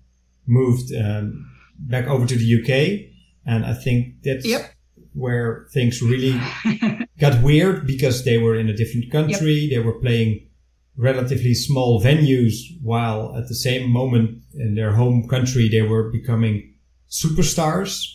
moved 0.47 0.95
um, 0.95 1.51
back 1.79 2.07
over 2.07 2.27
to 2.27 2.37
the 2.37 2.61
UK, 2.61 3.11
and 3.47 3.65
I 3.65 3.75
think 3.75 4.23
that's 4.23 4.47
yep. 4.47 4.73
where 5.13 5.67
things 5.73 6.01
really 6.01 6.41
got 7.19 7.43
weird 7.43 7.87
because 7.87 8.25
they 8.25 8.39
were 8.39 8.55
in 8.55 8.69
a 8.69 8.77
different 8.77 9.11
country. 9.11 9.55
Yep. 9.55 9.71
They 9.71 9.85
were 9.85 10.01
playing 10.01 10.49
relatively 10.97 11.55
small 11.55 12.01
venues 12.01 12.55
while 12.83 13.37
at 13.37 13.49
the 13.49 13.55
same 13.55 13.91
moment 13.91 14.43
in 14.55 14.75
their 14.75 14.93
home 14.93 15.27
country 15.29 15.69
they 15.69 15.83
were 15.83 16.11
becoming 16.11 16.73
superstars 17.11 18.07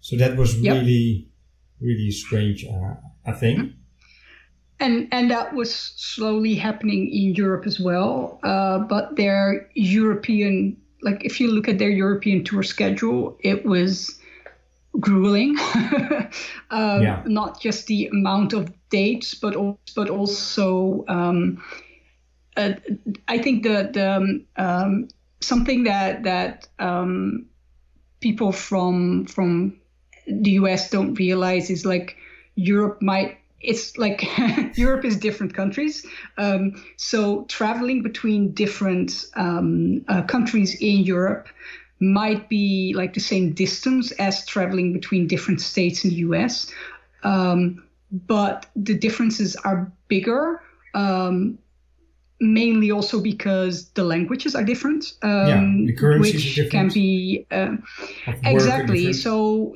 so 0.00 0.16
that 0.16 0.36
was 0.36 0.58
really 0.58 1.28
really 1.80 2.10
strange 2.10 2.64
uh, 2.64 2.94
i 3.26 3.32
think 3.32 3.58
mm-hmm. 3.58 3.76
And 4.80 5.08
and 5.12 5.30
that 5.30 5.54
was 5.54 5.74
slowly 5.74 6.54
happening 6.54 7.08
in 7.08 7.34
europe 7.34 7.66
as 7.66 7.80
well 7.80 8.38
uh, 8.42 8.78
but 8.78 9.16
their 9.16 9.68
european 9.74 10.76
like 11.02 11.24
if 11.24 11.40
you 11.40 11.50
look 11.50 11.68
at 11.68 11.78
their 11.78 11.90
european 11.90 12.44
tour 12.44 12.62
schedule 12.62 13.36
it 13.40 13.64
was 13.64 14.18
grueling 14.98 15.58
um, 16.70 17.02
yeah. 17.02 17.22
not 17.26 17.60
just 17.60 17.86
the 17.86 18.06
amount 18.08 18.52
of 18.52 18.72
dates 18.88 19.34
but 19.34 19.54
but 19.94 20.08
also 20.08 21.04
um, 21.08 21.62
uh, 22.56 22.72
I 23.28 23.38
think 23.38 23.62
the 23.62 23.90
the 23.92 24.16
um, 24.16 24.46
um, 24.56 25.08
something 25.40 25.84
that 25.84 26.22
that 26.24 26.68
um, 26.78 27.46
people 28.20 28.52
from 28.52 29.26
from 29.26 29.78
the 30.26 30.52
US 30.52 30.90
don't 30.90 31.14
realize 31.14 31.70
is 31.70 31.84
like 31.84 32.16
Europe 32.54 33.02
might 33.02 33.38
it's 33.66 33.98
like 33.98 34.24
Europe 34.76 35.04
is 35.04 35.16
different 35.16 35.54
countries. 35.54 36.06
Um, 36.38 36.82
so 36.96 37.44
traveling 37.44 38.02
between 38.02 38.52
different 38.52 39.26
um, 39.34 40.04
uh, 40.08 40.22
countries 40.22 40.76
in 40.80 41.00
Europe 41.00 41.48
might 41.98 42.48
be 42.48 42.94
like 42.94 43.14
the 43.14 43.20
same 43.20 43.52
distance 43.52 44.12
as 44.12 44.46
traveling 44.46 44.92
between 44.92 45.26
different 45.26 45.60
states 45.60 46.04
in 46.04 46.10
the 46.10 46.16
US. 46.16 46.72
Um, 47.22 47.82
but 48.12 48.66
the 48.76 48.94
differences 48.94 49.56
are 49.56 49.90
bigger. 50.08 50.62
Um, 50.94 51.58
mainly 52.38 52.90
also 52.90 53.20
because 53.20 53.88
the 53.90 54.04
languages 54.04 54.54
are 54.54 54.64
different, 54.64 55.14
um, 55.22 55.86
yeah, 55.88 56.18
which 56.18 56.60
can 56.70 56.90
be 56.90 57.46
uh, 57.50 57.76
exactly 58.44 59.12
so. 59.12 59.74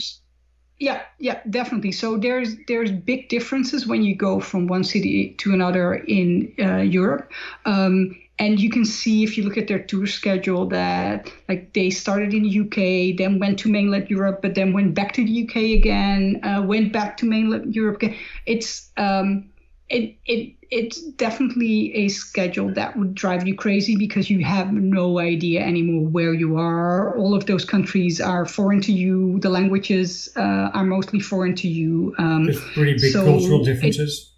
Yeah, 0.81 1.03
yeah, 1.19 1.41
definitely. 1.51 1.93
So 1.93 2.17
there's 2.17 2.57
there's 2.67 2.91
big 2.91 3.29
differences 3.29 3.87
when 3.87 4.03
you 4.03 4.15
go 4.17 4.41
from 4.41 4.67
one 4.67 4.83
city 4.83 5.35
to 5.39 5.53
another 5.53 5.95
in 5.95 6.55
uh, 6.59 6.79
Europe, 6.79 7.31
um, 7.67 8.17
and 8.39 8.59
you 8.59 8.71
can 8.71 8.87
see 8.87 9.23
if 9.23 9.37
you 9.37 9.45
look 9.45 9.59
at 9.59 9.69
their 9.69 9.79
tour 9.79 10.07
schedule 10.07 10.67
that 10.69 11.31
like 11.51 11.75
they 11.75 11.91
started 11.91 12.33
in 12.33 12.45
the 12.45 12.61
UK, 12.61 13.15
then 13.19 13.39
went 13.39 13.59
to 13.59 13.69
mainland 13.69 14.09
Europe, 14.09 14.41
but 14.41 14.55
then 14.55 14.73
went 14.73 14.95
back 14.95 15.13
to 15.13 15.25
the 15.27 15.43
UK 15.47 15.57
again, 15.79 16.41
uh, 16.43 16.63
went 16.63 16.95
back 16.95 17.19
to 17.19 17.27
mainland 17.27 17.75
Europe. 17.75 17.97
Again. 17.97 18.17
It's 18.47 18.91
um, 18.97 19.50
it 19.91 20.17
it 20.25 20.55
it's 20.71 21.03
definitely 21.03 21.93
a 21.95 22.09
schedule 22.09 22.73
that 22.75 22.97
would 22.97 23.13
drive 23.13 23.47
you 23.47 23.57
crazy 23.57 23.97
because 23.97 24.31
you 24.31 24.45
have 24.45 24.73
no 24.73 25.19
idea 25.19 25.61
anymore 25.61 26.09
where 26.09 26.33
you 26.33 26.57
are. 26.57 27.17
All 27.19 27.35
of 27.35 27.47
those 27.47 27.65
countries 27.65 28.21
are 28.21 28.47
foreign 28.47 28.81
to 28.83 28.93
you. 28.93 29.41
The 29.41 29.51
languages 29.51 30.31
uh, 30.37 30.71
are 30.73 30.85
mostly 30.85 31.19
foreign 31.19 31.57
to 31.57 31.69
you. 31.69 32.15
Um, 32.19 32.45
There's 32.45 32.61
pretty 32.73 32.93
big 32.93 33.13
so 33.13 33.25
cultural 33.25 33.65
differences. 33.65 34.33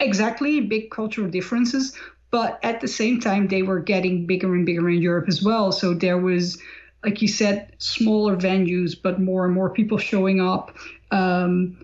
It, 0.00 0.04
exactly, 0.04 0.60
big 0.60 0.90
cultural 0.90 1.30
differences. 1.30 1.96
But 2.32 2.58
at 2.64 2.80
the 2.80 2.88
same 2.88 3.20
time, 3.20 3.46
they 3.46 3.62
were 3.62 3.78
getting 3.78 4.26
bigger 4.26 4.52
and 4.54 4.66
bigger 4.66 4.90
in 4.90 5.00
Europe 5.00 5.28
as 5.28 5.40
well. 5.40 5.70
So 5.70 5.94
there 5.94 6.18
was, 6.18 6.60
like 7.04 7.22
you 7.22 7.28
said, 7.28 7.72
smaller 7.78 8.36
venues, 8.36 8.96
but 9.00 9.20
more 9.20 9.46
and 9.46 9.54
more 9.54 9.70
people 9.70 9.98
showing 9.98 10.40
up. 10.40 10.76
Um, 11.12 11.78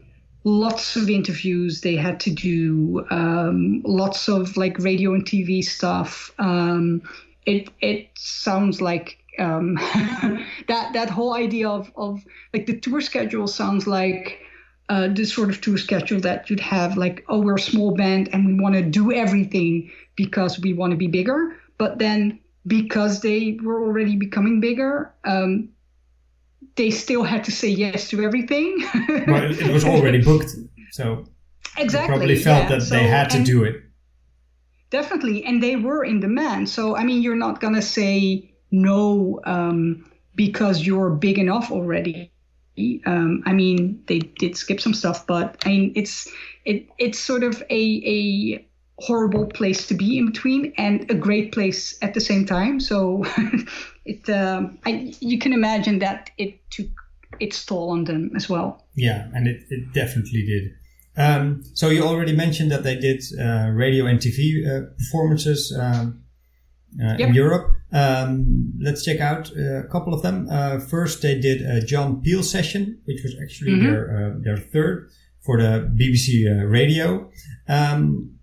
lots 0.44 0.94
of 0.94 1.08
interviews 1.08 1.80
they 1.80 1.96
had 1.96 2.20
to 2.20 2.30
do, 2.30 3.04
um, 3.10 3.82
lots 3.84 4.28
of 4.28 4.56
like 4.56 4.78
radio 4.78 5.14
and 5.14 5.24
TV 5.24 5.64
stuff. 5.64 6.30
Um, 6.38 7.02
it 7.46 7.68
it 7.80 8.08
sounds 8.14 8.80
like 8.80 9.18
um, 9.38 9.74
that 10.68 10.92
that 10.92 11.10
whole 11.10 11.34
idea 11.34 11.68
of 11.68 11.90
of 11.96 12.24
like 12.52 12.66
the 12.66 12.78
tour 12.78 13.00
schedule 13.00 13.46
sounds 13.46 13.86
like 13.86 14.38
uh, 14.88 15.08
the 15.08 15.24
sort 15.24 15.48
of 15.48 15.60
tour 15.60 15.78
schedule 15.78 16.20
that 16.20 16.50
you'd 16.50 16.60
have 16.60 16.96
like 16.96 17.24
oh 17.28 17.40
we're 17.40 17.56
a 17.56 17.60
small 17.60 17.94
band 17.94 18.28
and 18.32 18.46
we 18.46 18.54
want 18.54 18.74
to 18.74 18.82
do 18.82 19.12
everything 19.12 19.90
because 20.14 20.60
we 20.60 20.74
want 20.74 20.90
to 20.90 20.96
be 20.96 21.06
bigger 21.06 21.56
but 21.78 21.98
then 21.98 22.38
because 22.66 23.20
they 23.20 23.58
were 23.62 23.82
already 23.82 24.16
becoming 24.16 24.60
bigger 24.60 25.12
um, 25.24 25.68
they 26.76 26.90
still 26.90 27.22
had 27.22 27.44
to 27.44 27.52
say 27.52 27.68
yes 27.68 28.08
to 28.10 28.22
everything. 28.22 28.84
well, 29.26 29.50
it 29.50 29.72
was 29.72 29.84
already 29.84 30.22
booked, 30.24 30.54
so 30.90 31.24
exactly 31.76 32.16
probably 32.16 32.36
felt 32.36 32.64
yeah. 32.64 32.68
that 32.68 32.82
so, 32.82 32.94
they 32.94 33.04
had 33.04 33.30
to 33.30 33.42
do 33.42 33.64
it. 33.64 33.82
Definitely, 34.90 35.44
and 35.44 35.62
they 35.62 35.76
were 35.76 36.04
in 36.04 36.20
demand. 36.20 36.68
So 36.68 36.96
I 36.96 37.04
mean, 37.04 37.22
you're 37.22 37.36
not 37.36 37.60
gonna 37.60 37.82
say 37.82 38.50
no 38.70 39.40
um, 39.44 40.10
because 40.34 40.86
you're 40.86 41.10
big 41.10 41.38
enough 41.38 41.70
already. 41.70 42.30
Um, 43.06 43.42
I 43.46 43.52
mean, 43.52 44.02
they 44.06 44.18
did 44.18 44.56
skip 44.56 44.80
some 44.80 44.94
stuff, 44.94 45.26
but 45.26 45.62
I 45.64 45.68
mean, 45.68 45.92
it's 45.94 46.28
it 46.64 46.88
it's 46.98 47.18
sort 47.18 47.44
of 47.44 47.62
a 47.70 48.02
a 48.04 48.66
horrible 48.98 49.46
place 49.46 49.86
to 49.88 49.94
be 49.94 50.18
in 50.18 50.26
between 50.26 50.72
and 50.78 51.10
a 51.10 51.14
great 51.14 51.52
place 51.52 51.96
at 52.02 52.14
the 52.14 52.20
same 52.20 52.46
time. 52.46 52.80
So 52.80 53.24
it 54.04 54.28
um, 54.30 54.78
I, 54.86 55.14
you 55.20 55.38
can 55.38 55.52
imagine 55.52 55.98
that 56.00 56.30
it 56.38 56.58
took 56.70 56.88
its 57.40 57.64
toll 57.64 57.90
on 57.90 58.04
them 58.04 58.30
as 58.36 58.48
well. 58.48 58.84
Yeah, 58.94 59.28
and 59.34 59.48
it, 59.48 59.62
it 59.70 59.92
definitely 59.92 60.44
did. 60.46 60.72
Um, 61.16 61.62
so 61.74 61.90
you 61.90 62.02
already 62.02 62.34
mentioned 62.34 62.70
that 62.72 62.82
they 62.82 62.96
did 62.96 63.22
uh, 63.40 63.70
radio 63.70 64.06
and 64.06 64.18
TV 64.18 64.66
uh, 64.66 64.86
performances 64.98 65.76
um, 65.78 66.22
uh, 67.02 67.14
yep. 67.18 67.28
in 67.28 67.34
Europe. 67.34 67.70
Um, 67.92 68.72
let's 68.80 69.04
check 69.04 69.20
out 69.20 69.50
uh, 69.56 69.84
a 69.84 69.88
couple 69.88 70.12
of 70.12 70.22
them. 70.22 70.48
Uh, 70.50 70.80
first, 70.80 71.22
they 71.22 71.40
did 71.40 71.62
a 71.62 71.84
John 71.84 72.20
Peel 72.20 72.42
session, 72.42 73.00
which 73.04 73.20
was 73.22 73.36
actually 73.40 73.72
mm-hmm. 73.72 73.86
their 73.86 74.16
uh, 74.16 74.38
their 74.42 74.56
third 74.56 75.10
for 75.44 75.60
the 75.60 75.88
BBC 75.94 76.70
radio. 76.70 77.30
Um, 77.68 78.33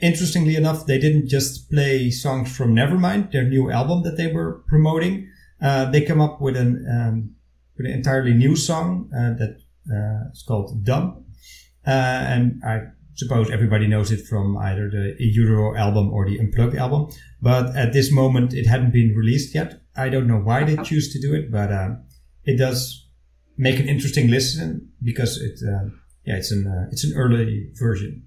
interestingly 0.00 0.56
enough, 0.56 0.86
they 0.86 0.98
didn't 0.98 1.28
just 1.28 1.70
play 1.70 2.10
songs 2.10 2.54
from 2.54 2.74
Nevermind, 2.74 3.32
their 3.32 3.44
new 3.44 3.70
album 3.70 4.02
that 4.02 4.16
they 4.16 4.32
were 4.32 4.62
promoting. 4.66 5.28
Uh, 5.60 5.90
they 5.90 6.02
come 6.02 6.20
up 6.20 6.40
with 6.40 6.56
an 6.56 6.86
um, 6.90 7.34
with 7.76 7.86
an 7.86 7.92
entirely 7.92 8.32
new 8.32 8.56
song 8.56 9.10
uh, 9.14 9.32
that 9.34 9.58
uh, 9.90 10.30
is 10.32 10.42
called 10.46 10.84
"Dumb," 10.84 11.24
uh, 11.86 11.90
and 11.90 12.62
I 12.64 12.82
suppose 13.14 13.50
everybody 13.50 13.86
knows 13.86 14.12
it 14.12 14.26
from 14.26 14.58
either 14.58 14.90
the 14.90 15.16
In 15.18 15.30
Utero 15.32 15.74
album 15.74 16.12
or 16.12 16.28
the 16.28 16.38
Unplugged 16.38 16.76
album. 16.76 17.08
But 17.40 17.74
at 17.74 17.94
this 17.94 18.12
moment, 18.12 18.52
it 18.52 18.66
hadn't 18.66 18.92
been 18.92 19.14
released 19.16 19.54
yet. 19.54 19.80
I 19.96 20.10
don't 20.10 20.26
know 20.26 20.38
why 20.38 20.64
they 20.64 20.76
choose 20.82 21.10
to 21.14 21.20
do 21.20 21.34
it, 21.34 21.50
but 21.50 21.72
uh, 21.72 21.94
it 22.44 22.58
does 22.58 23.08
make 23.56 23.80
an 23.80 23.88
interesting 23.88 24.28
listen 24.28 24.90
because 25.02 25.40
it 25.40 25.58
uh, 25.66 25.88
yeah 26.26 26.36
it's 26.36 26.52
an 26.52 26.88
it's 26.92 27.04
an 27.04 27.14
early 27.16 27.70
version. 27.78 28.26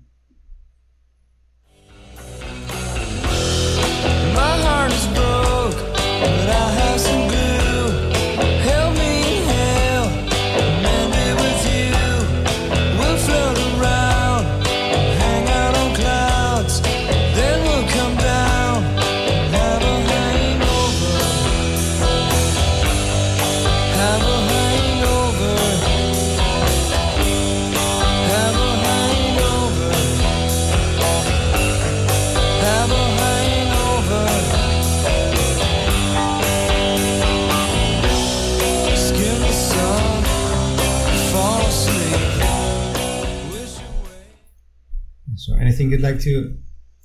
Anything 45.79 45.91
you'd 45.91 46.01
like 46.01 46.21
to 46.21 46.57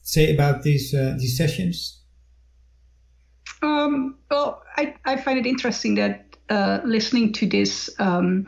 say 0.02 0.34
about 0.34 0.62
these 0.62 0.94
uh, 0.94 1.16
these 1.18 1.36
sessions? 1.36 2.00
Um, 3.62 4.16
well, 4.30 4.62
I, 4.76 4.94
I 5.04 5.16
find 5.16 5.38
it 5.38 5.46
interesting 5.46 5.94
that 5.94 6.36
uh, 6.50 6.80
listening 6.84 7.32
to 7.34 7.46
this, 7.46 7.88
um, 7.98 8.46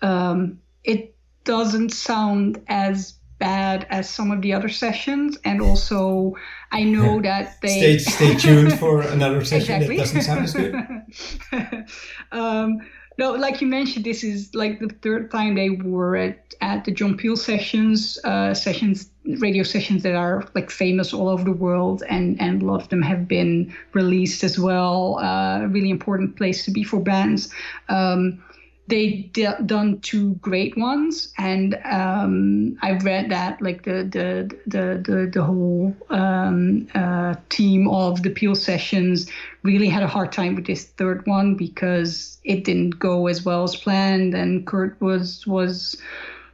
um, 0.00 0.58
it 0.84 1.14
doesn't 1.44 1.90
sound 1.90 2.60
as 2.66 3.14
bad 3.38 3.86
as 3.90 4.08
some 4.08 4.30
of 4.30 4.42
the 4.42 4.52
other 4.52 4.68
sessions, 4.68 5.38
and 5.44 5.60
also 5.60 6.34
I 6.72 6.84
know 6.84 7.20
that 7.28 7.60
they 7.60 7.98
stay 7.98 7.98
stay 7.98 8.34
tuned 8.34 8.78
for 8.80 9.02
another 9.02 9.44
session 9.44 9.82
exactly. 9.82 9.96
that 9.96 10.02
doesn't 10.02 10.22
sound 10.22 10.44
as 10.44 10.54
good. 10.54 11.86
um, 12.32 12.80
no, 13.18 13.32
like 13.32 13.60
you 13.60 13.66
mentioned, 13.66 14.04
this 14.04 14.24
is 14.24 14.54
like 14.54 14.80
the 14.80 14.88
third 15.02 15.30
time 15.30 15.54
they 15.54 15.70
were 15.70 16.16
at, 16.16 16.54
at 16.60 16.84
the 16.84 16.90
John 16.90 17.16
Peel 17.16 17.36
sessions, 17.36 18.18
uh, 18.24 18.54
sessions, 18.54 19.11
radio 19.24 19.62
sessions 19.62 20.02
that 20.02 20.14
are 20.14 20.44
like 20.54 20.70
famous 20.70 21.12
all 21.12 21.28
over 21.28 21.44
the 21.44 21.52
world, 21.52 22.02
and 22.08 22.40
and 22.40 22.62
a 22.62 22.66
lot 22.66 22.82
of 22.82 22.88
them 22.88 23.02
have 23.02 23.28
been 23.28 23.74
released 23.92 24.44
as 24.44 24.58
well. 24.58 25.18
Uh, 25.18 25.66
really 25.66 25.90
important 25.90 26.36
place 26.36 26.64
to 26.64 26.70
be 26.70 26.82
for 26.82 27.00
bands. 27.00 27.52
Um, 27.88 28.42
they 28.88 29.30
d- 29.32 29.46
done 29.64 30.00
two 30.00 30.34
great 30.34 30.76
ones, 30.76 31.32
and 31.38 31.78
um, 31.84 32.76
i've 32.82 33.04
read 33.04 33.30
that 33.30 33.62
like 33.62 33.84
the 33.84 34.04
the 34.04 34.54
the 34.66 35.02
the, 35.06 35.30
the 35.32 35.42
whole 35.42 35.94
um, 36.10 36.88
uh, 36.94 37.34
team 37.48 37.88
of 37.88 38.22
the 38.22 38.30
Peel 38.30 38.54
sessions 38.54 39.30
really 39.62 39.88
had 39.88 40.02
a 40.02 40.08
hard 40.08 40.32
time 40.32 40.56
with 40.56 40.66
this 40.66 40.84
third 40.84 41.24
one 41.26 41.54
because 41.54 42.38
it 42.42 42.64
didn't 42.64 42.98
go 42.98 43.28
as 43.28 43.44
well 43.44 43.62
as 43.62 43.76
planned, 43.76 44.34
and 44.34 44.66
Kurt 44.66 45.00
was 45.00 45.46
was 45.46 45.96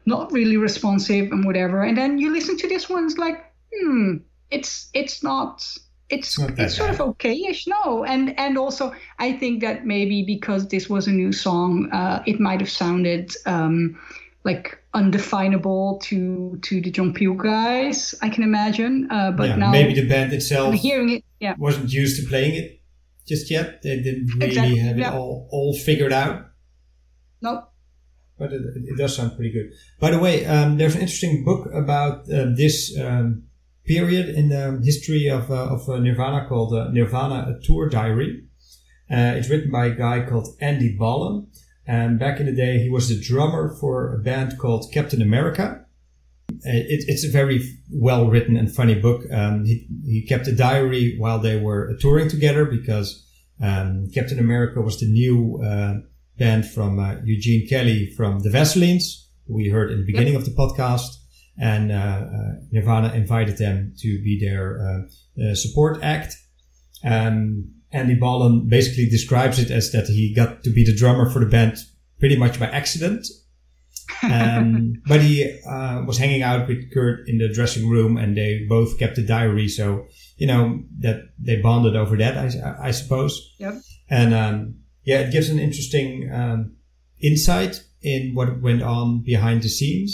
not 0.06 0.32
really 0.32 0.56
responsive 0.56 1.30
and 1.32 1.44
whatever. 1.44 1.82
And 1.82 1.96
then 1.96 2.18
you 2.18 2.32
listen 2.32 2.56
to 2.58 2.68
this 2.68 2.88
one, 2.88 3.04
it's 3.04 3.18
like, 3.18 3.44
hmm, 3.72 4.16
it's 4.50 4.88
it's 4.94 5.22
not 5.22 5.64
it's 6.10 6.38
it's, 6.38 6.58
it's 6.58 6.76
sort 6.76 6.88
of 6.88 7.00
okay-ish 7.02 7.66
no 7.66 8.02
and 8.02 8.38
and 8.40 8.56
also 8.56 8.94
i 9.18 9.30
think 9.30 9.60
that 9.60 9.84
maybe 9.84 10.22
because 10.22 10.68
this 10.68 10.88
was 10.88 11.06
a 11.06 11.10
new 11.10 11.32
song 11.32 11.86
uh, 11.92 12.22
it 12.26 12.40
might 12.40 12.60
have 12.60 12.70
sounded 12.70 13.30
um, 13.44 13.94
like 14.42 14.82
undefinable 14.94 16.00
to 16.02 16.58
to 16.62 16.80
the 16.80 16.90
john 16.90 17.12
peel 17.12 17.34
guys 17.34 18.14
i 18.22 18.30
can 18.30 18.42
imagine 18.42 19.06
uh, 19.10 19.30
but 19.32 19.50
yeah, 19.50 19.56
now 19.56 19.70
maybe 19.70 19.92
the 19.92 20.08
band 20.08 20.32
itself 20.32 20.74
hearing 20.76 21.10
it 21.10 21.24
yeah 21.40 21.54
wasn't 21.58 21.92
used 21.92 22.18
to 22.18 22.26
playing 22.26 22.54
it 22.54 22.78
just 23.28 23.50
yet. 23.50 23.82
They 23.82 24.00
didn't 24.00 24.26
really 24.34 24.46
Exactly, 24.46 24.78
have 24.78 24.98
it 24.98 25.06
all, 25.06 25.46
all 25.52 25.76
figured 25.76 26.12
out. 26.12 26.46
No, 27.42 27.68
But 28.38 28.52
it, 28.52 28.62
it 28.76 28.96
does 28.96 29.16
sound 29.16 29.34
pretty 29.34 29.52
good. 29.52 29.72
By 29.98 30.10
the 30.12 30.18
way, 30.18 30.46
um, 30.46 30.78
there's 30.78 30.94
an 30.94 31.00
interesting 31.00 31.44
book 31.44 31.68
about 31.74 32.30
uh, 32.30 32.46
this 32.54 32.96
um, 32.98 33.44
period 33.84 34.28
in 34.28 34.48
the 34.50 34.80
history 34.84 35.28
of, 35.28 35.50
uh, 35.50 35.74
of 35.74 35.88
uh, 35.88 35.98
Nirvana 35.98 36.46
called 36.48 36.72
uh, 36.72 36.88
Nirvana 36.90 37.56
A 37.56 37.60
Tour 37.66 37.88
Diary. 37.88 38.44
Uh, 39.10 39.34
it's 39.36 39.48
written 39.48 39.70
by 39.72 39.86
a 39.86 39.94
guy 39.94 40.24
called 40.28 40.48
Andy 40.60 40.96
Bollen. 40.96 41.48
And 41.86 42.18
back 42.18 42.38
in 42.38 42.46
the 42.46 42.52
day, 42.52 42.78
he 42.78 42.90
was 42.90 43.08
the 43.08 43.18
drummer 43.18 43.74
for 43.80 44.14
a 44.14 44.18
band 44.18 44.58
called 44.58 44.92
Captain 44.92 45.22
America. 45.22 45.84
Uh, 46.50 46.84
It, 46.94 47.04
it's 47.08 47.24
a 47.24 47.30
very 47.30 47.60
well 47.90 48.28
written 48.30 48.56
and 48.56 48.70
funny 48.70 48.94
book. 48.94 49.22
Um, 49.32 49.64
he, 49.64 49.88
he 50.04 50.26
kept 50.26 50.46
a 50.46 50.54
diary 50.54 51.16
while 51.18 51.40
they 51.40 51.58
were 51.58 51.96
touring 51.98 52.28
together 52.28 52.64
because 52.66 53.26
um, 53.60 54.08
Captain 54.14 54.38
America 54.38 54.80
was 54.80 55.00
the 55.00 55.06
new 55.06 55.60
band 56.38 56.66
from 56.66 56.98
uh, 56.98 57.16
Eugene 57.24 57.68
Kelly 57.68 58.10
from 58.16 58.40
the 58.40 58.50
Vaselines, 58.50 59.26
who 59.46 59.54
we 59.54 59.68
heard 59.68 59.90
in 59.90 59.98
the 59.98 60.06
beginning 60.06 60.36
of 60.36 60.44
the 60.44 60.52
podcast. 60.52 61.16
And 61.60 61.90
uh, 61.90 61.94
uh, 61.94 62.52
Nirvana 62.70 63.12
invited 63.14 63.58
them 63.58 63.94
to 63.98 64.22
be 64.22 64.38
their 64.40 64.80
uh, 64.80 65.42
uh, 65.42 65.54
support 65.54 65.98
act. 66.02 66.36
Um, 67.04 67.72
Andy 67.90 68.16
Bollen 68.16 68.68
basically 68.68 69.08
describes 69.08 69.58
it 69.58 69.70
as 69.70 69.90
that 69.92 70.06
he 70.06 70.34
got 70.34 70.62
to 70.64 70.70
be 70.70 70.84
the 70.84 70.94
drummer 70.94 71.28
for 71.30 71.40
the 71.40 71.46
band 71.46 71.78
pretty 72.20 72.36
much 72.36 72.60
by 72.60 72.66
accident. 72.66 73.26
Um, 74.22 74.94
but 75.06 75.20
he 75.20 75.58
uh, 75.66 76.02
was 76.06 76.18
hanging 76.18 76.42
out 76.42 76.68
with 76.68 76.92
Kurt 76.92 77.28
in 77.28 77.38
the 77.38 77.48
dressing 77.52 77.88
room, 77.88 78.16
and 78.16 78.36
they 78.36 78.66
both 78.68 78.98
kept 78.98 79.18
a 79.18 79.26
diary. 79.26 79.68
So 79.68 80.06
you 80.36 80.46
know 80.46 80.82
that 81.00 81.22
they 81.38 81.60
bonded 81.60 81.96
over 81.96 82.16
that, 82.18 82.36
I, 82.36 82.88
I 82.88 82.90
suppose. 82.90 83.54
Yep. 83.58 83.74
And 84.10 84.34
um, 84.34 84.74
yeah, 85.08 85.20
it 85.24 85.30
gives 85.32 85.48
an 85.54 85.58
interesting 85.66 86.08
um, 86.40 86.58
insight 87.28 87.74
in 88.12 88.20
what 88.36 88.60
went 88.66 88.82
on 88.82 89.06
behind 89.32 89.58
the 89.62 89.68
scenes. 89.78 90.12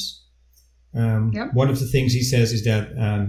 Um, 1.03 1.23
Yep. 1.35 1.49
One 1.61 1.71
of 1.73 1.79
the 1.81 1.87
things 1.95 2.13
he 2.13 2.23
says 2.23 2.49
is 2.57 2.63
that 2.71 2.85
um, 3.07 3.25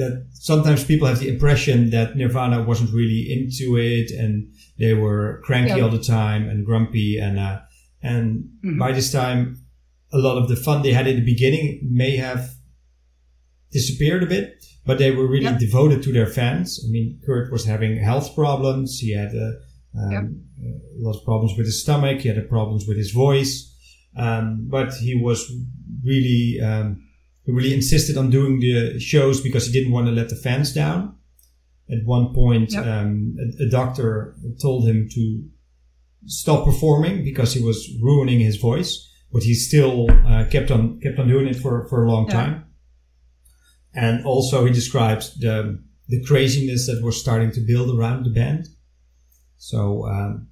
that 0.00 0.12
sometimes 0.50 0.84
people 0.90 1.06
have 1.08 1.20
the 1.20 1.28
impression 1.36 1.78
that 1.90 2.16
Nirvana 2.16 2.58
wasn't 2.70 2.92
really 3.00 3.22
into 3.36 3.66
it, 3.78 4.08
and 4.22 4.32
they 4.82 4.92
were 5.02 5.40
cranky 5.46 5.76
Yeah. 5.76 5.82
all 5.84 5.90
the 5.98 6.06
time 6.20 6.42
and 6.50 6.66
grumpy, 6.68 7.10
and 7.26 7.38
uh, 7.38 7.58
and 8.02 8.24
Mhm. 8.64 8.78
by 8.84 8.90
this 8.92 9.10
time, 9.20 9.40
a 10.12 10.18
lot 10.26 10.36
of 10.40 10.46
the 10.48 10.56
fun 10.66 10.82
they 10.82 10.92
had 10.98 11.06
in 11.06 11.16
the 11.20 11.24
beginning 11.34 11.66
may 12.02 12.12
have 12.26 12.42
disappeared 13.72 14.22
a 14.22 14.26
bit, 14.36 14.48
but 14.88 14.98
they 14.98 15.10
were 15.16 15.26
really 15.34 15.44
Yep. 15.52 15.58
devoted 15.66 16.02
to 16.02 16.12
their 16.12 16.26
fans. 16.38 16.68
I 16.86 16.88
mean, 16.94 17.08
Kurt 17.26 17.50
was 17.52 17.64
having 17.64 17.92
health 18.10 18.28
problems. 18.34 18.98
He 19.04 19.10
had 19.20 19.32
uh, 19.34 19.52
um, 19.98 20.42
a 20.60 21.02
lot 21.02 21.16
of 21.16 21.24
problems 21.24 21.56
with 21.56 21.66
his 21.66 21.82
stomach. 21.82 22.20
He 22.20 22.28
had 22.28 22.48
problems 22.48 22.86
with 22.86 22.96
his 22.96 23.10
voice. 23.12 23.72
Um, 24.16 24.66
but 24.70 24.94
he 24.94 25.14
was 25.14 25.44
really, 26.02 26.58
um, 26.62 27.02
he 27.44 27.52
really 27.52 27.74
insisted 27.74 28.16
on 28.16 28.30
doing 28.30 28.60
the 28.60 28.98
shows 28.98 29.40
because 29.42 29.66
he 29.66 29.72
didn't 29.72 29.92
want 29.92 30.06
to 30.06 30.12
let 30.12 30.30
the 30.30 30.36
fans 30.36 30.72
down. 30.72 31.14
At 31.90 31.98
one 32.04 32.34
point, 32.34 32.72
Yep. 32.72 32.84
um, 32.86 33.36
a, 33.60 33.64
a 33.64 33.68
doctor 33.68 34.34
told 34.60 34.88
him 34.88 35.08
to 35.12 35.44
stop 36.24 36.64
performing 36.64 37.22
because 37.24 37.52
he 37.54 37.62
was 37.62 37.88
ruining 38.02 38.40
his 38.40 38.56
voice, 38.56 39.06
but 39.32 39.42
he 39.42 39.54
still 39.54 40.06
uh, 40.26 40.44
kept 40.50 40.70
on 40.70 40.98
kept 41.00 41.18
on 41.18 41.28
doing 41.28 41.46
it 41.46 41.56
for, 41.56 41.86
for 41.88 42.04
a 42.04 42.10
long 42.10 42.26
Yeah. 42.26 42.32
time. 42.32 42.64
And 43.94 44.24
also, 44.24 44.64
he 44.66 44.72
describes 44.72 45.34
the 45.38 45.78
the 46.08 46.22
craziness 46.24 46.86
that 46.86 47.02
was 47.02 47.20
starting 47.20 47.50
to 47.52 47.60
build 47.60 47.96
around 47.98 48.24
the 48.24 48.30
band. 48.30 48.68
So, 49.58 50.06
um, 50.06 50.48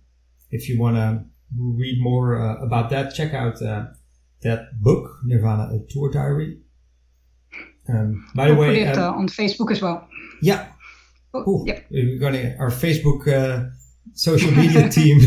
if 0.51 0.69
you 0.69 0.81
want 0.81 0.97
to 0.97 1.25
read 1.59 1.99
more 2.01 2.41
uh, 2.41 2.57
about 2.65 2.91
that, 2.91 3.15
check 3.15 3.35
out 3.35 3.61
uh, 3.63 3.87
that 4.43 4.81
book, 4.81 5.19
Nirvana: 5.25 5.75
A 5.75 5.79
Tour 5.91 6.11
Diary. 6.11 6.59
Um, 7.89 8.27
by 8.35 8.47
the 8.49 8.55
I'll 8.55 8.61
way, 8.61 8.81
it 8.81 8.97
um, 8.97 9.15
uh, 9.15 9.19
on 9.19 9.29
Facebook 9.29 9.71
as 9.71 9.83
well. 9.83 10.09
yeah, 10.43 10.69
Oh, 11.35 11.41
Ooh, 11.51 11.65
Yep. 11.67 11.87
we're 11.91 12.19
gonna 12.19 12.55
our 12.59 12.71
Facebook 12.71 13.27
uh, 13.29 13.71
social 14.15 14.51
media 14.53 14.89
team 14.97 15.19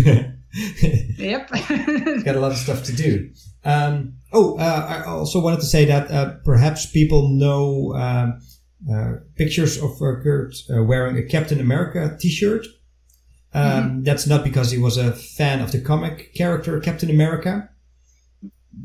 Yep. 1.17 1.49
got 2.23 2.35
a 2.35 2.39
lot 2.39 2.51
of 2.51 2.57
stuff 2.57 2.83
to 2.85 2.93
do. 2.95 3.29
Um, 3.65 4.13
oh, 4.31 4.57
uh, 4.57 4.85
I 4.89 5.03
also 5.03 5.41
wanted 5.41 5.59
to 5.59 5.65
say 5.65 5.85
that 5.85 6.09
uh, 6.09 6.35
perhaps 6.45 6.85
people 6.85 7.27
know 7.29 7.93
um, 7.95 8.39
uh, 8.91 9.15
pictures 9.35 9.77
of 9.77 9.91
uh, 10.01 10.21
Kurt 10.23 10.55
uh, 10.73 10.83
wearing 10.83 11.17
a 11.17 11.23
Captain 11.23 11.59
America 11.59 12.17
T-shirt. 12.19 12.65
Um, 13.57 14.03
That's 14.03 14.27
not 14.27 14.43
because 14.43 14.71
he 14.71 14.77
was 14.77 14.97
a 14.97 15.11
fan 15.11 15.61
of 15.61 15.71
the 15.71 15.81
comic 15.81 16.33
character 16.33 16.79
Captain 16.79 17.09
America. 17.09 17.69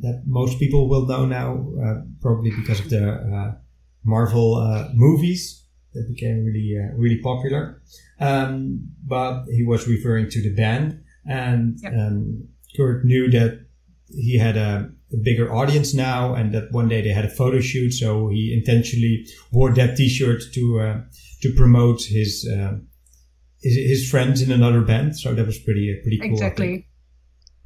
That 0.01 0.23
most 0.27 0.59
people 0.59 0.89
will 0.89 1.07
know 1.07 1.27
now, 1.27 1.49
uh, 1.85 2.01
probably 2.21 2.51
because 2.51 2.81
of 2.81 2.89
the 2.89 3.05
uh, 3.13 3.55
Marvel 4.05 4.55
uh, 4.57 4.89
movies 4.95 5.67
that 5.93 6.09
became 6.09 6.45
really, 6.45 6.75
uh, 6.79 6.97
really 6.97 7.21
popular. 7.21 7.83
Um, 8.19 8.89
but 9.07 9.45
he 9.57 9.63
was 9.65 9.87
referring 9.87 10.31
to 10.31 10.43
the 10.43 10.55
band, 10.55 11.03
and 11.27 11.79
Yep. 11.83 11.93
um, 11.93 12.49
Kurt 12.77 13.05
knew 13.05 13.31
that 13.31 13.67
he 14.09 14.39
had 14.39 14.57
a, 14.57 14.91
a 15.13 15.17
bigger 15.23 15.53
audience 15.53 15.93
now, 15.95 16.35
and 16.35 16.55
that 16.55 16.73
one 16.73 16.89
day 16.89 17.03
they 17.03 17.11
had 17.11 17.25
a 17.27 17.29
photo 17.41 17.61
shoot, 17.61 17.93
so 17.93 18.29
he 18.29 18.55
intentionally 18.55 19.27
wore 19.53 19.75
that 19.75 19.97
T-shirt 19.97 20.43
to 20.55 20.81
uh, 20.81 21.01
to 21.43 21.53
promote 21.55 22.03
his, 22.05 22.49
uh, 22.49 22.79
his 23.63 23.77
his 23.77 24.11
friends 24.11 24.43
in 24.43 24.51
another 24.51 24.81
band. 24.81 25.17
So 25.17 25.35
that 25.35 25.47
was 25.47 25.59
pretty 25.59 25.99
pretty 26.03 26.19
cool. 26.19 26.33
Exactly. 26.33 26.87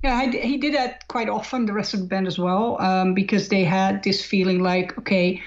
Yeah, 0.04 0.16
I 0.16 0.28
he 0.30 0.58
did 0.58 0.74
that 0.74 1.08
quite 1.08 1.28
often, 1.28 1.66
the 1.66 1.72
rest 1.72 1.94
of 1.94 2.00
the 2.00 2.06
band 2.06 2.26
as 2.26 2.38
well, 2.38 2.80
um, 2.80 3.14
because 3.14 3.48
they 3.48 3.64
had 3.64 4.02
this 4.02 4.24
feeling 4.24 4.62
like, 4.62 4.96
okay, 4.98 5.42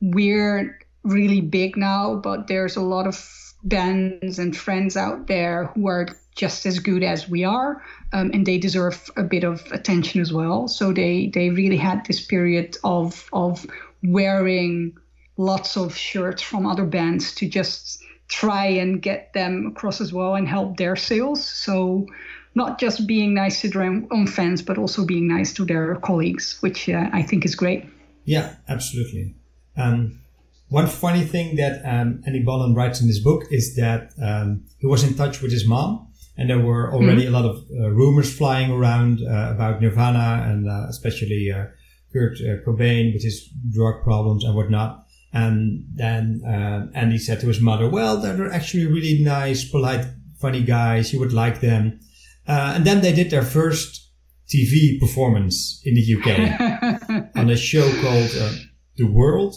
we're 0.00 0.78
really 1.02 1.40
big 1.40 1.76
now, 1.76 2.16
but 2.16 2.46
there's 2.46 2.76
a 2.76 2.82
lot 2.82 3.06
of 3.06 3.30
bands 3.64 4.38
and 4.38 4.56
friends 4.56 4.96
out 4.96 5.26
there 5.26 5.66
who 5.74 5.88
are 5.88 6.06
just 6.36 6.66
as 6.66 6.78
good 6.78 7.02
as 7.02 7.28
we 7.28 7.44
are, 7.44 7.82
um, 8.12 8.30
and 8.34 8.44
they 8.44 8.58
deserve 8.58 9.10
a 9.16 9.22
bit 9.22 9.44
of 9.44 9.64
attention 9.72 10.20
as 10.20 10.32
well. 10.32 10.68
So 10.68 10.92
they 10.92 11.30
they 11.32 11.50
really 11.50 11.76
had 11.76 12.04
this 12.06 12.24
period 12.24 12.76
of 12.84 13.28
of 13.32 13.66
wearing 14.02 14.96
lots 15.36 15.76
of 15.76 15.96
shirts 15.96 16.42
from 16.42 16.66
other 16.66 16.84
bands 16.84 17.34
to 17.36 17.48
just 17.48 18.03
try 18.28 18.66
and 18.66 19.02
get 19.02 19.32
them 19.32 19.66
across 19.66 20.00
as 20.00 20.12
well 20.12 20.34
and 20.34 20.48
help 20.48 20.76
their 20.76 20.96
sales. 20.96 21.44
So 21.44 22.06
not 22.54 22.78
just 22.78 23.06
being 23.06 23.34
nice 23.34 23.60
to 23.62 23.68
their 23.68 23.82
own 23.82 24.26
fans, 24.26 24.62
but 24.62 24.78
also 24.78 25.04
being 25.04 25.28
nice 25.28 25.52
to 25.54 25.64
their 25.64 25.96
colleagues, 25.96 26.56
which 26.60 26.88
uh, 26.88 27.08
I 27.12 27.22
think 27.22 27.44
is 27.44 27.54
great. 27.54 27.84
Yeah, 28.24 28.54
absolutely. 28.68 29.34
Um, 29.76 30.20
one 30.68 30.86
funny 30.86 31.24
thing 31.24 31.56
that 31.56 31.82
um, 31.84 32.22
Andy 32.26 32.42
Bollen 32.42 32.74
writes 32.74 33.00
in 33.00 33.06
this 33.06 33.18
book 33.18 33.44
is 33.50 33.76
that 33.76 34.12
um, 34.22 34.64
he 34.78 34.86
was 34.86 35.04
in 35.04 35.14
touch 35.14 35.42
with 35.42 35.52
his 35.52 35.66
mom, 35.66 36.08
and 36.36 36.48
there 36.48 36.58
were 36.58 36.92
already 36.92 37.26
a 37.26 37.30
lot 37.30 37.44
of 37.44 37.58
uh, 37.70 37.90
rumors 37.90 38.36
flying 38.36 38.70
around 38.70 39.20
uh, 39.20 39.52
about 39.54 39.80
Nirvana 39.80 40.44
and 40.48 40.68
uh, 40.68 40.86
especially 40.88 41.52
uh, 41.52 41.66
Kurt 42.12 42.38
uh, 42.40 42.64
Cobain 42.66 43.12
with 43.12 43.22
his 43.22 43.48
drug 43.72 44.02
problems 44.02 44.44
and 44.44 44.54
whatnot. 44.54 45.03
And 45.34 45.84
then 45.92 46.42
uh, 46.46 46.86
Andy 46.94 47.18
said 47.18 47.40
to 47.40 47.48
his 47.48 47.60
mother, 47.60 47.88
"Well, 47.88 48.18
they're 48.18 48.52
actually 48.52 48.86
really 48.86 49.20
nice, 49.20 49.68
polite, 49.68 50.06
funny 50.40 50.62
guys. 50.62 51.12
You 51.12 51.18
would 51.18 51.32
like 51.32 51.60
them." 51.60 51.98
Uh, 52.46 52.74
and 52.76 52.84
then 52.84 53.00
they 53.00 53.12
did 53.12 53.30
their 53.30 53.42
first 53.42 54.12
TV 54.48 55.00
performance 55.00 55.82
in 55.84 55.94
the 55.94 56.14
UK 56.14 57.36
on 57.36 57.50
a 57.50 57.56
show 57.56 57.90
called 58.00 58.30
uh, 58.38 58.52
The 58.96 59.06
Word, 59.06 59.54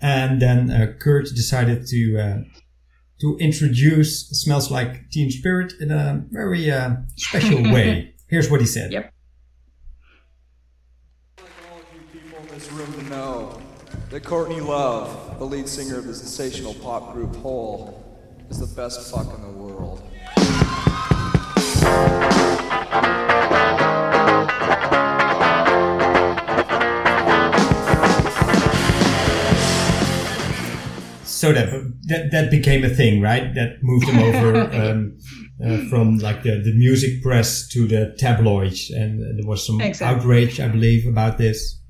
and 0.00 0.40
then 0.40 0.70
uh, 0.70 0.94
Kurt 0.98 1.26
decided 1.26 1.86
to 1.88 2.18
uh, 2.18 2.38
to 3.20 3.36
introduce 3.38 4.30
"Smells 4.30 4.70
Like 4.70 5.10
Teen 5.10 5.30
Spirit" 5.30 5.74
in 5.78 5.90
a 5.90 6.24
very 6.30 6.70
uh, 6.70 6.96
special 7.16 7.62
way. 7.74 8.14
Here's 8.28 8.50
what 8.50 8.60
he 8.60 8.66
said. 8.66 8.92
Yep. 8.92 9.12
That 14.12 14.24
Courtney 14.24 14.60
Love, 14.60 15.38
the 15.38 15.44
lead 15.46 15.66
singer 15.66 15.96
of 15.96 16.06
the 16.06 16.14
sensational 16.14 16.74
pop 16.74 17.14
group 17.14 17.34
Hole, 17.36 17.98
is 18.50 18.58
the 18.58 18.66
best 18.76 19.10
fuck 19.10 19.34
in 19.34 19.40
the 19.40 19.48
world. 19.48 20.02
So 31.24 31.54
that 31.54 31.70
that 32.08 32.30
that 32.32 32.50
became 32.50 32.84
a 32.84 32.90
thing, 32.90 33.22
right? 33.22 33.54
That 33.54 33.78
moved 33.82 34.06
them 34.08 34.18
over 34.18 34.60
um, 34.90 35.18
uh, 35.64 35.88
from 35.88 36.18
like 36.18 36.42
the, 36.42 36.60
the 36.62 36.74
music 36.74 37.22
press 37.22 37.66
to 37.68 37.88
the 37.88 38.14
tabloids, 38.18 38.90
and 38.90 39.22
there 39.38 39.48
was 39.48 39.66
some 39.66 39.80
Exactly. 39.80 40.20
outrage, 40.20 40.60
I 40.60 40.68
believe, 40.68 41.06
about 41.06 41.38
this. 41.38 41.80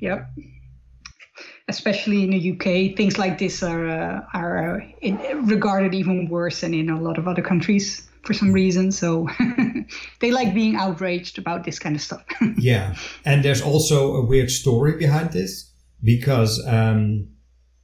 Yep. 0.00 0.30
Especially 1.68 2.22
in 2.22 2.30
the 2.30 2.52
UK, 2.52 2.96
things 2.96 3.18
like 3.18 3.38
this 3.38 3.62
are 3.62 3.88
uh, 3.88 4.20
are 4.34 4.80
uh, 4.80 4.84
in, 5.00 5.18
regarded 5.46 5.94
even 5.94 6.28
worse 6.28 6.60
than 6.60 6.74
in 6.74 6.90
a 6.90 7.00
lot 7.00 7.18
of 7.18 7.26
other 7.26 7.42
countries 7.42 8.08
for 8.22 8.34
some 8.34 8.52
reason. 8.52 8.92
So 8.92 9.28
they 10.20 10.30
like 10.30 10.54
being 10.54 10.76
outraged 10.76 11.38
about 11.38 11.64
this 11.64 11.78
kind 11.78 11.96
of 11.96 12.02
stuff. 12.02 12.24
yeah, 12.56 12.94
and 13.24 13.44
there's 13.44 13.62
also 13.62 14.14
a 14.14 14.24
weird 14.24 14.50
story 14.50 14.96
behind 14.96 15.32
this 15.32 15.72
because 16.02 16.64
um, 16.66 17.28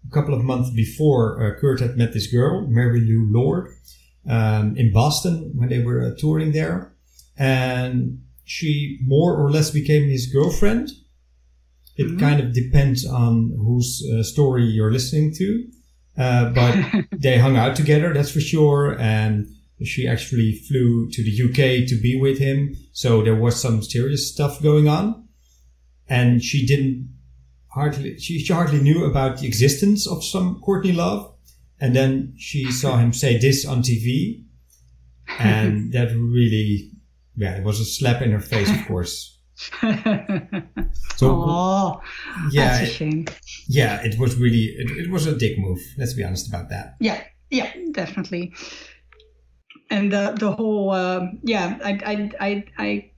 a 0.08 0.14
couple 0.14 0.34
of 0.34 0.44
months 0.44 0.70
before 0.70 1.42
uh, 1.42 1.60
Kurt 1.60 1.80
had 1.80 1.96
met 1.96 2.12
this 2.12 2.28
girl, 2.28 2.66
Mary 2.68 3.00
Lou 3.00 3.26
Lord, 3.30 3.68
um, 4.28 4.76
in 4.76 4.92
Boston 4.92 5.52
when 5.56 5.68
they 5.68 5.80
were 5.80 6.02
uh, 6.02 6.10
touring 6.18 6.52
there, 6.52 6.94
and 7.36 8.22
she 8.44 8.98
more 9.04 9.36
or 9.36 9.50
less 9.50 9.70
became 9.70 10.08
his 10.08 10.26
girlfriend 10.26 10.90
it 11.96 12.06
mm-hmm. 12.06 12.18
kind 12.20 12.40
of 12.40 12.54
depends 12.54 13.06
on 13.06 13.54
whose 13.58 14.02
uh, 14.12 14.22
story 14.22 14.64
you're 14.64 14.92
listening 14.92 15.34
to. 15.34 15.64
Uh, 16.16 16.50
but 16.50 16.76
they 17.12 17.38
hung 17.38 17.56
out 17.56 17.76
together, 17.76 18.12
that's 18.12 18.30
for 18.30 18.40
sure. 18.40 18.98
And 18.98 19.48
she 19.84 20.06
actually 20.06 20.52
flew 20.52 21.08
to 21.10 21.22
the 21.22 21.42
UK 21.48 21.88
to 21.88 22.00
be 22.00 22.18
with 22.20 22.38
him. 22.38 22.74
So 22.92 23.22
there 23.22 23.34
was 23.34 23.60
some 23.60 23.82
serious 23.82 24.30
stuff 24.30 24.62
going 24.62 24.88
on. 24.88 25.28
And 26.08 26.42
she 26.42 26.66
didn't 26.66 27.12
hardly, 27.68 28.18
she, 28.18 28.38
she 28.38 28.52
hardly 28.52 28.80
knew 28.80 29.04
about 29.04 29.38
the 29.38 29.46
existence 29.46 30.06
of 30.06 30.24
some 30.24 30.60
Courtney 30.60 30.92
Love. 30.92 31.34
And 31.80 31.96
then 31.96 32.34
she 32.38 32.70
saw 32.70 32.96
him 32.96 33.12
say 33.12 33.38
this 33.38 33.66
on 33.66 33.82
TV. 33.82 34.44
And 35.38 35.92
that 35.92 36.08
really, 36.14 36.90
yeah, 37.36 37.56
it 37.56 37.64
was 37.64 37.80
a 37.80 37.86
slap 37.86 38.20
in 38.20 38.32
her 38.32 38.40
face, 38.40 38.68
of 38.68 38.86
course. 38.86 39.38
so 41.16 41.26
oh, 41.30 42.00
yeah, 42.50 42.78
that's 42.78 42.90
a 42.90 42.92
shame. 42.92 43.26
Yeah, 43.68 44.02
it 44.02 44.18
was 44.18 44.36
really 44.36 44.74
it, 44.76 45.06
it 45.06 45.10
was 45.10 45.26
a 45.26 45.36
dick 45.36 45.58
move. 45.58 45.80
Let's 45.98 46.14
be 46.14 46.24
honest 46.24 46.48
about 46.48 46.68
that. 46.70 46.96
Yeah, 47.00 47.22
yeah, 47.50 47.72
definitely. 47.92 48.54
And 49.90 50.12
the 50.12 50.34
the 50.38 50.52
whole 50.52 50.90
uh, 50.90 51.26
yeah, 51.42 51.78
I 51.84 51.92
I 52.04 52.30
I. 52.40 52.64
I 52.78 53.08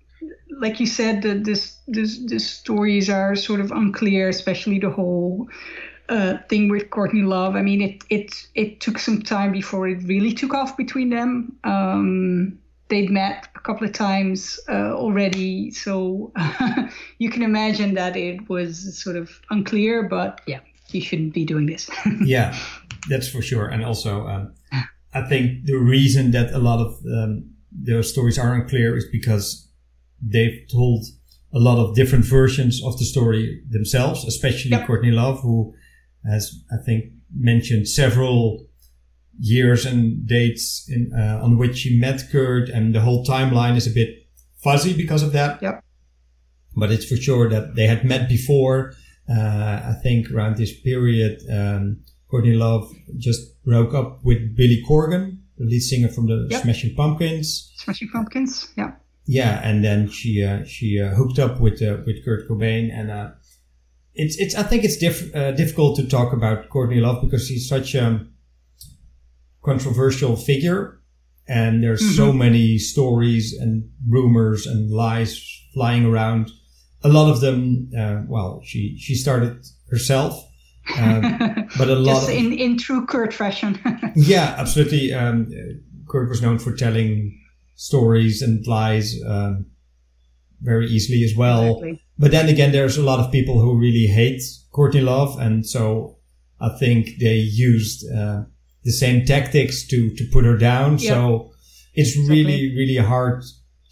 like 0.60 0.78
you 0.78 0.86
said, 0.86 1.22
the, 1.22 1.34
this, 1.34 1.80
this, 1.88 2.20
this 2.26 2.48
stories 2.48 3.10
are 3.10 3.34
sort 3.34 3.58
of 3.58 3.72
unclear, 3.72 4.28
especially 4.28 4.78
the 4.78 4.88
whole 4.88 5.48
uh, 6.08 6.38
thing 6.48 6.68
with 6.68 6.90
Courtney 6.90 7.22
Love. 7.22 7.56
I 7.56 7.62
mean, 7.62 7.80
it 7.80 8.04
it 8.10 8.48
it 8.54 8.80
took 8.80 8.98
some 8.98 9.22
time 9.22 9.52
before 9.52 9.88
it 9.88 10.02
really 10.04 10.32
took 10.32 10.54
off 10.54 10.76
between 10.76 11.10
them. 11.10 11.56
Um, 11.64 12.58
they'd 12.94 13.10
met 13.10 13.48
a 13.54 13.60
couple 13.60 13.86
of 13.86 13.92
times 13.92 14.60
uh, 14.68 14.94
already, 14.94 15.70
so 15.70 16.32
you 17.18 17.28
can 17.30 17.42
imagine 17.42 17.94
that 17.94 18.16
it 18.16 18.48
was 18.48 19.02
sort 19.02 19.16
of 19.16 19.30
unclear. 19.50 20.08
But 20.08 20.40
yeah, 20.46 20.60
you 20.90 21.00
shouldn't 21.00 21.34
be 21.34 21.44
doing 21.44 21.66
this. 21.66 21.90
yeah, 22.24 22.56
that's 23.08 23.28
for 23.28 23.42
sure. 23.42 23.66
And 23.66 23.84
also, 23.84 24.26
um, 24.26 24.54
I 25.12 25.22
think 25.28 25.64
the 25.64 25.76
reason 25.76 26.30
that 26.30 26.52
a 26.52 26.58
lot 26.58 26.80
of 26.80 26.92
um, 27.12 27.50
those 27.72 28.10
stories 28.10 28.38
are 28.38 28.54
unclear 28.54 28.96
is 28.96 29.06
because 29.10 29.68
they've 30.22 30.66
told 30.70 31.04
a 31.52 31.58
lot 31.58 31.78
of 31.78 31.94
different 31.94 32.24
versions 32.24 32.82
of 32.84 32.98
the 32.98 33.04
story 33.04 33.62
themselves, 33.68 34.24
especially 34.24 34.72
yep. 34.72 34.86
Courtney 34.86 35.10
Love, 35.10 35.40
who 35.40 35.74
has, 36.24 36.62
I 36.72 36.82
think, 36.84 37.04
mentioned 37.36 37.88
several 37.88 38.66
years 39.38 39.84
and 39.84 40.26
dates 40.26 40.88
in, 40.88 41.12
uh, 41.12 41.40
on 41.42 41.58
which 41.58 41.82
he 41.82 41.98
met 41.98 42.22
Kurt, 42.30 42.68
and 42.68 42.94
the 42.94 43.00
whole 43.00 43.24
timeline 43.24 43.76
is 43.76 43.86
a 43.86 43.90
bit 43.90 44.26
fuzzy 44.62 44.94
because 44.94 45.22
of 45.22 45.32
that. 45.32 45.62
Yep. 45.62 45.84
But 46.76 46.90
it's 46.90 47.04
for 47.04 47.16
sure 47.16 47.48
that 47.48 47.74
they 47.76 47.86
had 47.86 48.04
met 48.04 48.28
before. 48.28 48.94
Uh, 49.28 49.80
I 49.90 49.94
think 50.02 50.30
around 50.30 50.56
this 50.56 50.78
period, 50.80 51.40
um, 51.50 52.00
Courtney 52.28 52.54
Love 52.54 52.92
just 53.16 53.62
broke 53.64 53.94
up 53.94 54.24
with 54.24 54.56
Billy 54.56 54.82
Corgan, 54.86 55.38
the 55.56 55.64
lead 55.64 55.80
singer 55.80 56.08
from 56.08 56.26
the 56.26 56.48
yep. 56.50 56.62
Smashing 56.62 56.94
Pumpkins. 56.94 57.72
Smashing 57.76 58.08
Pumpkins, 58.08 58.72
yeah. 58.76 58.92
Yeah, 59.26 59.60
and 59.62 59.82
then 59.82 60.10
she 60.10 60.44
uh, 60.44 60.64
she 60.64 61.00
uh, 61.00 61.14
hooked 61.14 61.38
up 61.38 61.58
with 61.58 61.80
uh, 61.80 61.98
with 62.04 62.24
Kurt 62.24 62.46
Cobain, 62.48 62.90
and 62.92 63.10
uh, 63.10 63.30
it's 64.14 64.36
it's 64.36 64.54
I 64.54 64.62
think 64.64 64.84
it's 64.84 64.98
diff- 64.98 65.34
uh, 65.34 65.52
difficult 65.52 65.96
to 65.96 66.06
talk 66.06 66.34
about 66.34 66.68
Courtney 66.68 67.00
Love 67.00 67.22
because 67.22 67.48
she's 67.48 67.66
such 67.66 67.94
a 67.94 68.06
um, 68.06 68.33
controversial 69.64 70.36
figure 70.36 71.00
and 71.48 71.82
there's 71.82 72.02
mm-hmm. 72.02 72.16
so 72.16 72.32
many 72.32 72.78
stories 72.78 73.52
and 73.52 73.90
rumors 74.08 74.66
and 74.66 74.90
lies 74.90 75.40
flying 75.72 76.04
around 76.04 76.50
a 77.02 77.08
lot 77.08 77.30
of 77.30 77.40
them 77.40 77.90
uh, 77.98 78.22
well 78.28 78.60
she 78.64 78.96
she 78.98 79.14
started 79.14 79.64
herself 79.90 80.34
uh, 80.96 81.20
but 81.78 81.88
a 81.88 81.94
lot 81.94 82.20
Just 82.20 82.30
in 82.30 82.52
in 82.52 82.78
true 82.78 83.06
kurt 83.06 83.32
fashion 83.32 83.78
yeah 84.14 84.54
absolutely 84.58 85.12
um, 85.12 85.50
kurt 86.08 86.28
was 86.28 86.42
known 86.42 86.58
for 86.58 86.74
telling 86.74 87.38
stories 87.74 88.42
and 88.42 88.66
lies 88.66 89.14
um, 89.26 89.66
very 90.60 90.86
easily 90.86 91.24
as 91.24 91.34
well 91.36 91.64
exactly. 91.64 92.02
but 92.18 92.30
then 92.30 92.48
again 92.48 92.72
there's 92.72 92.96
a 92.96 93.02
lot 93.02 93.20
of 93.20 93.32
people 93.32 93.60
who 93.60 93.78
really 93.78 94.06
hate 94.06 94.42
courtney 94.72 95.00
love 95.00 95.38
and 95.38 95.66
so 95.66 96.16
i 96.60 96.68
think 96.78 97.18
they 97.20 97.36
used 97.36 98.04
uh, 98.12 98.42
the 98.84 98.92
same 98.92 99.24
tactics 99.24 99.86
to 99.88 100.14
to 100.14 100.24
put 100.32 100.44
her 100.44 100.56
down. 100.56 100.98
So 100.98 101.52
it's 101.94 102.16
exactly. 102.16 102.44
really 102.44 102.76
really 102.76 102.96
hard 102.96 103.44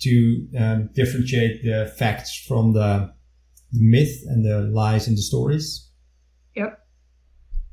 to 0.02 0.46
um, 0.58 0.90
differentiate 0.94 1.62
the 1.62 1.92
facts 1.98 2.36
from 2.46 2.72
the 2.72 3.12
myth 3.72 4.22
and 4.26 4.44
the 4.44 4.60
lies 4.60 5.06
and 5.06 5.16
the 5.16 5.22
stories. 5.22 5.88
Yep. 6.56 6.78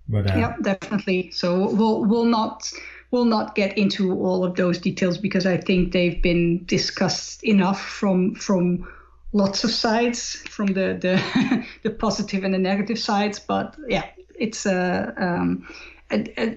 But, 0.08 0.32
uh, 0.32 0.38
yep, 0.38 0.62
definitely. 0.62 1.32
So 1.32 1.70
we'll 1.74 2.06
we'll 2.06 2.26
not 2.26 2.72
we'll 3.12 3.26
not 3.26 3.56
get 3.56 3.78
into 3.78 4.14
all 4.14 4.44
of 4.44 4.56
those 4.56 4.78
details 4.78 5.18
because 5.18 5.46
I 5.46 5.58
think 5.58 5.92
they've 5.92 6.22
been 6.22 6.66
discussed 6.66 7.44
enough 7.44 7.82
from 7.82 8.36
from 8.36 8.88
lots 9.34 9.64
of 9.64 9.72
sides, 9.72 10.36
from 10.50 10.68
the 10.68 10.98
the, 11.00 11.66
the 11.84 11.92
positive 11.92 12.44
and 12.44 12.54
the 12.54 12.60
negative 12.60 13.00
sides. 13.00 13.40
But 13.40 13.76
yeah, 13.88 14.06
it's 14.36 14.66
a 14.66 15.14
uh, 15.18 15.24
um, 15.24 15.68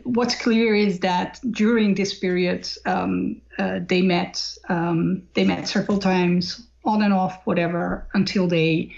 what's 0.05 0.35
clear 0.41 0.75
is 0.75 1.01
that 1.01 1.39
during 1.51 1.95
this 1.95 2.19
period, 2.19 2.69
um, 2.87 3.41
uh, 3.59 3.81
they 3.87 4.03
met. 4.03 4.43
Um, 4.69 5.23
they 5.35 5.45
met 5.45 5.69
several 5.69 5.99
times, 5.99 6.67
on 6.85 7.03
and 7.03 7.13
off, 7.13 7.41
whatever, 7.45 8.09
until 8.15 8.49
they 8.49 8.93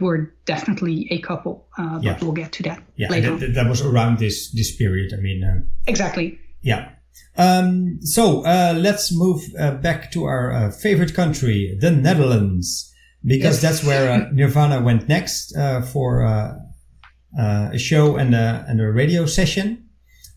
were 0.00 0.34
definitely 0.46 1.06
a 1.10 1.20
couple. 1.20 1.66
Uh, 1.78 1.96
but 1.96 2.02
yeah. 2.02 2.18
we'll 2.20 2.32
get 2.32 2.52
to 2.52 2.62
that 2.64 2.82
yeah, 2.96 3.08
later. 3.08 3.36
That, 3.36 3.54
that, 3.54 3.68
was 3.68 3.82
around 3.82 4.18
this 4.18 4.50
this 4.52 4.74
period. 4.76 5.12
I 5.12 5.20
mean, 5.20 5.44
uh, 5.44 5.60
exactly. 5.86 6.38
Yeah. 6.62 6.90
Um, 7.36 8.00
so 8.02 8.44
uh, 8.44 8.74
let's 8.76 9.12
move 9.12 9.42
uh, 9.58 9.72
back 9.72 10.10
to 10.12 10.24
our 10.24 10.52
uh, 10.52 10.70
favorite 10.70 11.14
country, 11.14 11.76
the 11.80 11.90
Netherlands, 11.90 12.92
because 13.24 13.62
yes. 13.62 13.80
that's 13.80 13.84
where 13.84 14.30
Nirvana 14.32 14.82
went 14.82 15.08
next 15.08 15.54
for 15.92 16.22
a 16.22 17.78
show 17.78 18.16
and 18.16 18.34
a, 18.34 18.64
and 18.68 18.80
a 18.80 18.90
radio 18.90 19.26
session. 19.26 19.89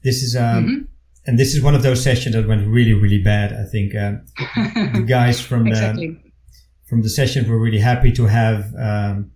This 0.03 0.21
is 0.21 0.35
um, 0.35 0.43
mm-hmm. 0.43 0.81
and 1.25 1.39
this 1.39 1.53
is 1.55 1.61
one 1.61 1.75
of 1.75 1.83
those 1.83 2.03
sessions 2.03 2.35
that 2.35 2.47
went 2.47 2.67
really 2.67 2.93
really 2.93 3.21
bad. 3.21 3.53
I 3.53 3.65
think 3.65 3.95
uh, 3.95 4.13
the 4.93 5.05
guys 5.07 5.39
from 5.41 5.67
exactly. 5.67 6.07
the 6.07 6.31
from 6.85 7.01
the 7.01 7.09
session 7.09 7.49
were 7.49 7.59
really 7.59 7.79
happy 7.79 8.11
to 8.11 8.25
have 8.25 8.73
um, 8.77 9.31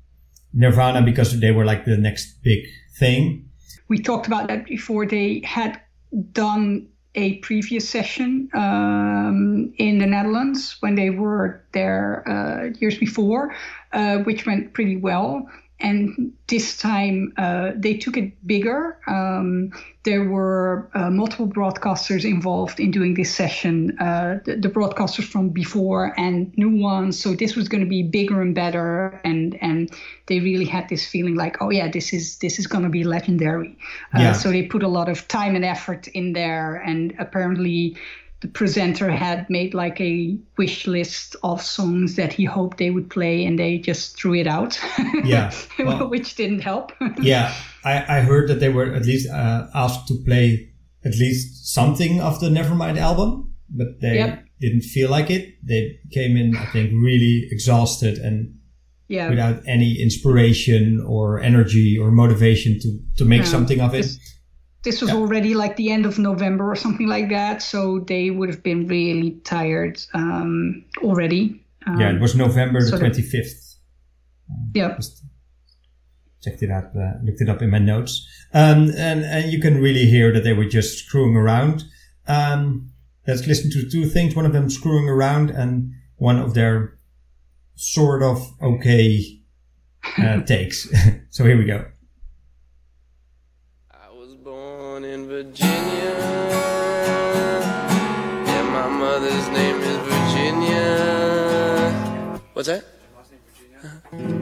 Nirvana 0.53 1.01
because 1.01 1.39
they 1.39 1.51
were 1.51 1.65
like 1.65 1.86
the 1.86 1.97
next 1.97 2.41
big 2.43 2.65
thing. 2.99 3.49
We 3.88 3.99
talked 3.99 4.28
about 4.28 4.47
that 4.49 4.65
before. 4.65 5.05
They 5.05 5.41
had 5.45 5.80
done 6.32 6.88
a 7.15 7.38
previous 7.38 7.89
session 7.89 8.49
um, 8.53 9.74
in 9.78 9.97
the 9.97 10.05
Netherlands 10.05 10.78
when 10.82 10.95
they 10.95 11.09
were 11.09 11.65
there 11.74 12.24
uh, 12.28 12.78
years 12.80 12.97
before, 12.97 13.55
uh, 13.93 14.18
which 14.20 14.45
went 14.45 14.74
pretty 14.74 14.97
well 14.97 15.47
and 15.80 16.34
this 16.48 16.78
time 16.78 17.34
uh, 17.38 17.72
they 17.76 17.96
took 17.96 18.18
it 18.18 18.48
bigger. 18.48 18.98
Um, 19.08 19.72
there 20.04 20.24
were 20.24 20.90
uh, 20.94 21.10
multiple 21.12 21.48
broadcasters 21.48 22.26
involved 22.26 22.80
in 22.80 22.90
doing 22.90 23.14
this 23.14 23.34
session, 23.34 23.98
uh, 24.00 24.40
the, 24.46 24.56
the, 24.56 24.70
broadcasters 24.70 25.26
from 25.26 25.50
before 25.50 26.14
and 26.18 26.58
new 26.58 26.82
ones. 26.82 27.22
So 27.22 27.36
this 27.36 27.56
was 27.56 27.68
going 27.68 27.84
to 27.84 27.90
be 27.90 28.04
bigger 28.04 28.42
and 28.42 28.56
better, 28.56 29.22
and 29.24 29.58
and 29.62 29.92
they 30.28 30.40
really 30.40 30.66
had 30.66 30.90
this 30.90 31.06
feeling 31.06 31.36
like, 31.36 31.62
oh 31.62 31.70
yeah, 31.70 31.90
this 31.92 32.14
is 32.14 32.38
this 32.38 32.58
is 32.58 32.66
going 32.66 32.84
to 32.84 32.90
be 32.90 33.04
legendary. 33.04 33.78
Uh, 34.16 34.22
yeah. 34.22 34.32
So 34.32 34.50
they 34.50 34.64
put 34.64 34.82
a 34.82 34.88
lot 34.88 35.10
of 35.10 35.28
time 35.28 35.56
and 35.56 35.66
effort 35.66 36.08
in 36.08 36.34
there, 36.34 36.76
and 36.76 37.14
apparently 37.20 37.98
the 38.42 38.48
presenter 38.48 39.10
had 39.10 39.50
made 39.50 39.74
like 39.74 40.00
a 40.00 40.38
wish 40.58 40.86
list 40.86 41.36
of 41.44 41.62
songs 41.62 42.16
that 42.16 42.34
he 42.34 42.46
hoped 42.46 42.78
they 42.78 42.92
would 42.92 43.10
play 43.10 43.44
and 43.46 43.58
they 43.58 43.78
just 43.80 44.18
threw 44.18 44.36
it 44.36 44.48
out 44.48 44.80
yeah 45.24 45.52
well, 45.80 46.08
which 46.14 46.36
didn't 46.36 46.60
help 46.60 46.92
yeah 47.22 47.54
I, 47.84 48.18
I 48.18 48.20
heard 48.22 48.48
that 48.50 48.60
they 48.60 48.70
were 48.70 48.94
at 48.94 49.06
least 49.06 49.30
uh, 49.30 49.68
asked 49.74 50.08
to 50.10 50.16
play 50.26 50.72
at 51.04 51.16
least 51.16 51.74
something 51.74 52.22
of 52.22 52.40
the 52.40 52.50
nevermind 52.50 52.98
album 52.98 53.54
but 53.70 54.00
they 54.02 54.16
yep. 54.16 54.46
didn't 54.60 54.82
feel 54.82 55.10
like 55.10 55.30
it 55.30 55.56
they 55.64 56.00
came 56.12 56.38
in 56.38 56.56
i 56.56 56.66
think 56.68 56.92
really 56.92 57.48
exhausted 57.52 58.18
and 58.18 58.54
yeah. 59.08 59.30
without 59.30 59.62
any 59.66 60.02
inspiration 60.02 61.04
or 61.06 61.40
energy 61.40 61.98
or 61.98 62.12
motivation 62.12 62.80
to 62.80 63.00
to 63.18 63.26
make 63.26 63.42
No, 63.42 63.46
something 63.46 63.82
of 63.82 63.94
it. 63.94 64.06
This 64.84 65.02
was 65.02 65.10
Yeah. 65.12 65.18
already 65.18 65.54
like 65.54 65.76
the 65.76 65.90
end 65.92 66.06
of 66.06 66.18
November 66.20 66.70
or 66.72 66.76
something 66.76 67.08
like 67.08 67.30
that, 67.30 67.62
so 67.62 68.00
they 68.08 68.30
would 68.30 68.50
have 68.50 68.64
been 68.64 68.88
really 68.88 69.32
tired 69.44 70.00
um, 70.14 70.86
already. 71.04 71.62
Um, 71.86 72.00
yeah, 72.00 72.12
it 72.14 72.22
was 72.22 72.36
November 72.36 72.80
the 72.82 72.88
sort 72.88 73.02
of- 73.02 73.08
twenty 73.08 73.22
fifth. 73.22 73.76
yeah. 74.74 74.96
Just 74.96 75.24
checked 76.44 76.62
it 76.64 76.70
out, 76.72 76.96
uh, 76.96 77.14
looked 77.24 77.42
it 77.42 77.50
up 77.50 77.62
in 77.62 77.70
my 77.70 77.80
notes, 77.80 78.26
um, 78.54 78.90
and 78.96 79.24
and 79.26 79.52
you 79.52 79.60
can 79.60 79.82
really 79.82 80.06
hear 80.06 80.32
that 80.34 80.44
they 80.44 80.54
were 80.54 80.66
just 80.66 81.00
screwing 81.06 81.36
around. 81.36 81.84
Um, 82.28 82.92
let's 83.28 83.46
listen 83.48 83.70
to 83.72 83.90
two 83.90 84.06
things. 84.06 84.36
One 84.36 84.46
of 84.46 84.54
them 84.54 84.70
screwing 84.70 85.10
around, 85.10 85.50
and 85.50 85.92
one 86.18 86.38
of 86.38 86.54
their 86.54 86.98
sort 87.76 88.22
of 88.24 88.38
okay 88.62 89.42
uh, 90.18 90.42
takes. 90.46 90.88
so 91.30 91.44
here 91.46 91.58
we 91.58 91.66
go. 91.66 91.86
I 93.92 94.10
was 94.12 94.36
born 94.36 95.04
in 95.04 95.27
Virginia, 95.38 96.16
and 98.56 98.68
my 98.70 98.88
mother's 98.88 99.48
name 99.50 99.80
is 99.82 99.98
Virginia. 100.12 100.90
What's 102.54 102.70
that? 102.70 102.84
Virginia 104.10 104.40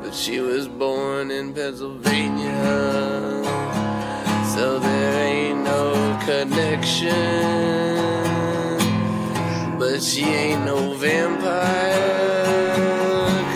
But 0.00 0.14
she 0.14 0.38
was 0.38 0.68
born 0.68 1.32
in 1.32 1.52
Pennsylvania, 1.52 2.62
so 4.54 4.78
there 4.78 5.26
ain't 5.26 5.64
no 5.64 6.20
connection. 6.24 7.10
But 9.80 10.00
she 10.04 10.22
ain't 10.22 10.64
no 10.64 10.94
vampire, 10.94 11.56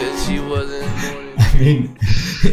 cause 0.01 0.27
she 0.27 0.41
wasn't 0.41 0.91
born 1.05 1.27
in 1.29 1.39
I 1.39 1.59
mean, 1.61 1.96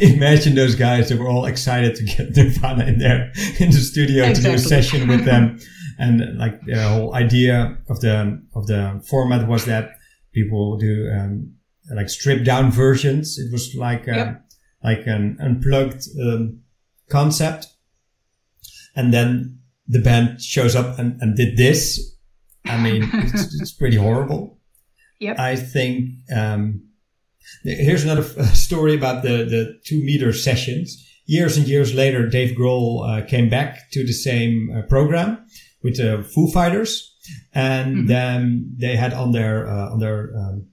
imagine 0.15 0.55
those 0.55 0.75
guys 0.75 1.09
that 1.09 1.19
were 1.19 1.27
all 1.29 1.45
excited 1.45 1.95
to 1.95 2.03
get 2.03 2.29
Nirvana 2.35 2.85
in 2.85 2.99
there 2.99 3.31
in 3.59 3.71
the 3.71 3.77
studio 3.77 4.33
to 4.33 4.41
do 4.41 4.53
a 4.53 4.57
session 4.59 5.07
with 5.07 5.25
them, 5.31 5.59
and 5.99 6.37
like 6.37 6.59
the 6.65 6.81
whole 6.87 7.13
idea 7.15 7.77
of 7.89 8.01
the 8.01 8.41
of 8.55 8.67
the 8.67 9.01
format 9.07 9.47
was 9.47 9.65
that 9.65 9.91
people 10.33 10.77
do 10.77 11.09
um, 11.11 11.53
like 11.93 12.09
stripped 12.09 12.45
down 12.45 12.71
versions. 12.71 13.37
It 13.37 13.51
was 13.51 13.73
like 13.75 14.07
uh, 14.07 14.15
Yep. 14.15 14.45
like 14.83 15.07
an 15.07 15.37
unplugged 15.39 16.03
um, 16.21 16.59
concept, 17.09 17.67
and 18.95 19.13
then 19.13 19.59
the 19.87 19.99
band 19.99 20.41
shows 20.41 20.75
up 20.75 20.97
and, 20.99 21.21
and 21.21 21.35
did 21.35 21.57
this. 21.57 22.15
I 22.65 22.77
mean, 22.81 23.09
it's, 23.13 23.59
it's 23.61 23.73
pretty 23.73 23.97
horrible. 23.97 24.57
Yep. 25.19 25.39
I 25.39 25.55
think. 25.57 26.09
Um, 26.33 26.83
Here's 27.63 28.03
another 28.03 28.23
f- 28.23 28.55
story 28.55 28.95
about 28.95 29.23
the, 29.23 29.45
the 29.45 29.79
two 29.85 30.03
meter 30.03 30.33
sessions. 30.33 31.09
Years 31.25 31.57
and 31.57 31.67
years 31.67 31.93
later, 31.93 32.27
Dave 32.27 32.57
Grohl 32.57 33.07
uh, 33.07 33.25
came 33.25 33.49
back 33.49 33.91
to 33.91 34.05
the 34.05 34.13
same 34.13 34.69
uh, 34.75 34.81
program 34.83 35.45
with 35.81 35.97
the 35.97 36.23
Foo 36.33 36.51
Fighters, 36.51 37.15
and 37.53 38.09
then 38.09 38.75
they 38.77 38.95
had 38.97 39.13
on 39.13 39.31
their 39.31 39.67
uh, 39.69 39.91
on 39.91 39.99
their 39.99 40.35
um, 40.35 40.67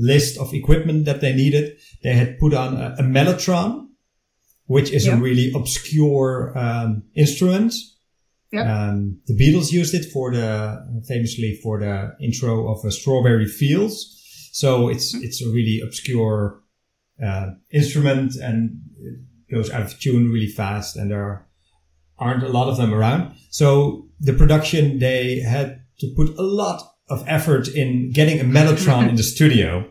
list 0.00 0.38
of 0.38 0.54
equipment 0.54 1.04
that 1.04 1.20
they 1.20 1.34
needed, 1.34 1.76
they 2.02 2.14
had 2.14 2.38
put 2.38 2.54
on 2.54 2.76
a, 2.76 2.96
a 2.98 3.02
mellotron, 3.02 3.88
which 4.66 4.90
is 4.90 5.06
a 5.06 5.16
really 5.16 5.52
obscure 5.54 6.56
um, 6.56 7.02
instrument. 7.14 7.74
Yep. 8.52 8.66
Um, 8.66 9.20
the 9.26 9.34
Beatles 9.34 9.70
used 9.70 9.94
it 9.94 10.10
for 10.10 10.32
the 10.32 11.02
famously 11.06 11.60
for 11.62 11.78
the 11.78 12.16
intro 12.20 12.68
of 12.72 12.84
uh, 12.84 12.90
Strawberry 12.90 13.46
Fields. 13.46 14.16
So 14.52 14.88
it's 14.88 15.14
it's 15.14 15.42
a 15.42 15.48
really 15.48 15.80
obscure 15.82 16.60
uh, 17.24 17.50
instrument 17.70 18.34
and 18.36 18.80
it 18.98 19.20
goes 19.50 19.70
out 19.70 19.82
of 19.82 19.98
tune 19.98 20.30
really 20.30 20.48
fast, 20.48 20.96
and 20.96 21.10
there 21.10 21.46
aren't 22.18 22.42
a 22.42 22.48
lot 22.48 22.68
of 22.68 22.76
them 22.76 22.92
around. 22.92 23.34
So 23.50 24.08
the 24.20 24.32
production 24.32 24.98
they 24.98 25.40
had 25.40 25.82
to 26.00 26.12
put 26.16 26.36
a 26.38 26.42
lot 26.42 26.82
of 27.08 27.24
effort 27.26 27.68
in 27.68 28.12
getting 28.12 28.40
a 28.40 28.44
mellotron 28.44 29.08
in 29.08 29.16
the 29.16 29.22
studio. 29.34 29.90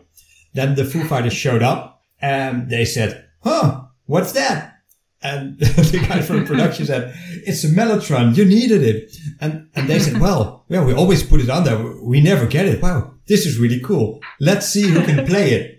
Then 0.52 0.74
the 0.74 0.84
Foo 0.84 1.04
Fighters 1.04 1.34
showed 1.34 1.62
up 1.62 2.02
and 2.20 2.68
they 2.70 2.84
said, 2.84 3.26
"Huh, 3.42 3.82
what's 4.06 4.32
that?" 4.32 4.78
And 5.22 5.58
the 5.58 6.04
guy 6.08 6.22
from 6.22 6.46
production 6.46 6.86
said, 6.86 7.14
"It's 7.46 7.62
a 7.62 7.68
mellotron. 7.68 8.36
You 8.36 8.44
needed 8.44 8.82
it." 8.82 9.16
And 9.40 9.68
and 9.74 9.88
they 9.88 9.98
said, 9.98 10.20
"Well, 10.20 10.64
yeah, 10.68 10.84
we 10.84 10.92
always 10.92 11.22
put 11.22 11.40
it 11.40 11.50
on 11.50 11.64
there. 11.64 11.78
We 12.02 12.20
never 12.20 12.46
get 12.46 12.66
it. 12.66 12.82
Wow, 12.82 13.09
this 13.26 13.46
is 13.46 13.58
really 13.58 13.80
cool. 13.80 14.20
Let's 14.40 14.68
see 14.68 14.88
who 14.88 15.02
can 15.02 15.26
play 15.26 15.52
it." 15.52 15.76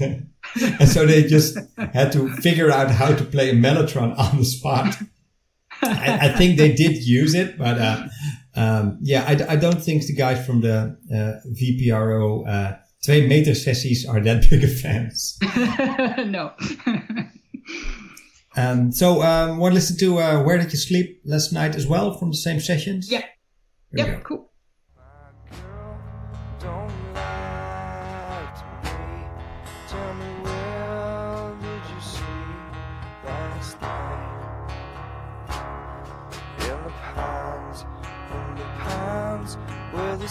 and 0.80 0.88
so 0.88 1.06
they 1.06 1.24
just 1.24 1.58
had 1.76 2.12
to 2.12 2.28
figure 2.36 2.70
out 2.70 2.90
how 2.90 3.14
to 3.14 3.24
play 3.24 3.50
a 3.50 3.54
mellotron 3.54 4.16
on 4.18 4.38
the 4.38 4.44
spot. 4.44 4.96
I, 5.82 6.18
I 6.22 6.28
think 6.32 6.56
they 6.56 6.72
did 6.72 7.04
use 7.06 7.34
it, 7.34 7.58
but 7.58 7.78
uh, 7.78 8.08
um, 8.54 8.98
yeah, 9.02 9.24
I, 9.26 9.52
I 9.52 9.56
don't 9.56 9.82
think 9.82 10.06
the 10.06 10.14
guys 10.14 10.44
from 10.46 10.62
the 10.62 10.96
uh, 11.12 11.48
VPRO 11.60 12.48
uh, 12.48 12.76
twee 13.04 13.26
meter 13.26 13.52
sessies 13.52 14.08
are 14.08 14.20
that 14.20 14.48
big 14.48 14.64
of 14.64 14.80
fans. 14.80 15.38
no. 16.26 16.52
Um, 18.58 18.90
so, 18.90 19.22
um, 19.22 19.58
want 19.58 19.72
to 19.72 19.74
listen 19.74 19.98
to 19.98 20.18
uh, 20.18 20.42
"Where 20.42 20.56
Did 20.56 20.72
You 20.72 20.78
Sleep 20.78 21.20
Last 21.26 21.52
Night" 21.52 21.76
as 21.76 21.86
well 21.86 22.16
from 22.16 22.30
the 22.30 22.38
same 22.38 22.58
sessions? 22.58 23.12
yeah. 23.12 23.22
Here 23.94 24.06
Yep. 24.06 24.24
Cool. 24.24 24.50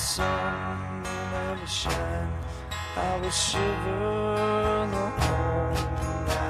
Sun 0.05 1.01
never 1.01 1.65
shine. 1.65 2.31
I 2.95 3.19
will 3.21 3.31
shiver 3.31 4.87
the 4.91 6.44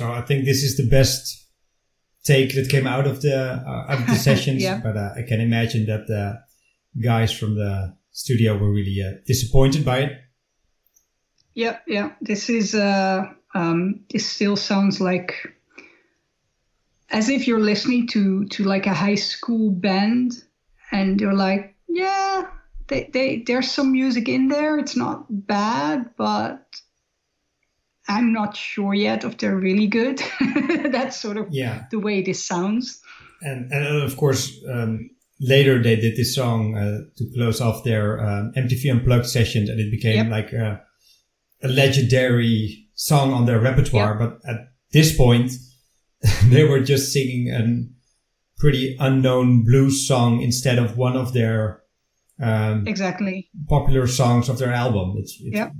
so 0.00 0.10
I 0.10 0.22
think 0.22 0.46
this 0.46 0.62
is 0.62 0.78
the 0.78 0.88
best 0.88 1.46
take 2.24 2.54
that 2.54 2.70
came 2.70 2.86
out 2.86 3.06
of 3.06 3.20
the 3.20 3.36
uh, 3.36 3.92
out 3.92 4.00
of 4.00 4.06
the 4.06 4.14
sessions. 4.28 4.62
Yeah. 4.62 4.80
But 4.82 4.96
uh, 4.96 5.10
I 5.14 5.22
can 5.28 5.40
imagine 5.42 5.84
that 5.86 6.06
the 6.06 6.40
guys 7.02 7.30
from 7.32 7.54
the 7.54 7.94
studio 8.10 8.56
were 8.56 8.72
really 8.72 8.96
uh, 9.06 9.18
disappointed 9.26 9.84
by 9.84 9.98
it. 9.98 10.12
Yeah, 11.54 11.78
Yeah. 11.86 12.12
This 12.22 12.48
is. 12.48 12.74
Uh, 12.74 13.24
um, 13.54 14.04
this 14.10 14.26
still 14.26 14.56
sounds 14.56 15.00
like 15.00 15.34
as 17.10 17.28
if 17.28 17.46
you're 17.46 17.60
listening 17.60 18.06
to 18.06 18.46
to 18.46 18.64
like 18.64 18.86
a 18.86 18.94
high 18.94 19.16
school 19.16 19.70
band, 19.70 20.32
and 20.92 21.20
you're 21.20 21.34
like, 21.34 21.74
yeah, 21.88 22.46
they, 22.86 23.10
they 23.12 23.42
there's 23.46 23.70
some 23.70 23.92
music 23.92 24.28
in 24.28 24.48
there. 24.48 24.78
It's 24.78 24.96
not 24.96 25.26
bad, 25.28 26.10
but 26.16 26.64
I'm 28.10 28.32
not 28.32 28.56
sure 28.56 28.92
yet 28.94 29.24
if 29.24 29.38
they're 29.38 29.56
really 29.56 29.86
good. 29.86 30.20
That's 30.92 31.16
sort 31.16 31.36
of 31.38 31.46
Yeah. 31.50 31.84
the 31.90 31.98
way 31.98 32.22
this 32.22 32.44
sounds. 32.44 33.00
And, 33.42 33.70
and 33.72 33.86
uh, 33.86 34.04
of 34.04 34.16
course, 34.16 34.52
um, 34.68 35.08
later 35.40 35.82
they 35.82 35.96
did 35.96 36.16
this 36.16 36.34
song 36.34 36.76
uh, 36.76 36.98
to 37.16 37.24
close 37.34 37.60
off 37.60 37.84
their 37.84 38.20
um, 38.20 38.52
MTV 38.56 38.90
Unplugged 38.90 39.26
sessions, 39.26 39.68
and 39.70 39.80
it 39.80 39.90
became 39.90 40.16
Yep. 40.16 40.30
like 40.30 40.52
a, 40.52 40.82
a 41.62 41.68
legendary 41.68 42.88
song 42.94 43.32
on 43.32 43.46
their 43.46 43.60
repertoire. 43.60 44.14
But 44.18 44.40
at 44.50 44.72
this 44.92 45.16
point, 45.16 45.52
they 46.50 46.64
were 46.64 46.80
just 46.80 47.12
singing 47.12 47.48
a 47.54 47.62
pretty 48.60 48.96
unknown 49.00 49.64
blues 49.64 50.06
song 50.06 50.42
instead 50.42 50.78
of 50.78 50.96
one 50.98 51.16
of 51.16 51.32
their 51.32 51.80
um, 52.40 52.86
Exactly. 52.86 53.48
popular 53.68 54.06
songs 54.06 54.48
of 54.48 54.58
their 54.58 54.72
album. 54.72 55.16
It's, 55.18 55.38
it 55.40 55.52
yeah 55.54 55.70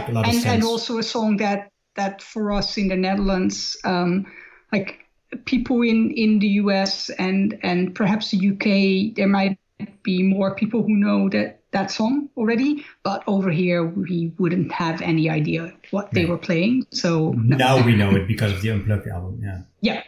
make 0.00 0.08
a 0.08 0.12
lot 0.12 0.24
of 0.28 0.32
and, 0.34 0.42
sense. 0.42 0.54
and 0.54 0.64
also 0.64 0.98
a 0.98 1.02
song 1.02 1.36
that 1.38 1.70
that 1.96 2.22
for 2.22 2.52
us 2.52 2.76
in 2.78 2.88
the 2.88 2.96
netherlands 2.96 3.76
um 3.84 4.24
like 4.72 4.98
people 5.44 5.82
in 5.82 6.10
in 6.12 6.38
the 6.40 6.48
us 6.48 7.10
and 7.18 7.58
and 7.62 7.94
perhaps 7.94 8.30
the 8.30 8.38
uk 8.50 9.14
there 9.16 9.28
might 9.28 9.58
be 10.02 10.22
more 10.22 10.54
people 10.54 10.82
who 10.82 10.94
know 10.96 11.28
that 11.30 11.56
that 11.72 11.88
song 11.90 12.28
already, 12.36 12.84
but 13.04 13.22
over 13.28 13.48
here 13.48 13.84
we 13.84 14.32
wouldn't 14.38 14.72
have 14.72 15.00
any 15.02 15.30
idea 15.30 15.72
what 15.92 16.10
they 16.10 16.22
Right. 16.22 16.30
were 16.30 16.38
playing. 16.38 16.84
So 16.90 17.30
no. 17.36 17.56
Now 17.56 17.86
we 17.86 17.94
know 17.94 18.10
it 18.16 18.26
because 18.26 18.52
of 18.52 18.60
the 18.60 18.70
Unplugged 18.70 19.06
album. 19.06 19.40
Yeah. 19.40 19.60
yeah, 19.80 20.02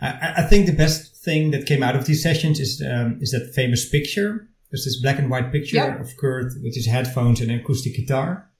I- 0.00 0.06
I, 0.06 0.34
I 0.38 0.42
think 0.42 0.66
the 0.66 0.72
best 0.72 1.16
thing 1.24 1.50
that 1.50 1.66
came 1.66 1.82
out 1.82 1.96
of 1.96 2.06
these 2.06 2.22
sessions 2.22 2.60
is 2.60 2.80
um, 2.88 3.18
is 3.20 3.32
that 3.32 3.52
famous 3.54 3.88
picture. 3.88 4.48
There's 4.74 4.86
this 4.86 5.00
black 5.00 5.20
and 5.20 5.30
white 5.30 5.52
picture 5.52 5.76
Yeah. 5.76 6.00
of 6.00 6.16
Kurt 6.16 6.50
with 6.64 6.74
his 6.74 6.86
headphones 6.86 7.40
and 7.40 7.48
an 7.48 7.60
acoustic 7.60 7.94
guitar. 7.94 8.50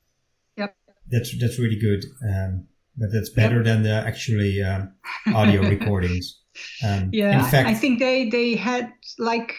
Yep. 0.57 0.77
That's 1.11 1.37
that's 1.41 1.59
really 1.59 1.81
good. 1.81 2.05
Um, 2.23 2.69
but 2.97 3.09
that's 3.13 3.31
better 3.31 3.65
than 3.65 3.83
the 3.83 3.91
actually 3.91 4.63
um, 4.63 4.93
audio 5.35 5.61
recordings. 5.77 6.39
Um, 6.87 7.11
yeah. 7.13 7.41
In 7.45 7.51
fact, 7.51 7.69
I 7.69 7.75
think 7.75 7.99
they 7.99 8.31
they 8.31 8.55
had 8.55 8.93
like. 9.19 9.57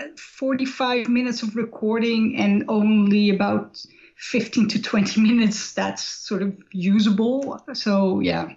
uh, 0.00 0.06
45 0.16 1.08
minutes 1.08 1.42
of 1.44 1.54
recording 1.54 2.34
and 2.36 2.64
only 2.68 3.30
about 3.30 3.78
15 4.16 4.66
to 4.68 4.82
20 4.82 5.20
minutes 5.20 5.74
that's 5.74 6.02
sort 6.02 6.42
of 6.42 6.50
usable 6.72 7.62
so 7.74 8.20
yeah 8.20 8.48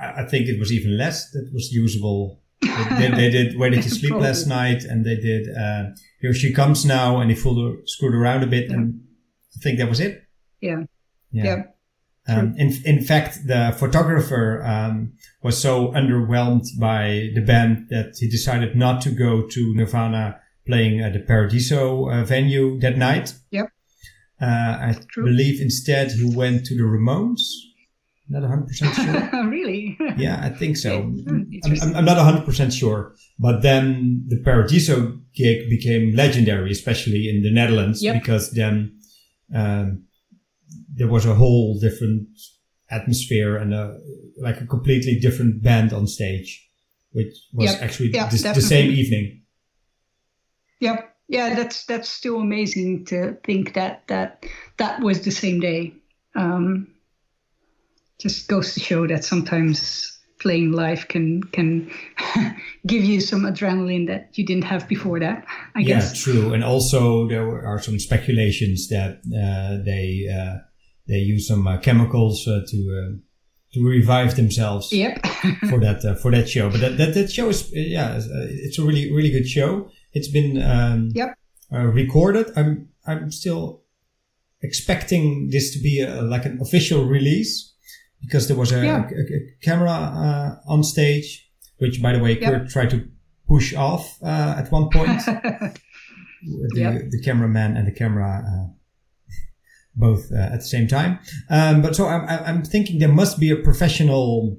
I, 0.00 0.22
I 0.22 0.24
think 0.24 0.48
it 0.48 0.58
was 0.58 0.72
even 0.72 0.98
less 0.98 1.30
that 1.30 1.50
was 1.54 1.72
usable. 1.72 2.40
They, 2.60 3.10
they 3.10 3.30
did 3.36 3.58
Where 3.58 3.70
Did 3.70 3.84
You 3.84 3.90
Sleep 3.90 4.14
Last 4.14 4.46
Night, 4.46 4.84
and 4.84 5.04
they 5.04 5.16
did 5.16 5.48
uh, 5.56 5.84
Here 6.20 6.34
She 6.34 6.52
Comes 6.52 6.84
Now, 6.84 7.20
and 7.20 7.30
they 7.30 7.34
fooled, 7.34 7.88
screwed 7.88 8.14
around 8.14 8.42
a 8.42 8.46
bit, 8.46 8.70
and 8.70 9.00
I 9.56 9.60
think 9.62 9.78
that 9.78 9.88
was 9.88 10.00
it. 10.00 10.22
yeah 10.60 10.82
Yeah. 11.32 11.44
yeah 11.44 11.62
Um, 12.28 12.54
in, 12.58 12.74
in 12.84 13.02
fact, 13.02 13.46
the 13.46 13.74
photographer 13.78 14.62
um, 14.64 15.12
was 15.42 15.56
so 15.60 15.88
underwhelmed 15.92 16.66
by 16.78 17.30
the 17.34 17.40
band 17.40 17.86
that 17.90 18.16
he 18.20 18.28
decided 18.28 18.76
not 18.76 19.00
to 19.02 19.10
go 19.10 19.46
to 19.46 19.74
Nirvana 19.74 20.40
playing 20.66 21.00
at 21.00 21.14
the 21.14 21.20
Paradiso 21.20 22.10
uh, 22.10 22.24
venue 22.24 22.78
that 22.80 22.98
night. 22.98 23.34
Yep. 23.50 23.66
Uh, 24.40 24.44
I 24.44 24.94
True. 25.08 25.24
believe 25.24 25.60
instead 25.60 26.12
he 26.12 26.24
went 26.36 26.66
to 26.66 26.76
the 26.76 26.82
Ramones. 26.82 27.40
Not 28.30 28.42
100% 28.42 29.30
sure. 29.32 29.44
really 29.48 29.96
yeah, 30.18 30.40
I 30.42 30.50
think 30.50 30.76
so. 30.76 31.02
Hmm, 31.02 31.42
I'm. 31.64 31.72
I'm, 31.82 31.96
I'm 31.96 32.04
not 32.04 32.18
100% 32.46 32.72
sure. 32.72 33.14
But 33.38 33.62
then 33.62 34.24
the 34.28 34.40
Paradiso 34.44 35.18
gig 35.34 35.70
became 35.70 36.14
legendary, 36.14 36.70
especially 36.70 37.28
in 37.28 37.42
the 37.42 37.50
Netherlands, 37.50 38.02
Yep. 38.02 38.14
because 38.20 38.50
then 38.52 38.98
um, 39.54 40.04
there 40.94 41.08
was 41.08 41.24
a 41.24 41.34
whole 41.34 41.78
different 41.78 42.28
atmosphere 42.90 43.56
and 43.56 43.72
a, 43.72 43.98
like 44.38 44.60
a 44.60 44.66
completely 44.66 45.18
different 45.18 45.62
band 45.62 45.92
on 45.92 46.06
stage, 46.06 46.68
which 47.12 47.34
was 47.52 47.72
Yep. 47.72 47.82
actually 47.82 48.10
Yep, 48.12 48.30
the, 48.30 48.52
the 48.56 48.60
same 48.60 48.90
evening. 48.90 49.42
Yeah, 50.80 51.02
yeah, 51.28 51.54
that's 51.54 51.84
that's 51.86 52.08
still 52.08 52.40
amazing 52.40 53.06
to 53.06 53.36
think 53.44 53.74
that 53.74 54.06
that 54.08 54.44
that 54.76 55.00
was 55.00 55.22
the 55.22 55.30
same 55.30 55.60
day. 55.60 55.94
Um, 56.34 56.88
just 58.18 58.48
goes 58.48 58.74
to 58.74 58.80
show 58.80 59.06
that 59.06 59.24
sometimes 59.24 60.14
playing 60.40 60.72
live 60.72 61.08
can 61.08 61.42
can 61.52 61.90
give 62.86 63.02
you 63.04 63.20
some 63.20 63.42
adrenaline 63.42 64.06
that 64.06 64.36
you 64.38 64.46
didn't 64.46 64.64
have 64.64 64.86
before 64.88 65.18
that. 65.20 65.44
I 65.74 65.80
yeah, 65.80 65.86
guess. 65.96 66.22
true. 66.22 66.52
And 66.52 66.62
also 66.64 67.28
there 67.28 67.64
are 67.66 67.80
some 67.80 67.98
speculations 67.98 68.88
that 68.88 69.18
uh, 69.34 69.82
they 69.84 70.26
uh, 70.32 70.58
they 71.06 71.18
use 71.18 71.48
some 71.48 71.66
uh, 71.66 71.78
chemicals 71.78 72.46
uh, 72.46 72.60
to 72.68 72.76
uh, 72.76 73.16
to 73.74 73.86
revive 73.86 74.36
themselves. 74.36 74.92
Yep. 74.92 75.26
for 75.70 75.80
that 75.80 76.04
uh, 76.04 76.14
for 76.14 76.30
that 76.30 76.48
show. 76.48 76.70
But 76.70 76.80
that 76.80 76.96
that, 76.98 77.14
that 77.14 77.32
show 77.32 77.48
is 77.48 77.64
uh, 77.64 77.70
yeah, 77.74 78.16
it's, 78.16 78.26
it's 78.30 78.78
a 78.78 78.82
really 78.82 79.12
really 79.12 79.30
good 79.30 79.48
show. 79.48 79.90
It's 80.12 80.28
been 80.28 80.60
um, 80.62 81.10
Yep. 81.14 81.36
uh, 81.72 81.78
recorded. 81.86 82.46
I'm 82.56 82.88
I'm 83.06 83.30
still 83.30 83.82
expecting 84.62 85.50
this 85.50 85.72
to 85.72 85.78
be 85.80 86.00
a, 86.00 86.22
like 86.22 86.44
an 86.44 86.58
official 86.60 87.04
release 87.04 87.74
because 88.20 88.48
there 88.48 88.56
was 88.56 88.72
a, 88.72 88.84
Yeah. 88.84 89.08
a- 89.08 89.34
a 89.36 89.40
camera 89.62 89.90
uh, 89.92 90.56
on 90.72 90.82
stage, 90.82 91.50
which 91.78 92.00
by 92.02 92.12
the 92.12 92.18
way 92.22 92.38
Yep. 92.38 92.50
Kurt 92.52 92.68
tried 92.70 92.90
to 92.90 93.08
push 93.46 93.74
off 93.74 94.18
uh, 94.22 94.54
at 94.58 94.70
one 94.72 94.88
point. 94.90 95.20
the, 95.24 95.72
Yep. 96.74 97.10
the 97.10 97.20
cameraman 97.24 97.76
and 97.76 97.86
the 97.86 97.92
camera 97.92 98.42
uh, 98.46 98.66
both 99.96 100.30
uh, 100.32 100.36
at 100.54 100.60
the 100.60 100.66
same 100.66 100.86
time. 100.86 101.18
Um, 101.50 101.82
but 101.82 101.96
so 101.96 102.06
I'm, 102.06 102.22
I'm 102.28 102.44
I'm 102.44 102.62
thinking 102.64 102.98
there 102.98 103.08
must 103.22 103.40
be 103.40 103.50
a 103.50 103.56
professional 103.56 104.58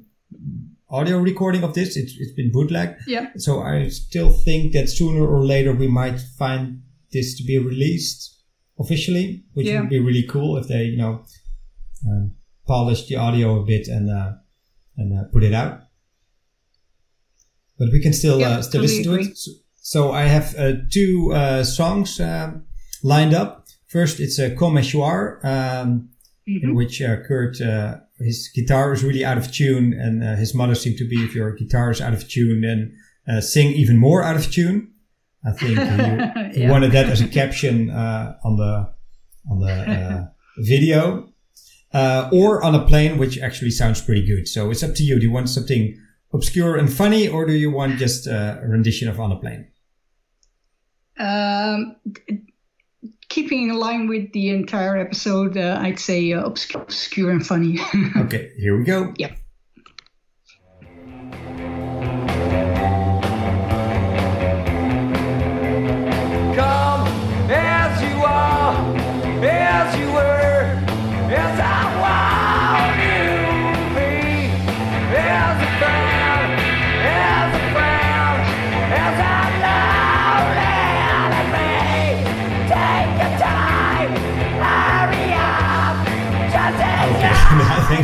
audio 0.90 1.18
recording 1.20 1.64
of 1.64 1.74
this. 1.74 1.96
It's, 1.96 2.14
it's 2.20 2.34
been 2.34 2.52
bootleg. 2.52 2.96
yeah. 3.08 3.28
So 3.38 3.62
I 3.62 3.90
still 3.90 4.32
think 4.32 4.74
that 4.74 4.90
sooner 4.90 5.26
or 5.26 5.46
later 5.46 5.72
we 5.74 5.88
might 5.88 6.20
find 6.38 6.82
this 7.14 7.38
to 7.38 7.44
be 7.44 7.58
released 7.58 8.38
officially, 8.80 9.44
which 9.54 9.68
Yeah. 9.68 9.82
would 9.82 9.90
be 9.90 10.00
really 10.00 10.24
cool 10.24 10.58
if 10.58 10.68
they, 10.68 10.84
you 10.86 10.98
know, 10.98 11.24
um, 12.08 12.32
polish 12.70 13.02
the 13.10 13.16
audio 13.26 13.48
a 13.62 13.66
bit 13.66 13.88
and 13.96 14.06
uh, 14.20 14.32
and 15.00 15.10
uh, 15.18 15.24
put 15.34 15.44
it 15.44 15.54
out. 15.54 15.74
But 17.78 17.90
we 17.92 18.00
can 18.02 18.14
still 18.14 18.44
uh, 18.44 18.62
still 18.62 18.82
totally 18.82 19.00
listen 19.00 19.04
to 19.14 19.20
it. 19.32 19.38
So, 19.38 19.52
so 19.82 20.12
I 20.12 20.24
have 20.36 20.56
uh, 20.58 20.74
two 20.92 21.32
uh, 21.34 21.64
songs 21.64 22.20
um 22.20 22.66
lined 23.04 23.34
up. 23.34 23.66
First, 23.88 24.20
it's 24.20 24.38
a 24.40 24.50
Comme 24.56 24.84
Suis, 24.84 25.40
um, 25.44 26.10
Mm-hmm. 26.50 26.70
in 26.70 26.76
which 26.76 27.00
uh, 27.00 27.18
Kurt, 27.28 27.62
uh, 27.62 27.98
his 28.18 28.50
guitar 28.56 28.92
is 28.92 29.04
really 29.04 29.24
out 29.24 29.38
of 29.38 29.52
tune, 29.52 29.94
and 29.94 30.24
uh, 30.24 30.36
his 30.36 30.56
mother 30.56 30.74
seemed 30.74 30.98
to 30.98 31.08
be, 31.08 31.18
if 31.24 31.36
your 31.36 31.52
guitar 31.54 31.92
is 31.92 32.02
out 32.02 32.14
of 32.14 32.28
tune, 32.28 32.62
then 32.62 32.80
uh, 33.32 33.40
sing 33.40 33.68
even 33.74 33.98
more 33.98 34.24
out 34.24 34.36
of 34.36 34.50
tune. 34.52 34.78
I 35.46 35.52
think 35.52 35.78
he, 35.78 36.54
he 36.56 36.62
Yeah. 36.64 36.72
wanted 36.72 36.92
that 36.94 37.06
as 37.06 37.22
a 37.22 37.28
caption 37.28 37.92
uh, 37.92 38.34
on 38.44 38.56
the 38.58 38.74
on 39.52 39.60
the 39.60 39.74
uh, 39.94 40.26
video, 40.74 41.29
uh, 41.94 42.30
or 42.32 42.64
On 42.64 42.76
a 42.76 42.86
Plain, 42.86 43.18
which 43.18 43.38
actually 43.40 43.72
sounds 43.72 44.02
pretty 44.02 44.26
good. 44.26 44.48
So 44.48 44.70
it's 44.72 44.84
up 44.84 44.94
to 44.96 45.04
you. 45.04 45.20
Do 45.20 45.26
you 45.26 45.32
want 45.32 45.50
something 45.50 46.00
obscure 46.32 46.76
and 46.78 46.92
funny, 46.92 47.28
or 47.28 47.46
do 47.46 47.54
you 47.54 47.72
want 47.72 47.98
just 47.98 48.28
uh, 48.28 48.60
a 48.62 48.68
rendition 48.68 49.08
of 49.08 49.20
On 49.20 49.32
a 49.32 49.36
Plain? 49.38 49.68
Um, 51.18 51.96
keeping 53.30 53.70
in 53.70 53.76
line 53.76 54.08
with 54.08 54.32
the 54.34 54.50
entire 54.50 54.98
episode, 54.98 55.58
uh, 55.58 55.80
I'd 55.82 56.00
say 56.00 56.32
uh, 56.34 56.44
obscure, 56.46 56.82
obscure 56.84 57.32
and 57.32 57.46
funny. 57.46 57.80
Okay, 58.18 58.52
here 58.58 58.78
we 58.78 58.84
go. 58.84 59.14
yep. 59.18 59.39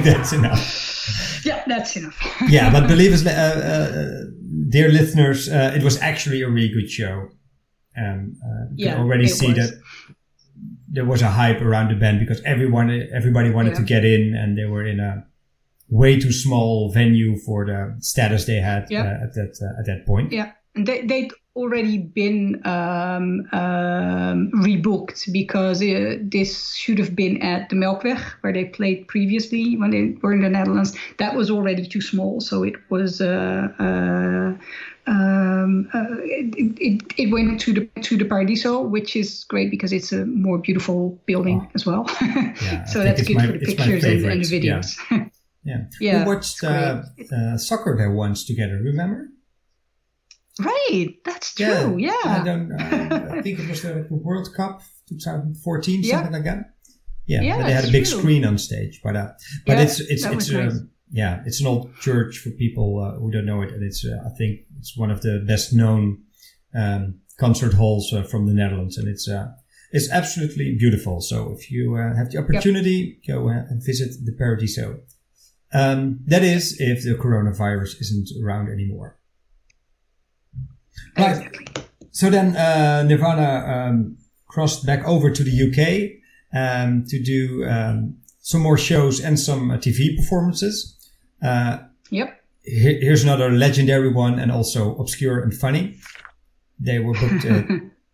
That's 0.06 0.34
enough. 0.34 0.92
Yeah, 1.46 1.64
that's 1.68 1.96
enough. 1.96 2.18
yeah, 2.50 2.72
but 2.72 2.88
believe 2.88 3.14
us, 3.14 3.24
uh, 3.24 3.30
uh, 3.30 4.24
dear 4.70 4.90
listeners, 4.90 5.48
uh, 5.48 5.74
it 5.78 5.84
was 5.84 6.02
actually 6.02 6.42
a 6.42 6.50
really 6.50 6.70
good 6.74 6.90
show. 6.90 7.30
Um, 7.96 8.36
uh, 8.44 8.66
you 8.76 8.86
Yeah, 8.88 8.94
can 8.96 9.02
already 9.04 9.28
see 9.28 9.54
was. 9.54 9.58
that 9.58 9.72
there 10.90 11.06
was 11.06 11.22
a 11.22 11.30
hype 11.30 11.62
around 11.62 11.90
the 11.90 11.96
band 11.96 12.20
because 12.20 12.42
everyone, 12.44 12.90
everybody 13.14 13.52
wanted 13.52 13.76
to 13.76 13.84
get 13.84 14.04
in, 14.04 14.34
and 14.36 14.58
they 14.58 14.66
were 14.66 14.84
in 14.86 15.00
a 15.00 15.26
way 15.90 16.20
too 16.20 16.32
small 16.32 16.92
venue 16.92 17.38
for 17.38 17.66
the 17.66 17.96
status 18.00 18.46
they 18.46 18.56
had 18.72 18.88
Yeah. 18.90 19.04
uh, 19.04 19.26
at 19.26 19.34
that 19.36 19.54
uh, 19.62 19.80
at 19.80 19.86
that 19.86 20.06
point. 20.08 20.32
Yeah, 20.32 20.54
and 20.74 20.88
they, 20.88 21.06
they'd 21.06 21.32
already 21.56 21.98
been 21.98 22.62
um, 22.66 23.48
um, 23.54 24.52
rebooked 24.56 25.32
because 25.32 25.82
uh, 25.82 26.18
this 26.22 26.74
should 26.76 27.00
have 27.00 27.16
been 27.16 27.42
at 27.42 27.70
the 27.70 27.76
Melkweg 27.76 28.20
where 28.42 28.52
they 28.54 28.66
played 28.66 29.08
previously 29.08 29.78
when 29.78 29.92
they 29.92 30.18
were 30.22 30.34
in 30.34 30.42
the 30.42 30.50
Netherlands. 30.50 30.96
That 31.18 31.36
was 31.36 31.50
already 31.50 31.88
too 31.88 32.02
small, 32.02 32.42
so 32.42 32.64
it 32.64 32.76
was. 32.90 33.22
Uh, 33.22 33.70
uh, 33.80 34.58
um, 35.08 35.88
uh, 35.94 36.04
it, 36.24 36.76
it, 36.80 37.14
it 37.18 37.32
went 37.32 37.62
to 37.62 37.74
the 37.74 37.86
to 38.02 38.18
the 38.18 38.26
Paradiso, 38.26 38.82
which 38.82 39.16
is 39.16 39.44
great 39.44 39.70
because 39.70 39.94
it's 39.94 40.12
a 40.12 40.26
more 40.26 40.58
beautiful 40.58 41.22
building 41.28 41.62
Oh. 41.64 41.72
as 41.76 41.86
well. 41.86 42.06
I 42.10 42.84
so 42.88 43.04
think 43.04 43.16
that's 43.16 43.28
good 43.28 43.38
my- 43.38 43.46
for 43.46 43.52
the 43.54 43.66
pictures 43.66 44.04
and, 44.04 44.26
and 44.26 44.44
the 44.44 44.60
videos. 44.60 44.96
Yeah, 45.64 45.86
Yeah, 46.02 46.26
we 46.26 46.34
watched 46.34 46.64
uh, 46.64 47.04
uh, 47.32 47.58
soccer 47.58 47.96
there 47.98 48.12
once 48.12 48.46
together. 48.46 48.80
Remember? 48.84 49.30
Right, 50.60 51.16
that's 51.24 51.54
true. 51.56 51.98
Yeah, 51.98 52.12
I, 52.26 52.42
don't, 52.44 52.72
uh, 52.72 53.30
I 53.38 53.42
think 53.42 53.60
it 53.60 53.70
was 53.70 53.82
the 53.82 54.08
World 54.10 54.50
Cup 54.56 54.82
2014, 55.10 56.02
Yeah. 56.04 56.16
something 56.16 56.34
like 56.34 56.44
that. 56.46 56.72
Yeah, 57.28 57.42
Yeah, 57.42 57.64
they 57.64 57.74
had 57.74 57.86
a 57.86 57.92
big 57.92 58.06
true. 58.06 58.20
screen 58.20 58.46
on 58.46 58.58
stage, 58.58 59.02
but 59.04 59.16
uh, 59.16 59.32
but 59.66 59.78
Yeah, 59.78 59.84
it's 59.84 60.00
it's 60.00 60.26
it's 60.26 60.52
nice. 60.52 60.72
um, 60.74 60.90
yeah, 61.12 61.42
it's 61.46 61.60
an 61.60 61.68
old 61.68 61.96
church 62.00 62.38
for 62.38 62.52
people 62.52 63.00
uh, 63.04 63.20
who 63.20 63.32
don't 63.32 63.46
know 63.48 63.62
it, 63.64 63.72
and 63.74 63.84
it's 63.84 64.06
uh, 64.06 64.18
I 64.26 64.30
think 64.38 64.60
it's 64.80 64.96
one 64.96 65.10
of 65.12 65.22
the 65.22 65.44
best 65.48 65.74
known 65.74 66.20
um, 66.76 67.20
concert 67.40 67.74
halls 67.74 68.14
uh, 68.14 68.22
from 68.24 68.46
the 68.46 68.54
Netherlands, 68.54 68.98
and 68.98 69.08
it's 69.08 69.28
uh, 69.28 69.48
it's 69.92 70.10
absolutely 70.12 70.76
beautiful. 70.78 71.20
So 71.22 71.52
if 71.58 71.72
you 71.72 71.96
uh, 71.96 72.16
have 72.16 72.30
the 72.32 72.38
opportunity, 72.38 73.20
go 73.28 73.50
uh, 73.50 73.64
and 73.70 73.84
visit 73.84 74.24
the 74.24 74.32
Paradiso. 74.32 75.00
Um, 75.74 76.20
that 76.28 76.44
is, 76.44 76.80
if 76.80 77.04
the 77.04 77.16
coronavirus 77.16 78.00
isn't 78.02 78.30
around 78.44 78.70
anymore. 78.70 79.18
Right. 81.18 81.38
Exactly. 81.48 81.84
So 82.12 82.30
then 82.30 82.56
uh, 82.56 83.04
Nirvana 83.04 83.66
um, 83.90 84.18
crossed 84.48 84.86
back 84.86 85.06
over 85.08 85.30
to 85.32 85.44
the 85.44 85.52
UK 85.68 86.22
um, 86.58 87.06
to 87.08 87.22
do 87.22 87.66
um, 87.66 88.18
some 88.40 88.62
more 88.62 88.78
shows 88.78 89.20
and 89.20 89.40
some 89.40 89.72
uh, 89.72 89.78
TV 89.78 90.16
performances. 90.18 90.96
Uh, 91.42 91.80
Yep. 92.12 92.40
here- 92.64 93.00
here's 93.02 93.24
another 93.24 93.50
legendary 93.52 94.12
one 94.14 94.40
and 94.40 94.52
also 94.52 94.96
obscure 94.98 95.40
and 95.42 95.54
funny. 95.54 95.98
They 96.80 97.00
were 97.00 97.14
booked 97.14 97.46
uh, 97.46 97.64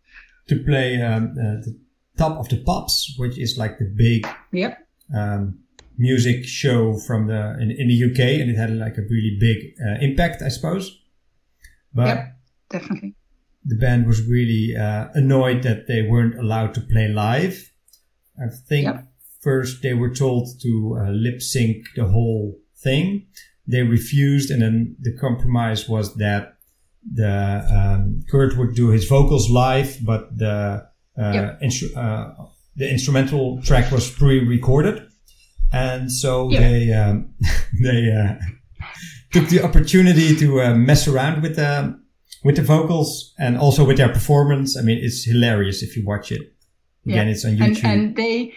to 0.50 0.56
play 0.66 1.02
um, 1.02 1.32
uh, 1.38 1.62
the 1.66 1.78
Top 2.18 2.38
of 2.40 2.50
the 2.50 2.58
Pops, 2.58 3.16
which 3.18 3.38
is 3.38 3.58
like 3.58 3.78
the 3.80 3.86
big 3.86 4.26
Yep. 4.52 4.78
um, 5.16 5.60
music 5.98 6.46
show 6.46 6.98
from 6.98 7.28
the 7.28 7.58
in, 7.60 7.70
in 7.72 7.88
the 7.90 8.04
UK, 8.12 8.42
and 8.42 8.50
it 8.50 8.56
had 8.58 8.72
like 8.78 8.98
a 8.98 9.02
really 9.02 9.38
big 9.40 9.58
uh, 9.86 9.98
impact, 10.02 10.42
I 10.42 10.50
suppose. 10.50 11.00
But 11.94 12.08
Yep. 12.18 12.36
Definitely. 12.72 13.16
the 13.66 13.76
band 13.76 14.08
was 14.08 14.26
really 14.28 14.76
uh, 14.76 15.08
annoyed 15.14 15.62
that 15.64 15.86
they 15.88 16.02
weren't 16.02 16.38
allowed 16.40 16.74
to 16.76 16.82
play 16.82 17.08
live. 17.08 17.72
I 18.40 18.48
think 18.70 18.86
Yep. 18.86 19.08
first 19.42 19.82
they 19.84 19.94
were 19.94 20.14
told 20.14 20.48
to 20.64 20.98
uh, 21.00 21.10
lip 21.12 21.42
sync 21.42 21.78
the 21.96 22.06
whole 22.06 22.58
thing. 22.84 23.28
They 23.68 23.84
refused, 23.84 24.50
and 24.52 24.62
then 24.64 24.96
the 25.00 25.16
compromise 25.16 25.88
was 25.88 26.16
that 26.16 26.56
the 27.14 27.64
um, 27.78 28.22
Kurt 28.30 28.58
would 28.58 28.74
do 28.76 28.90
his 28.90 29.06
vocals 29.08 29.50
live, 29.50 29.98
but 30.04 30.38
the 30.38 30.88
uh, 31.18 31.32
Yep. 31.34 31.62
instru- 31.62 31.96
uh, 31.98 32.46
the 32.76 32.90
instrumental 32.90 33.62
track 33.62 33.92
was 33.92 34.10
pre-recorded, 34.10 35.04
and 35.72 36.12
so 36.12 36.50
Yeah. 36.50 36.60
they 36.70 36.94
um, 36.94 37.34
they 37.84 38.12
uh, 38.12 38.36
took 39.34 39.50
the 39.50 39.62
opportunity 39.64 40.36
to 40.36 40.62
uh, 40.62 40.74
mess 40.76 41.08
around 41.08 41.42
with 41.44 41.56
the 41.58 42.00
with 42.44 42.56
the 42.56 42.64
vocals 42.64 43.34
and 43.38 43.58
also 43.58 43.84
with 43.86 43.98
their 43.98 44.10
performance. 44.10 44.78
I 44.78 44.82
mean, 44.82 45.00
it's 45.02 45.24
hilarious 45.26 45.82
if 45.84 45.96
you 45.98 46.06
watch 46.06 46.32
it. 46.32 46.42
Again, 47.06 47.28
Yeah. 47.28 47.32
it's 47.34 47.46
on 47.46 47.52
And 47.62 47.76
YouTube. 47.76 47.84
and 47.86 48.16
they 48.16 48.54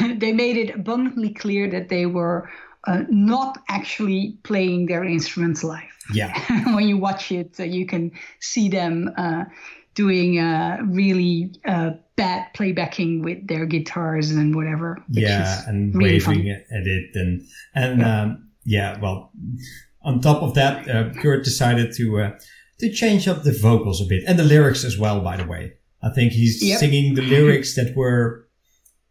they 0.18 0.32
made 0.32 0.56
it 0.56 0.74
abundantly 0.74 1.32
clear 1.34 1.68
that 1.70 1.88
they 1.88 2.06
were 2.06 2.48
uh, 2.86 3.02
not 3.10 3.58
actually 3.68 4.36
playing 4.42 4.86
their 4.86 5.04
instruments 5.04 5.64
live. 5.64 5.92
yeah, 6.12 6.32
when 6.74 6.86
you 6.88 6.98
watch 6.98 7.32
it, 7.32 7.58
uh, 7.58 7.64
you 7.64 7.86
can 7.86 8.10
see 8.40 8.68
them 8.68 9.10
uh, 9.16 9.44
doing 9.94 10.38
uh, 10.38 10.78
really 10.86 11.50
uh, 11.66 11.90
bad 12.16 12.46
playbacking 12.54 13.22
with 13.24 13.46
their 13.48 13.64
guitars 13.66 14.30
and 14.30 14.54
whatever. 14.54 14.98
yeah, 15.08 15.62
and 15.66 15.94
really 15.94 16.14
waving 16.14 16.22
funny. 16.24 16.50
at 16.50 16.86
it 16.86 17.10
and 17.14 17.42
and 17.74 18.00
yeah. 18.00 18.22
Um, 18.22 18.48
yeah, 18.66 19.00
well, 19.00 19.30
on 20.02 20.20
top 20.20 20.42
of 20.42 20.54
that, 20.54 20.88
uh, 20.88 21.12
Kurt 21.20 21.44
decided 21.44 21.92
to 21.96 22.20
uh, 22.20 22.30
to 22.80 22.92
change 22.92 23.28
up 23.28 23.42
the 23.44 23.52
vocals 23.52 24.00
a 24.00 24.04
bit 24.04 24.24
and 24.26 24.38
the 24.38 24.44
lyrics 24.44 24.84
as 24.84 24.98
well. 24.98 25.20
By 25.20 25.36
the 25.36 25.44
way, 25.46 25.74
I 26.02 26.10
think 26.10 26.32
he's 26.32 26.62
Yep. 26.62 26.78
singing 26.80 27.14
the 27.14 27.22
lyrics 27.22 27.74
that 27.76 27.94
were 27.96 28.48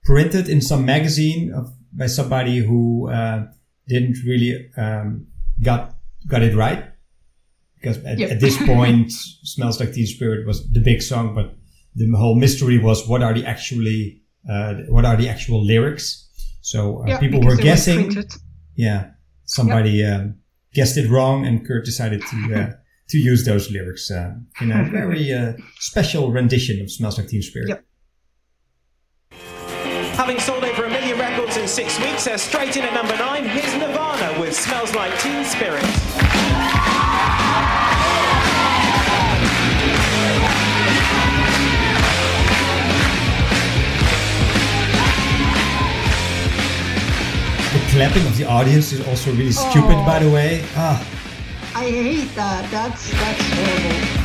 printed 0.03 0.49
in 0.49 0.61
some 0.61 0.85
magazine 0.85 1.51
of, 1.53 1.73
by 1.93 2.07
somebody 2.07 2.57
who 2.59 3.09
uh, 3.09 3.45
didn't 3.87 4.17
really 4.25 4.69
um, 4.77 5.27
got 5.61 5.95
got 6.27 6.41
it 6.41 6.55
right 6.55 6.83
because 7.75 7.97
at, 8.05 8.17
Yep. 8.19 8.31
at 8.31 8.39
this 8.39 8.57
point, 8.65 9.11
"Smells 9.11 9.79
Like 9.79 9.93
Teen 9.93 10.05
Spirit" 10.07 10.45
was 10.47 10.69
the 10.71 10.79
big 10.81 11.01
song, 11.01 11.35
but 11.35 11.55
the 11.95 12.09
whole 12.17 12.35
mystery 12.35 12.77
was 12.77 13.07
what 13.07 13.21
are 13.21 13.33
the 13.33 13.45
actually 13.45 14.21
uh, 14.49 14.73
what 14.89 15.05
are 15.05 15.15
the 15.15 15.29
actual 15.29 15.63
lyrics. 15.63 16.27
So 16.61 17.01
uh, 17.03 17.07
Yeah, 17.07 17.19
people 17.19 17.41
were 17.41 17.55
guessing. 17.57 18.11
Yeah, 18.75 19.11
somebody 19.45 20.03
um, 20.03 20.35
guessed 20.73 20.97
it 20.97 21.09
wrong, 21.09 21.45
and 21.45 21.65
Kurt 21.65 21.85
decided 21.85 22.21
to 22.21 22.37
uh, 22.55 22.69
to 23.09 23.17
use 23.17 23.45
those 23.45 23.69
lyrics 23.71 24.09
uh, 24.09 24.35
in 24.61 24.71
a 24.71 24.83
very 24.91 25.31
uh, 25.33 25.53
special 25.79 26.31
rendition 26.31 26.81
of 26.81 26.91
"Smells 26.91 27.17
Like 27.17 27.27
Teen 27.27 27.41
Spirit." 27.41 27.69
Yep. 27.69 27.85
Having 30.15 30.39
sold 30.39 30.63
over 30.63 30.85
a 30.85 30.89
million 30.89 31.17
records 31.17 31.57
in 31.57 31.67
six 31.67 31.99
weeks, 31.99 32.25
they're 32.25 32.37
straight 32.37 32.77
in 32.77 32.83
at 32.83 32.93
number 32.93 33.17
nine. 33.17 33.45
Here's 33.45 33.73
Nirvana 33.75 34.39
with 34.39 34.55
Smells 34.55 34.93
Like 34.93 35.17
Teen 35.19 35.43
Spirit. 35.43 35.83
The 47.73 47.79
clapping 47.89 48.25
of 48.27 48.37
the 48.37 48.45
audience 48.45 48.91
is 48.93 49.05
also 49.07 49.31
really 49.31 49.51
stupid, 49.51 49.95
by 50.05 50.19
the 50.19 50.29
way. 50.29 50.63
Ah, 50.75 51.03
I 51.75 51.85
hate 51.89 52.35
that. 52.35 52.69
That's 52.71 53.09
that's 53.11 53.45
horrible. 53.53 54.23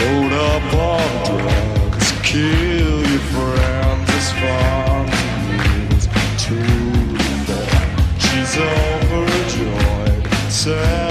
Load 0.00 0.32
up 0.32 0.74
on 0.74 1.08
drugs, 1.26 2.08
kill 2.22 3.00
your 3.10 3.24
friends 3.34 4.06
the 4.06 4.20
She's 8.18 8.54
overjoyed, 8.56 10.24
self-assured, 10.48 11.09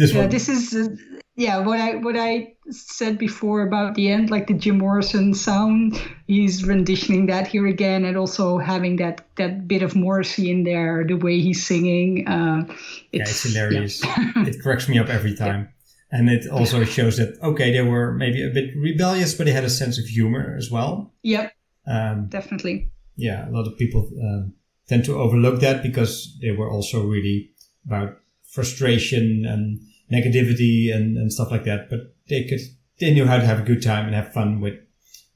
this 0.00 0.12
Yeah, 0.12 0.20
one. 0.22 0.30
this 0.30 0.48
is 0.48 0.74
uh, 0.74 0.88
yeah 1.36 1.58
what 1.58 1.78
I 1.80 1.96
what 1.96 2.16
I 2.16 2.54
said 2.70 3.18
before 3.18 3.62
about 3.62 3.94
the 3.94 4.10
end, 4.10 4.30
like 4.30 4.46
the 4.46 4.54
Jim 4.54 4.78
Morrison 4.78 5.34
sound. 5.34 6.00
He's 6.26 6.64
renditioning 6.64 7.26
that 7.26 7.46
here 7.46 7.66
again, 7.66 8.04
and 8.04 8.16
also 8.16 8.58
having 8.58 8.96
that 8.96 9.26
that 9.36 9.68
bit 9.68 9.82
of 9.82 9.94
Morrissey 9.94 10.50
in 10.50 10.64
there, 10.64 11.04
the 11.06 11.14
way 11.14 11.40
he's 11.40 11.64
singing. 11.64 12.26
Uh, 12.26 12.64
yeah, 13.12 13.22
it's, 13.22 13.30
it's 13.44 13.54
hilarious. 13.54 14.00
it 14.50 14.60
cracks 14.62 14.88
me 14.88 14.98
up 14.98 15.08
every 15.08 15.34
time. 15.36 15.68
And 16.12 16.28
it 16.28 16.50
also 16.50 16.82
shows 16.82 17.18
that, 17.18 17.38
okay, 17.40 17.70
they 17.70 17.82
were 17.82 18.10
maybe 18.12 18.42
a 18.44 18.50
bit 18.50 18.74
rebellious, 18.76 19.32
but 19.34 19.44
they 19.46 19.52
had 19.52 19.62
a 19.62 19.70
sense 19.70 19.96
of 19.96 20.06
humor 20.06 20.56
as 20.58 20.68
well. 20.68 21.12
Yep, 21.22 21.52
Um, 21.86 22.26
definitely. 22.28 22.90
yeah, 23.14 23.48
a 23.48 23.52
lot 23.52 23.68
of 23.68 23.78
people 23.78 24.10
um, 24.20 24.52
tend 24.88 25.04
to 25.04 25.14
overlook 25.14 25.60
that 25.60 25.84
because 25.84 26.36
they 26.42 26.50
were 26.50 26.68
also 26.68 27.06
really 27.06 27.52
about 27.86 28.18
frustration 28.42 29.44
and 29.46 29.78
negativity 30.12 30.94
and, 30.94 31.16
and 31.16 31.32
stuff 31.32 31.50
like 31.50 31.64
that. 31.64 31.88
But 31.88 32.14
they 32.28 32.44
could, 32.44 32.60
they 32.98 33.12
knew 33.12 33.26
how 33.26 33.38
to 33.38 33.46
have 33.46 33.60
a 33.60 33.64
good 33.64 33.82
time 33.82 34.06
and 34.06 34.14
have 34.14 34.32
fun 34.32 34.60
with, 34.60 34.78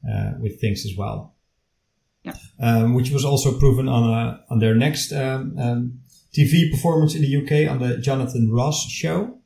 uh, 0.09 0.33
with 0.41 0.61
things 0.61 0.85
as 0.85 0.97
well. 0.97 1.35
Yeah. 2.23 2.35
Um, 2.59 2.95
which 2.95 3.11
was 3.11 3.25
also 3.25 3.59
proven 3.59 3.89
on 3.89 4.11
a, 4.11 4.41
on 4.51 4.59
their 4.59 4.75
next 4.75 5.13
um, 5.13 5.57
um, 5.59 6.01
TV 6.37 6.71
performance 6.71 7.15
in 7.15 7.23
the 7.23 7.37
UK 7.37 7.71
on 7.71 7.79
the 7.79 7.99
Jonathan 7.99 8.51
Ross 8.51 8.87
show. 8.89 9.39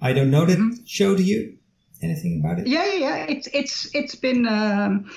I 0.00 0.12
don't 0.12 0.30
know 0.30 0.44
that 0.46 0.82
show. 0.86 1.14
Do 1.14 1.22
you 1.22 1.56
anything 2.02 2.42
about 2.42 2.60
it? 2.60 2.66
Yeah, 2.66 2.84
yeah, 2.84 2.98
yeah. 2.98 3.26
It's 3.28 3.48
it's 3.52 3.94
it's 3.94 4.14
been. 4.14 4.46
Um, 4.46 5.10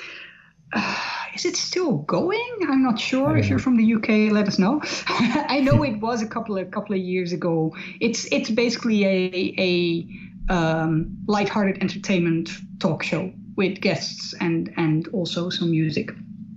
uh, 0.74 1.17
is 1.36 1.46
it 1.46 1.56
still 1.56 1.98
going? 2.00 2.58
I'm 2.70 2.84
not 2.84 3.00
sure. 3.00 3.38
If 3.38 3.50
you're 3.50 3.60
from 3.60 3.78
the 3.78 3.94
UK, 3.96 4.32
let 4.32 4.48
us 4.48 4.58
know. 4.58 4.82
I 5.08 5.60
know 5.60 5.84
it 5.84 6.00
was 6.00 6.22
a 6.22 6.28
couple 6.28 6.58
of 6.58 6.72
couple 6.72 6.96
of 6.96 7.02
years 7.02 7.32
ago. 7.32 7.76
It's 8.00 8.26
it's 8.32 8.50
basically 8.50 9.06
a 9.06 9.54
a 9.58 10.54
um, 10.54 11.18
lighthearted 11.28 11.82
entertainment 11.82 12.50
talk 12.80 13.04
show 13.04 13.32
with 13.56 13.82
guests 13.82 14.34
and 14.40 14.72
and 14.78 15.08
also 15.10 15.50
some 15.50 15.72
music. 15.72 16.12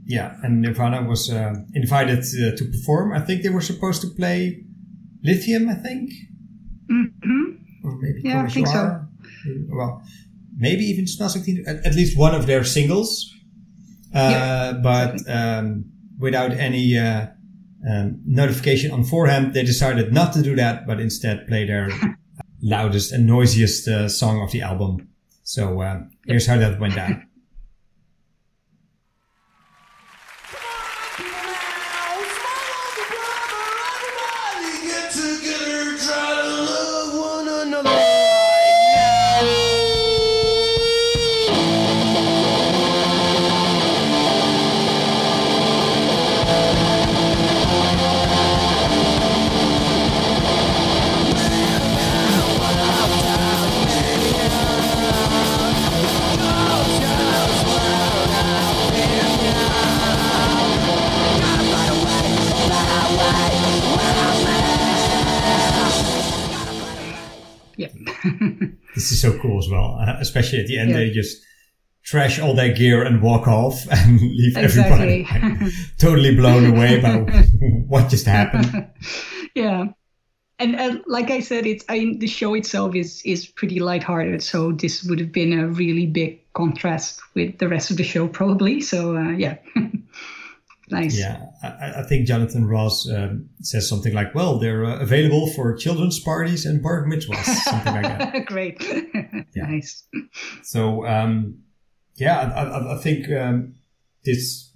Yeah, 0.07 0.37
and 0.43 0.61
Nirvana 0.63 1.03
was 1.03 1.31
uh, 1.31 1.55
invited 1.75 2.19
uh, 2.19 2.57
to 2.57 2.65
perform. 2.65 3.13
I 3.13 3.21
think 3.21 3.43
they 3.43 3.49
were 3.49 3.61
supposed 3.61 4.01
to 4.03 4.09
play 4.09 4.65
Lithium. 5.23 5.69
I 5.69 5.75
think, 5.75 6.11
hmm 6.89 7.51
or 7.85 7.97
maybe 7.97 8.21
Yeah, 8.25 8.43
I 8.43 8.49
think 8.49 8.67
so. 8.67 9.07
Well, 9.69 10.03
maybe 10.57 10.85
even 10.85 11.07
Smells 11.07 11.37
Like 11.37 11.45
Teen. 11.45 11.65
At, 11.67 11.87
at 11.87 11.95
least 11.95 12.19
one 12.19 12.35
of 12.35 12.47
their 12.47 12.65
singles, 12.65 13.35
Yeah, 14.13 14.73
but 14.83 15.21
um, 15.29 15.85
without 16.19 16.53
any 16.53 16.99
uh, 16.99 17.29
um, 17.89 18.21
notification 18.27 18.91
on 18.91 19.05
forehand, 19.05 19.55
they 19.55 19.63
decided 19.63 20.13
not 20.13 20.33
to 20.35 20.43
do 20.43 20.57
that, 20.57 20.87
but 20.87 21.01
instead 21.01 21.47
play 21.47 21.67
their 21.67 21.91
loudest 22.63 23.13
and 23.13 23.27
noisiest 23.27 23.89
uh, 23.89 24.09
song 24.09 24.43
of 24.43 24.51
the 24.53 24.63
album. 24.63 25.09
So 25.43 25.81
uh, 25.81 26.01
here's 26.27 26.47
how 26.47 26.59
that 26.59 26.79
went 26.79 26.95
down. 26.95 27.27
This 68.95 69.13
is 69.13 69.23
so 69.23 69.39
cool 69.39 69.59
as 69.59 69.69
well, 69.71 69.99
uh, 70.01 70.17
especially 70.21 70.59
at 70.61 70.67
the 70.67 70.77
end. 70.79 70.91
Yeah. 70.91 70.97
They 70.97 71.11
just 71.11 71.41
trash 72.05 72.41
all 72.41 72.55
their 72.55 72.73
gear 72.75 73.05
and 73.05 73.23
walk 73.23 73.47
off 73.47 73.87
and 73.91 74.21
leave 74.21 74.57
Exactly. 74.57 75.27
everybody 75.31 75.73
totally 75.99 76.35
blown 76.35 76.67
away 76.67 77.01
by 77.01 77.19
what 77.89 78.11
just 78.11 78.27
happened. 78.27 78.89
yeah. 79.55 79.85
And 80.59 80.77
uh, 80.77 80.99
like 81.07 81.31
I 81.31 81.41
said, 81.41 81.67
it's 81.67 81.85
I 81.89 82.17
the 82.19 82.27
show 82.27 82.53
itself 82.55 82.95
is 82.95 83.23
is 83.25 83.47
pretty 83.47 83.79
lighthearted, 83.81 84.43
so 84.43 84.73
this 84.73 85.05
would 85.05 85.19
have 85.21 85.33
been 85.33 85.59
a 85.59 85.69
really 85.69 86.07
big 86.07 86.41
contrast 86.53 87.21
with 87.35 87.57
the 87.59 87.69
rest 87.69 87.91
of 87.91 87.97
the 87.97 88.05
show, 88.05 88.29
probably. 88.29 88.83
So 88.83 89.17
uh, 89.17 89.31
yeah, 89.31 89.57
nice. 90.91 91.19
Yeah, 91.19 91.47
I, 91.63 92.01
I 92.01 92.03
think 92.03 92.27
Jonathan 92.27 92.67
Ross 92.67 93.09
um, 93.09 93.49
says 93.61 93.89
something 93.89 94.15
like, 94.15 94.35
"Well, 94.35 94.59
they're 94.59 94.85
uh, 94.85 94.99
available 95.01 95.51
for 95.53 95.75
children's 95.77 96.21
parties 96.21 96.67
and 96.67 96.83
bar 96.83 97.07
mitzvahs, 97.07 97.45
something 97.45 97.95
like 97.95 98.03
that." 98.03 98.47
Great, 98.47 98.83
nice. 99.57 100.07
So, 100.63 101.07
um, 101.07 101.63
yeah, 102.17 102.53
I, 102.55 102.63
I, 102.65 102.99
I 102.99 103.03
think 103.03 103.31
um, 103.31 103.75
this 104.25 104.71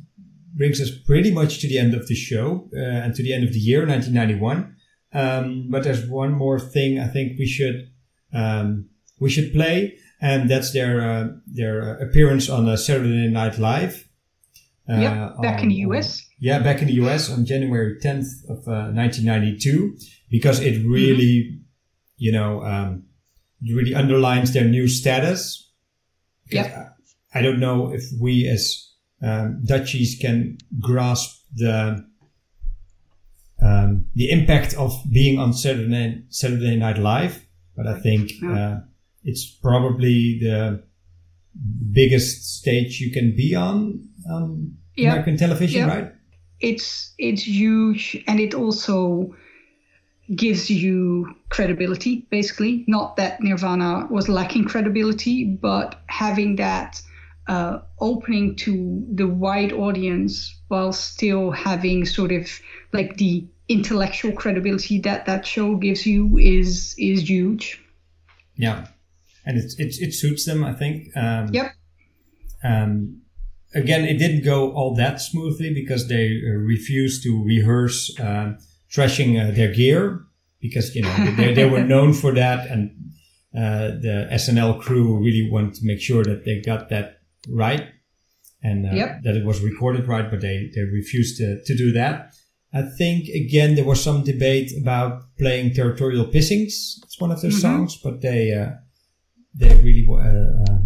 brings 0.55 0.81
us 0.81 0.91
pretty 1.07 1.33
much 1.33 1.61
to 1.61 1.69
the 1.69 1.79
end 1.79 1.95
of 1.95 2.07
the 2.07 2.15
show 2.15 2.69
uh, 2.77 2.81
and 2.81 3.15
to 3.15 3.23
the 3.23 3.33
end 3.33 3.45
of 3.45 3.53
the 3.53 3.59
year, 3.59 3.87
1991. 3.87 4.77
Um, 5.13 5.67
but 5.71 5.85
there's 5.85 6.07
one 6.09 6.33
more 6.33 6.59
thing 6.59 6.99
I 6.99 7.07
think 7.07 7.39
we 7.39 7.47
should 7.47 7.91
um, 8.33 8.89
we 9.21 9.31
should 9.31 9.53
play, 9.53 9.97
and 10.21 10.51
that's 10.51 10.73
their 10.73 11.01
uh, 11.01 11.29
their 11.47 11.97
appearance 11.99 12.49
on 12.49 12.69
uh, 12.69 12.77
Saturday 12.77 13.29
Night 13.29 13.59
Live. 13.59 14.09
Uh, 14.89 15.01
Yep, 15.01 15.43
back 15.43 15.63
in 15.63 15.69
the 15.71 15.83
on- 15.85 15.91
US. 15.93 16.23
yeah, 16.39 16.59
back 16.59 16.83
in 16.83 16.89
the 16.89 16.95
US 16.95 17.31
on 17.31 17.47
January 17.47 17.97
10th 18.03 18.45
of 18.51 18.59
uh, 18.69 18.93
1992, 18.93 19.97
because 20.31 20.61
it 20.61 20.85
really, 20.87 21.61
you 22.19 22.31
know, 22.33 22.63
um, 22.63 23.05
really 23.63 23.95
underlines 23.95 24.53
their 24.53 24.65
new 24.69 24.87
status. 24.87 25.71
Yep. 26.51 26.67
I, 27.35 27.39
I 27.39 27.43
don't 27.43 27.61
know 27.61 27.93
if 27.95 28.05
we 28.21 28.47
as 28.47 28.91
um, 29.23 29.63
Dutchies 29.65 30.19
can 30.21 30.59
grasp 30.81 31.41
the 31.55 32.05
um, 33.63 34.07
the 34.15 34.31
impact 34.31 34.75
of 34.75 34.93
being 35.11 35.39
on 35.39 35.53
Saturday 35.55 36.23
Saturday 36.29 36.77
Night 36.77 36.99
Live, 36.99 37.47
but 37.77 37.87
I 37.87 37.99
think 38.01 38.31
uh, 38.45 38.81
it's 39.23 39.47
probably 39.51 40.39
the 40.43 40.83
biggest 41.93 42.59
stage 42.59 43.01
you 43.01 43.11
can 43.13 43.35
be 43.35 43.55
on 43.55 44.09
on 44.31 44.77
Yeah. 44.97 45.11
American 45.11 45.37
television, 45.37 45.81
Yeah. 45.89 45.95
right? 45.95 46.13
it's 46.61 47.13
it's 47.19 47.43
huge 47.47 48.17
and 48.29 48.39
it 48.39 48.55
also 48.55 49.35
gives 50.35 50.71
you 50.71 51.35
credibility 51.51 52.27
basically 52.31 52.85
not 52.87 53.17
that 53.17 53.41
nirvana 53.41 54.07
was 54.09 54.29
lacking 54.29 54.65
credibility 54.65 55.45
but 55.45 56.01
having 56.07 56.57
that 56.57 57.03
uh, 57.49 57.81
opening 57.99 58.55
to 58.57 59.05
the 59.13 59.27
wide 59.27 59.73
audience 59.73 60.55
while 60.69 60.93
still 60.93 61.51
having 61.51 62.07
sort 62.07 62.31
of 62.33 62.49
like 62.93 63.17
the 63.19 63.45
intellectual 63.69 64.33
credibility 64.33 64.99
that 65.01 65.27
that 65.27 65.45
show 65.45 65.75
gives 65.75 66.07
you 66.07 66.39
is 66.39 66.95
is 66.99 67.29
huge 67.29 67.83
Yeah, 68.57 68.87
and 69.45 69.59
it 69.59 69.75
it, 69.79 69.97
it 70.01 70.15
suits 70.15 70.45
them, 70.47 70.65
I 70.65 70.73
think. 70.73 71.15
Um, 71.17 71.49
Yep. 71.53 71.67
Um, 72.63 73.21
again, 73.75 74.05
it 74.05 74.19
didn't 74.19 74.45
go 74.45 74.73
all 74.73 74.95
that 74.97 75.21
smoothly 75.21 75.73
because 75.75 76.09
they 76.09 76.41
uh, 76.47 76.53
refused 76.53 77.23
to 77.25 77.43
rehearse 77.45 78.19
um 78.21 78.59
trashing 78.91 79.31
uh, 79.41 79.51
their 79.55 79.73
gear 79.73 80.21
because 80.61 80.95
you 80.95 81.03
know 81.03 81.15
they, 81.37 81.53
they 81.55 81.69
were 81.69 81.83
known 81.85 82.13
for 82.13 82.33
that, 82.33 82.67
and 82.71 82.91
uh, 83.57 83.89
the 84.07 84.29
SNL 84.33 84.81
crew 84.81 85.19
really 85.19 85.49
wanted 85.51 85.75
to 85.75 85.85
make 85.85 86.01
sure 86.01 86.25
that 86.25 86.45
they 86.45 86.61
got 86.61 86.89
that 86.89 87.19
right 87.49 87.89
and 88.63 88.87
uh, 88.87 88.95
Yep. 88.95 89.23
that 89.25 89.37
it 89.37 89.45
was 89.45 89.61
recorded 89.61 90.09
right, 90.09 90.31
but 90.31 90.41
they 90.41 90.71
they 90.75 90.83
refused 90.83 91.37
to, 91.39 91.63
to 91.65 91.77
do 91.77 91.93
that. 91.93 92.33
I 92.73 92.83
think 92.99 93.29
again 93.29 93.75
there 93.77 93.85
was 93.85 94.03
some 94.03 94.25
debate 94.25 94.73
about 94.83 95.23
playing 95.39 95.75
territorial 95.75 96.27
pissings. 96.27 96.73
It's 97.05 97.21
one 97.21 97.31
of 97.31 97.41
their 97.43 97.51
songs, 97.61 97.97
but 98.03 98.21
they 98.21 98.53
uh, 98.53 98.71
they 99.55 99.75
really 99.87 100.07
uh, 100.09 100.73
uh, 100.73 100.79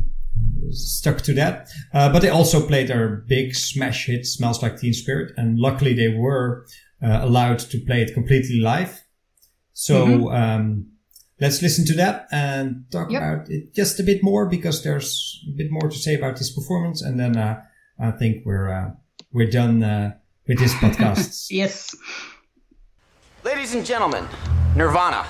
stuck 0.73 1.21
to 1.23 1.33
that. 1.35 1.69
Uh, 1.93 2.13
but 2.13 2.21
they 2.23 2.29
also 2.29 2.67
played 2.67 2.89
their 2.89 3.25
big 3.29 3.55
smash 3.55 4.07
hit 4.07 4.27
"Smells 4.27 4.63
Like 4.63 4.79
Teen 4.79 4.93
Spirit," 4.93 5.33
and 5.37 5.59
luckily 5.59 5.95
they 5.95 6.09
were 6.09 6.67
uh, 7.03 7.21
allowed 7.23 7.59
to 7.61 7.79
play 7.87 8.03
it 8.03 8.15
completely 8.15 8.61
live. 8.61 9.01
So 9.73 10.31
um, 10.33 10.87
let's 11.41 11.63
listen 11.63 11.85
to 11.87 11.95
that 11.95 12.27
and 12.33 12.85
talk 12.91 13.11
Yep. 13.11 13.23
about 13.23 13.49
it 13.51 13.75
just 13.75 14.01
a 14.01 14.03
bit 14.03 14.23
more 14.23 14.47
because 14.49 14.83
there's 14.83 15.45
a 15.49 15.57
bit 15.57 15.71
more 15.71 15.89
to 15.89 15.97
say 15.97 16.15
about 16.15 16.37
this 16.37 16.51
performance, 16.55 17.01
and 17.03 17.19
then 17.19 17.37
uh, 17.37 17.63
I 18.01 18.11
think 18.13 18.45
we're 18.45 18.71
uh, 18.73 18.91
we're 19.33 19.51
done 19.51 19.83
uh, 19.83 20.15
with 20.47 20.59
this 20.59 20.75
podcast. 20.75 21.47
yes 21.51 21.95
Ladies 23.45 23.73
and 23.75 23.87
gentlemen, 23.87 24.27
Nirvana. 24.77 25.25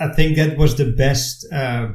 I, 0.00 0.06
I 0.06 0.14
think 0.14 0.36
that 0.36 0.56
was 0.56 0.76
the 0.76 0.92
best 0.92 1.46
uh, 1.52 1.88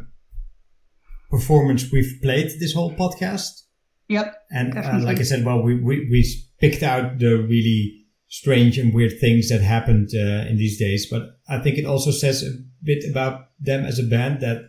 performance 1.29 1.91
we've 1.91 2.19
played 2.21 2.51
this 2.59 2.73
whole 2.73 2.93
podcast. 2.95 3.63
yep 4.07 4.33
And 4.51 4.77
uh, 4.77 4.99
like 5.01 5.19
I 5.19 5.23
said, 5.23 5.45
well, 5.45 5.61
we, 5.61 5.75
we, 5.75 6.07
we 6.09 6.25
picked 6.59 6.83
out 6.83 7.19
the 7.19 7.35
really 7.37 8.05
strange 8.29 8.77
and 8.77 8.93
weird 8.93 9.19
things 9.19 9.49
that 9.49 9.61
happened 9.61 10.09
uh, 10.13 10.47
in 10.49 10.57
these 10.57 10.79
days. 10.79 11.07
But 11.09 11.23
I 11.49 11.59
think 11.59 11.77
it 11.77 11.85
also 11.85 12.11
says 12.11 12.43
a 12.43 12.51
bit 12.83 13.03
about 13.09 13.47
them 13.59 13.85
as 13.85 13.99
a 13.99 14.03
band 14.03 14.41
that 14.41 14.61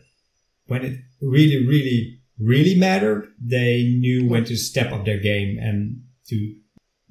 when 0.66 0.84
it 0.84 0.98
really, 1.22 1.66
really, 1.66 2.20
really 2.38 2.76
mattered, 2.78 3.28
they 3.40 3.82
knew 3.98 4.28
when 4.28 4.44
to 4.44 4.56
step 4.56 4.92
up 4.92 5.04
their 5.04 5.18
game 5.20 5.58
and 5.60 6.02
to 6.28 6.54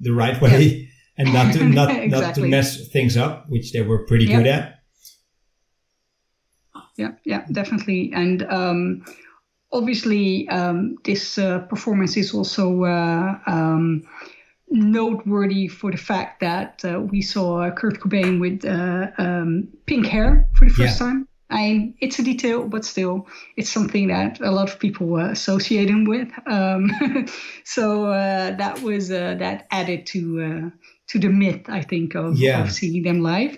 the 0.00 0.12
right 0.12 0.40
way 0.40 0.88
and 1.18 1.32
not 1.32 1.52
to 1.54 1.64
not, 1.64 2.06
not 2.08 2.34
to 2.36 2.42
mess 2.46 2.88
things 2.88 3.16
up, 3.16 3.46
which 3.48 3.72
they 3.72 3.82
were 3.82 4.06
pretty 4.06 4.26
Yep. 4.26 4.38
good 4.38 4.46
at. 4.46 4.77
Yeah, 6.98 7.12
yeah, 7.24 7.46
definitely. 7.52 8.12
And 8.14 8.42
um, 8.42 9.04
obviously, 9.72 10.48
um, 10.48 10.96
this 11.04 11.38
uh, 11.38 11.60
performance 11.60 12.16
is 12.16 12.34
also 12.34 12.84
uh, 12.84 13.38
um, 13.46 14.02
noteworthy 14.70 15.68
for 15.68 15.90
the 15.90 15.96
fact 15.96 16.40
that 16.40 16.84
uh, 16.84 17.00
we 17.00 17.22
saw 17.22 17.70
Kurt 17.70 18.00
Cobain 18.00 18.40
with 18.40 18.64
uh, 18.64 19.10
um, 19.18 19.68
pink 19.86 20.06
hair 20.06 20.48
for 20.54 20.66
the 20.66 20.74
first 20.74 21.00
Yeah. 21.00 21.06
time. 21.06 21.28
I, 21.50 21.94
it's 22.00 22.18
a 22.18 22.22
detail, 22.22 22.68
but 22.68 22.84
still, 22.84 23.26
it's 23.56 23.70
something 23.70 24.08
that 24.08 24.38
a 24.40 24.50
lot 24.50 24.68
of 24.68 24.78
people 24.78 25.16
uh, 25.16 25.30
associate 25.30 25.88
him 25.88 26.04
with. 26.04 26.28
Um, 26.46 26.90
so 27.64 28.04
uh, 28.06 28.54
that 28.56 28.82
was 28.82 29.10
uh, 29.10 29.34
that 29.38 29.66
added 29.70 30.04
to 30.08 30.20
uh, 30.42 30.70
to 31.06 31.18
the 31.18 31.28
myth, 31.30 31.62
I 31.68 31.80
think, 31.80 32.14
of, 32.14 32.36
Yeah. 32.36 32.62
of 32.62 32.70
seeing 32.70 33.02
them 33.02 33.22
live. 33.22 33.56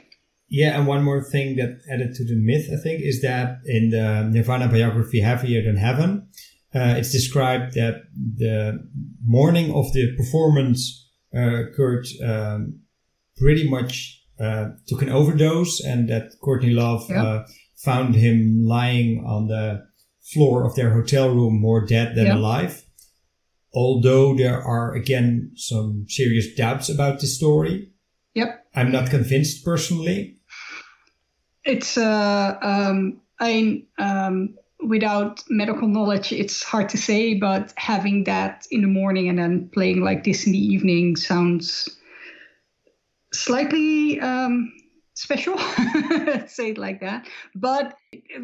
Yeah, 0.51 0.77
and 0.77 0.86
one 0.89 1.05
more 1.05 1.22
thing 1.22 1.56
that 1.56 1.78
added 1.93 2.14
to 2.14 2.24
the 2.24 2.35
myth, 2.36 2.66
I 2.72 2.77
think, 2.82 3.02
is 3.02 3.22
that 3.22 3.59
in 3.66 3.90
the 3.90 4.28
Nirvana 4.32 4.66
biography 4.68 5.20
Heavier 5.20 5.62
Than 5.62 5.77
Heaven, 5.77 6.27
uh, 6.74 6.94
it's 6.98 7.12
described 7.12 7.74
that 7.74 8.02
the 8.36 8.81
morning 9.24 9.72
of 9.72 9.93
the 9.93 10.14
performance, 10.16 11.09
uh, 11.35 11.62
Kurt 11.77 12.06
um, 12.24 12.81
pretty 13.36 13.68
much 13.68 14.20
uh, 14.40 14.70
took 14.89 15.02
an 15.02 15.09
overdose, 15.10 15.81
and 15.85 16.09
that 16.09 16.32
Courtney 16.43 16.70
Love 16.70 17.06
Yeah. 17.09 17.22
uh, 17.22 17.47
found 17.85 18.14
him 18.16 18.64
lying 18.64 19.22
on 19.24 19.47
the 19.47 19.82
floor 20.32 20.64
of 20.66 20.74
their 20.74 20.90
hotel 20.94 21.28
room 21.28 21.60
more 21.60 21.86
dead 21.86 22.14
than 22.16 22.27
Yeah. 22.27 22.36
alive. 22.36 22.85
Although 23.72 24.35
there 24.36 24.60
are 24.60 24.94
again 24.94 25.52
some 25.55 26.06
serious 26.09 26.55
doubts 26.56 26.89
about 26.89 27.20
this 27.20 27.36
story, 27.36 27.90
Yep. 28.35 28.64
I'm 28.74 28.90
not 28.90 29.10
convinced 29.10 29.64
personally. 29.64 30.39
It's 31.64 31.96
uh, 31.98 32.56
um, 32.62 33.20
I 33.38 33.84
um, 33.98 34.54
without 34.82 35.42
medical 35.50 35.88
knowledge, 35.88 36.32
it's 36.32 36.62
hard 36.62 36.88
to 36.90 36.96
say. 36.98 37.34
But 37.34 37.72
having 37.76 38.24
that 38.24 38.66
in 38.70 38.80
the 38.82 38.88
morning 38.88 39.28
and 39.28 39.38
then 39.38 39.68
playing 39.72 40.00
like 40.02 40.24
this 40.24 40.46
in 40.46 40.52
the 40.52 40.58
evening 40.58 41.16
sounds 41.16 41.88
slightly 43.32 44.20
um, 44.20 44.72
special. 45.14 45.58
say 46.46 46.70
it 46.70 46.78
like 46.78 47.00
that. 47.00 47.26
But 47.54 47.96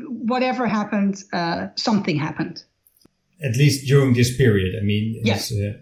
whatever 0.06 0.66
happened, 0.66 1.22
uh, 1.32 1.68
something 1.76 2.16
happened. 2.18 2.62
at 3.43 3.55
least 3.56 3.86
during 3.86 4.14
this 4.14 4.34
period. 4.36 4.74
I 4.80 4.82
mean, 4.84 5.20
Yeah. 5.22 5.34
his, 5.34 5.52
uh, 5.52 5.72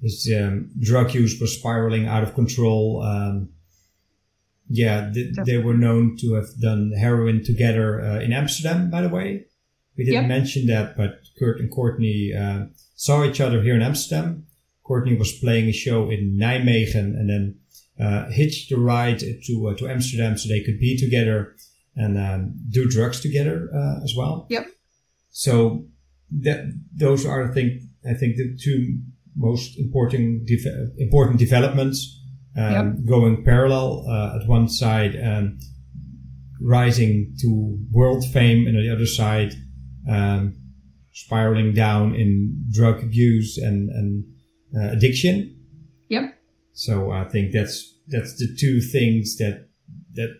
his 0.00 0.32
um, 0.34 0.70
drug 0.80 1.14
use 1.14 1.38
was 1.40 1.54
spiraling 1.58 2.06
out 2.06 2.22
of 2.22 2.34
control. 2.34 3.02
Um, 3.02 3.50
yeah, 4.80 5.10
th- 5.14 5.34
they 5.48 5.58
were 5.66 5.76
known 5.86 6.16
to 6.20 6.26
have 6.38 6.48
done 6.60 6.92
heroin 7.04 7.44
together 7.44 7.86
uh, 8.00 8.20
in 8.24 8.32
Amsterdam, 8.32 8.90
by 8.90 9.02
the 9.02 9.08
way. 9.18 9.28
We 9.96 10.04
didn't 10.06 10.22
Yep. 10.28 10.28
mention 10.38 10.66
that, 10.72 10.96
but 10.96 11.12
Kurt 11.38 11.60
and 11.60 11.70
Courtney 11.70 12.32
uh, 12.44 12.60
saw 13.06 13.16
each 13.28 13.40
other 13.40 13.62
here 13.62 13.76
in 13.76 13.82
Amsterdam. 13.82 14.46
Courtney 14.82 15.14
was 15.22 15.32
playing 15.44 15.66
a 15.68 15.72
show 15.84 16.10
in 16.10 16.38
Nijmegen 16.42 17.08
and 17.18 17.28
then 17.32 17.44
uh, 18.04 18.30
hitched 18.30 18.72
a 18.72 18.78
ride 18.78 19.20
to 19.46 19.54
uh, 19.68 19.74
to 19.78 19.88
Amsterdam 19.88 20.32
so 20.38 20.48
they 20.48 20.62
could 20.66 20.78
be 20.80 20.96
together 21.04 21.54
and 21.94 22.12
um, 22.26 22.54
do 22.76 22.88
drugs 22.88 23.20
together 23.20 23.56
uh, 23.74 24.02
as 24.06 24.12
well. 24.16 24.46
Yep. 24.48 24.64
So 25.30 25.84
that 26.40 26.60
those 27.04 27.26
are, 27.26 27.50
I 27.50 27.52
think, 27.54 27.82
I 28.12 28.14
think 28.14 28.36
the 28.36 28.56
two 28.66 28.98
most 29.36 29.78
important 29.78 30.46
deve- 30.46 30.90
important 30.98 31.38
developments 31.38 31.98
um, 32.56 33.04
going 33.06 33.44
parallel. 33.44 34.04
Uh, 34.08 34.38
at 34.40 34.48
one 34.48 34.68
side, 34.68 35.14
and 35.14 35.60
rising 36.60 37.34
to 37.40 37.78
world 37.90 38.24
fame, 38.32 38.66
and 38.66 38.76
on 38.76 38.82
the 38.82 38.92
other 38.92 39.06
side, 39.06 39.54
um, 40.08 40.54
spiraling 41.12 41.74
down 41.74 42.14
in 42.14 42.64
drug 42.70 43.02
abuse 43.02 43.58
and 43.58 43.88
and 43.90 44.24
uh, 44.76 44.92
addiction. 44.92 45.56
Yep. 46.08 46.34
So 46.72 47.10
I 47.10 47.24
think 47.24 47.52
that's 47.52 47.98
that's 48.08 48.36
the 48.38 48.48
two 48.58 48.80
things 48.80 49.36
that 49.38 49.68
that 50.14 50.30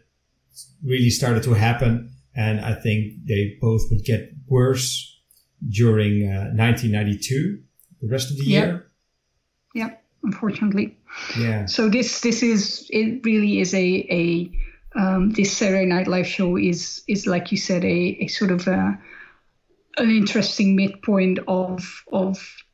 really 0.84 1.10
started 1.10 1.42
to 1.44 1.54
happen, 1.54 2.10
and 2.34 2.60
I 2.60 2.74
think 2.74 3.26
they 3.26 3.56
both 3.60 3.82
would 3.90 4.04
get 4.04 4.32
worse 4.48 5.08
during 5.70 6.24
uh, 6.28 6.50
1992, 6.56 7.62
the 8.00 8.08
rest 8.08 8.30
of 8.30 8.36
the 8.36 8.44
Yeah. 8.44 8.64
year. 8.66 8.86
Yep. 9.74 10.01
Unfortunately. 10.22 10.96
Yeah, 11.38 11.66
So 11.66 11.88
this 11.88 12.20
this 12.20 12.42
is 12.42 12.86
it 12.90 13.24
really 13.24 13.60
is 13.60 13.74
a 13.74 14.06
a 14.10 14.50
um, 14.94 15.30
this 15.30 15.56
Saturday 15.56 15.86
Night 15.86 16.06
Live 16.06 16.26
show 16.26 16.56
is 16.56 17.02
is 17.08 17.26
like 17.26 17.50
you 17.50 17.58
said 17.58 17.84
a, 17.84 18.16
a 18.20 18.28
sort 18.28 18.50
of 18.50 18.66
a, 18.66 18.98
an 19.98 20.10
interesting 20.10 20.76
midpoint 20.76 21.38
of 21.48 22.04
of 22.12 22.64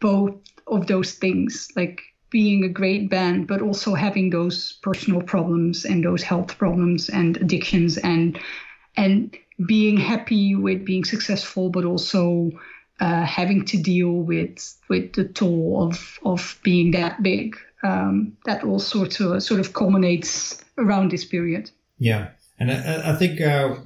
both 0.00 0.34
of 0.66 0.86
those 0.86 1.12
things 1.12 1.68
like 1.76 2.02
being 2.30 2.64
a 2.64 2.68
great 2.68 3.08
band 3.08 3.46
but 3.46 3.62
also 3.62 3.94
having 3.94 4.30
those 4.30 4.78
personal 4.82 5.22
problems 5.22 5.84
and 5.84 6.04
those 6.04 6.22
health 6.22 6.58
problems 6.58 7.08
and 7.08 7.36
addictions 7.38 7.96
and 7.98 8.38
and 8.96 9.36
being 9.66 9.96
happy 9.96 10.54
with 10.54 10.84
being 10.84 11.04
successful 11.04 11.70
but 11.70 11.84
also 11.84 12.50
uh, 13.00 13.24
having 13.24 13.64
to 13.64 13.76
deal 13.76 14.12
with 14.12 14.76
with 14.88 15.12
the 15.12 15.24
toll 15.24 15.88
of 15.88 16.18
of 16.24 16.58
being 16.62 16.92
that 16.92 17.22
big 17.22 17.56
um, 17.82 18.36
that 18.44 18.64
all 18.64 18.78
sort 18.78 19.20
of 19.20 19.42
sort 19.42 19.60
of 19.60 19.72
culminates 19.72 20.62
around 20.78 21.10
this 21.10 21.24
period 21.24 21.70
yeah, 21.98 22.28
and 22.58 22.70
I, 22.70 23.12
I 23.12 23.16
think 23.16 23.40
uh, 23.40 23.76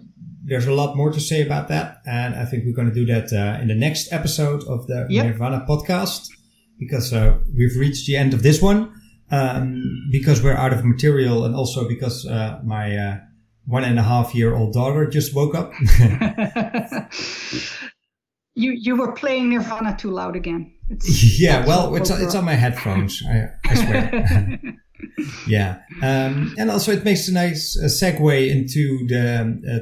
there's 0.45 0.67
a 0.67 0.73
lot 0.73 0.97
more 0.97 1.13
to 1.13 1.21
say 1.21 1.43
about 1.43 1.69
that, 1.69 1.99
and 2.07 2.35
I 2.35 2.45
think 2.45 2.65
we're 2.65 2.75
going 2.75 2.89
to 2.89 2.95
do 2.95 3.07
that 3.07 3.33
uh, 3.33 3.61
in 3.61 3.69
the 3.69 3.75
next 3.75 4.13
episode 4.13 4.65
of 4.65 4.87
the 4.87 5.07
Yep. 5.09 5.27
Nirvana 5.27 5.65
podcast 5.69 6.29
because 6.79 7.13
uh, 7.13 7.39
we've 7.57 7.77
reached 7.77 8.07
the 8.07 8.17
end 8.17 8.35
of 8.35 8.43
this 8.43 8.61
one. 8.61 8.99
Um, 9.31 10.09
because 10.11 10.43
we're 10.43 10.57
out 10.57 10.75
of 10.75 10.85
material, 10.85 11.47
and 11.47 11.57
also 11.57 11.89
because 11.89 12.27
uh, 12.27 12.61
my 12.63 12.95
uh, 12.95 13.19
one 13.65 13.83
and 13.83 13.99
a 13.99 14.03
half 14.03 14.35
year 14.35 14.55
old 14.55 14.75
daughter 14.75 15.07
just 15.07 15.35
woke 15.35 15.55
up. 15.55 15.73
you 18.55 18.73
you 18.73 18.97
were 18.97 19.13
playing 19.13 19.51
Nirvana 19.51 19.97
too 19.97 20.11
loud 20.11 20.37
again 20.37 20.73
It's- 20.91 21.41
yeah, 21.41 21.65
well, 21.67 21.95
it's 21.97 22.11
woke 22.11 22.21
it's 22.23 22.35
on 22.35 22.45
my 22.45 22.55
headphones. 22.55 23.23
I, 23.27 23.49
I 23.71 23.75
swear. 23.75 24.61
yeah, 25.49 25.81
um, 26.03 26.55
and 26.59 26.71
also 26.71 26.93
it 26.93 27.05
makes 27.05 27.29
a 27.29 27.33
nice 27.33 27.79
uh, 27.79 27.87
segue 27.87 28.51
into 28.51 29.07
the 29.09 29.25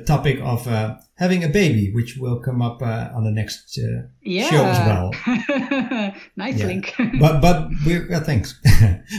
uh, 0.01 0.05
topic 0.07 0.39
of 0.43 0.67
uh, 0.69 0.97
having 1.19 1.43
a 1.45 1.49
baby, 1.49 1.91
which 1.95 2.17
will 2.21 2.41
come 2.41 2.63
up 2.63 2.81
uh, 2.83 3.11
on 3.17 3.25
the 3.25 3.31
next 3.31 3.79
uh, 3.79 4.07
yeah 4.23 4.49
show 4.51 4.65
as 4.65 4.79
well. 4.87 5.11
nice 6.37 6.59
Yeah. 6.61 6.67
link 6.67 6.95
But 7.21 7.41
but 7.41 7.69
we 7.85 7.97
uh, 8.15 8.21
thanks. 8.21 8.55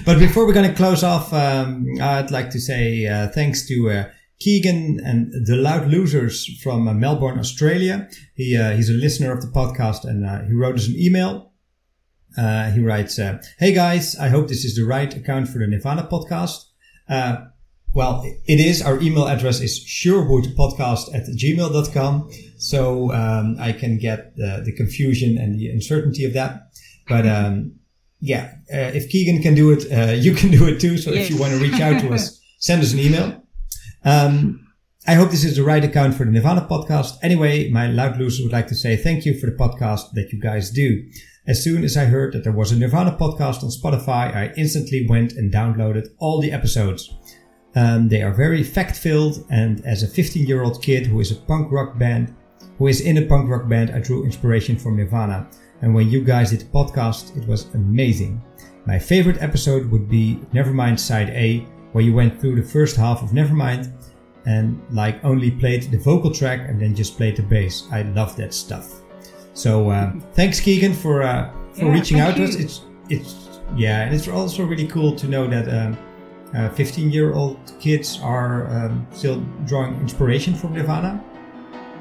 but 0.06 0.18
before 0.20 0.46
we're 0.48 0.54
gonna 0.54 0.74
close 0.74 1.04
off, 1.04 1.34
um, 1.34 1.86
I'd 2.02 2.32
like 2.32 2.50
to 2.52 2.60
say 2.60 3.06
uh, 3.08 3.28
thanks 3.28 3.68
to. 3.68 4.06
Keegan 4.42 5.00
and 5.06 5.32
the 5.46 5.56
Loud 5.56 5.88
Losers 5.88 6.48
from 6.62 6.88
uh, 6.88 6.94
Melbourne, 6.94 7.38
Australia. 7.38 8.10
He 8.34 8.58
uh, 8.58 8.72
he's 8.76 8.90
a 8.90 8.94
listener 8.94 9.32
of 9.32 9.42
the 9.42 9.48
podcast 9.48 10.04
and 10.04 10.26
uh, 10.26 10.42
he 10.44 10.54
wrote 10.54 10.76
us 10.76 10.88
an 10.88 10.96
email. 10.98 11.52
Uh, 12.38 12.72
he 12.72 12.80
writes, 12.80 13.20
uh, 13.20 13.42
"Hey 13.60 13.72
guys, 13.74 14.18
I 14.18 14.30
hope 14.30 14.48
this 14.48 14.66
is 14.66 14.76
the 14.76 14.84
right 14.84 15.14
account 15.16 15.48
for 15.48 15.60
the 15.60 15.68
Nirvana 15.68 16.08
podcast. 16.12 16.66
Uh, 17.08 17.46
well, 17.94 18.24
it 18.46 18.60
is. 18.60 18.82
Our 18.82 19.00
email 19.02 19.28
address 19.28 19.60
is 19.60 19.86
surewoodpodcast 19.86 21.14
at 21.14 21.28
gmail.com. 21.28 22.32
So 22.58 23.12
um, 23.12 23.58
I 23.60 23.74
can 23.74 23.98
get 23.98 24.36
the, 24.38 24.62
the 24.66 24.72
confusion 24.72 25.38
and 25.38 25.60
the 25.60 25.70
uncertainty 25.70 26.24
of 26.24 26.34
that. 26.34 26.72
But 27.10 27.28
um, 27.28 27.74
yeah, 28.22 28.54
uh, 28.74 28.96
if 28.96 29.10
Keegan 29.10 29.42
can 29.42 29.56
do 29.56 29.72
it, 29.72 29.92
uh, 29.92 30.14
you 30.26 30.34
can 30.34 30.52
do 30.52 30.68
it 30.68 30.80
too. 30.80 30.98
So 30.98 31.12
if 31.12 31.30
you 31.30 31.38
want 31.38 31.54
to 31.54 31.60
reach 31.60 31.82
out 31.82 32.02
to 32.02 32.14
us, 32.14 32.40
send 32.60 32.82
us 32.82 32.94
an 32.94 33.00
email. 33.00 33.41
Um, 34.04 34.68
I 35.08 35.16
hope 35.16 35.32
this 35.32 35.44
is 35.44 35.56
the 35.56 35.64
right 35.64 35.84
account 35.84 36.14
for 36.14 36.26
the 36.26 36.32
Nirvana 36.32 36.68
podcast. 36.70 37.18
Anyway, 37.24 37.70
my 37.70 37.88
loud 37.88 38.18
loser 38.18 38.44
would 38.44 38.52
like 38.52 38.68
to 38.68 38.76
say 38.76 38.96
thank 38.96 39.26
you 39.26 39.40
for 39.40 39.48
the 39.48 39.56
podcast 39.56 40.12
that 40.14 40.32
you 40.32 40.40
guys 40.40 40.70
do. 40.70 41.04
As 41.48 41.64
soon 41.64 41.84
as 41.84 41.98
I 41.98 42.06
heard 42.06 42.34
that 42.34 42.44
there 42.44 42.54
was 42.54 42.72
a 42.72 42.78
Nirvana 42.78 43.18
podcast 43.20 43.64
on 43.64 43.72
Spotify, 43.72 44.36
I 44.36 44.54
instantly 44.58 45.08
went 45.10 45.34
and 45.34 45.52
downloaded 45.52 46.08
all 46.20 46.40
the 46.40 46.52
episodes. 46.52 47.12
Um, 47.76 48.10
they 48.10 48.22
are 48.22 48.34
very 48.34 48.64
fact 48.64 48.96
filled, 48.96 49.46
and 49.50 49.84
as 49.86 50.04
a 50.04 50.08
15 50.08 50.46
year 50.46 50.62
old 50.62 50.84
kid 50.84 51.08
who 51.08 51.20
is 51.20 51.32
a 51.32 51.36
punk 51.36 51.72
rock 51.72 51.98
band, 51.98 52.36
who 52.78 52.88
is 52.88 53.02
in 53.02 53.18
a 53.18 53.26
punk 53.26 53.50
rock 53.50 53.68
band, 53.68 53.90
I 53.92 54.00
drew 54.00 54.24
inspiration 54.24 54.78
from 54.78 54.98
Nirvana. 54.98 55.50
And 55.82 55.96
when 55.96 56.12
you 56.12 56.24
guys 56.24 56.52
did 56.52 56.60
the 56.60 56.66
podcast, 56.66 57.36
it 57.36 57.48
was 57.48 57.74
amazing. 57.74 58.40
My 58.86 59.00
favorite 59.00 59.42
episode 59.42 59.90
would 59.90 60.10
be 60.10 60.40
Nevermind 60.54 61.00
Side 61.00 61.30
A, 61.30 61.66
where 61.92 62.04
you 62.04 62.14
went 62.14 62.40
through 62.40 62.56
the 62.56 62.68
first 62.68 62.96
half 62.96 63.22
of 63.22 63.30
Nevermind 63.30 63.92
and 64.46 64.82
like 64.92 65.24
only 65.24 65.52
played 65.52 65.84
the 65.84 65.98
vocal 65.98 66.32
track 66.32 66.68
and 66.68 66.82
then 66.82 66.96
just 66.96 67.18
played 67.18 67.36
the 67.36 67.44
bass. 67.44 67.88
I 67.92 68.04
love 68.04 68.36
that 68.38 68.54
stuff. 68.54 69.02
So 69.54 69.92
um, 69.92 70.22
thanks, 70.34 70.60
Keegan, 70.60 70.94
for 70.94 71.22
uh, 71.22 71.52
for 71.74 71.86
Yeah, 71.86 71.92
reaching 71.92 72.20
out 72.20 72.36
to 72.38 72.44
us. 72.44 72.56
It's 72.56 72.82
it's 73.10 73.36
yeah, 73.76 74.02
and 74.02 74.16
it's 74.16 74.28
also 74.28 74.66
really 74.66 74.88
cool 74.88 75.16
to 75.16 75.28
know 75.28 75.48
that 75.48 75.68
um, 75.70 75.98
uh, 76.56 76.70
15 76.70 77.12
year 77.12 77.34
old 77.34 77.58
kids 77.80 78.20
are 78.22 78.68
um, 78.68 79.08
still 79.12 79.42
drawing 79.66 79.96
inspiration 80.02 80.54
from 80.56 80.74
Nirvana. 80.74 81.24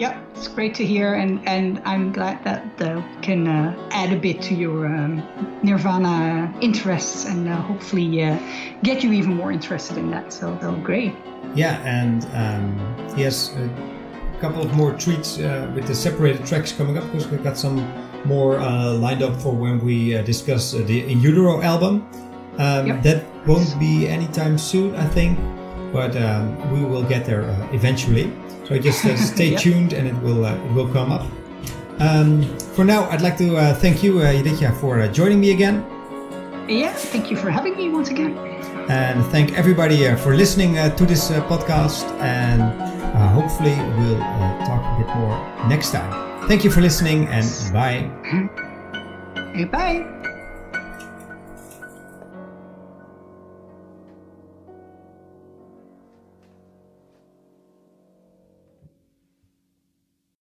Yep, 0.00 0.16
it's 0.34 0.48
great 0.48 0.74
to 0.76 0.86
hear, 0.86 1.12
and, 1.12 1.46
and 1.46 1.78
I'm 1.84 2.10
glad 2.10 2.42
that 2.44 2.80
uh, 2.80 3.02
can 3.20 3.46
uh, 3.46 3.88
add 3.90 4.14
a 4.14 4.16
bit 4.16 4.40
to 4.48 4.54
your 4.54 4.86
um, 4.86 5.22
Nirvana 5.62 6.50
interests 6.62 7.26
and 7.26 7.46
uh, 7.46 7.56
hopefully 7.56 8.22
uh, 8.22 8.38
get 8.82 9.04
you 9.04 9.12
even 9.12 9.34
more 9.36 9.52
interested 9.52 9.98
in 9.98 10.10
that. 10.10 10.32
So, 10.32 10.58
so 10.62 10.72
great. 10.76 11.12
Yeah, 11.54 11.82
and 11.84 12.24
um, 12.32 12.78
has 13.18 13.50
a 13.56 13.68
couple 14.40 14.62
of 14.62 14.72
more 14.74 14.94
treats 14.94 15.38
uh, 15.38 15.70
with 15.74 15.86
the 15.86 15.94
separated 15.94 16.46
tracks 16.46 16.72
coming 16.72 16.96
up 16.96 17.04
because 17.12 17.28
we've 17.28 17.44
got 17.44 17.58
some 17.58 17.86
more 18.24 18.58
uh, 18.58 18.94
lined 18.94 19.22
up 19.22 19.38
for 19.38 19.52
when 19.52 19.84
we 19.84 20.16
uh, 20.16 20.22
discuss 20.22 20.72
uh, 20.72 20.78
the 20.86 21.12
In 21.12 21.20
Utero 21.20 21.60
album. 21.60 22.08
Um, 22.56 22.86
Yep. 22.86 23.02
That 23.02 23.46
won't 23.46 23.78
be 23.78 24.08
anytime 24.08 24.56
soon, 24.56 24.94
I 24.94 25.06
think, 25.08 25.38
but 25.92 26.16
um, 26.16 26.56
we 26.72 26.84
will 26.86 27.04
get 27.04 27.26
there 27.26 27.42
uh, 27.42 27.68
eventually. 27.72 28.32
So 28.70 28.78
just 28.78 29.04
uh, 29.04 29.16
stay 29.16 29.50
Yep. 29.58 29.60
tuned, 29.60 29.92
and 29.92 30.06
it 30.06 30.14
will 30.22 30.44
uh, 30.46 30.54
it 30.54 30.72
will 30.72 30.88
come 30.88 31.10
up. 31.10 31.26
Um, 31.98 32.46
for 32.74 32.84
now, 32.84 33.10
I'd 33.10 33.20
like 33.20 33.36
to 33.38 33.56
uh, 33.56 33.74
thank 33.74 34.02
you, 34.02 34.20
uh, 34.20 34.30
for 34.80 35.00
uh, 35.00 35.08
joining 35.08 35.40
me 35.40 35.50
again. 35.50 35.84
Yeah, 36.68 36.92
thank 36.94 37.30
you 37.30 37.36
for 37.36 37.50
having 37.50 37.76
me 37.76 37.90
once 37.90 38.10
again. 38.10 38.38
And 38.88 39.26
thank 39.26 39.58
everybody 39.58 40.06
uh, 40.06 40.16
for 40.16 40.36
listening 40.36 40.78
uh, 40.78 40.94
to 40.96 41.04
this 41.04 41.30
uh, 41.30 41.42
podcast. 41.48 42.06
And 42.22 42.62
uh, 42.62 43.28
hopefully, 43.34 43.74
we'll 43.98 44.22
uh, 44.22 44.64
talk 44.66 44.82
a 44.86 45.04
bit 45.04 45.14
more 45.16 45.68
next 45.68 45.90
time. 45.90 46.10
Thank 46.46 46.62
you 46.62 46.70
for 46.70 46.80
listening 46.80 47.26
and 47.26 47.44
bye. 47.74 48.06
Bye. 49.72 50.20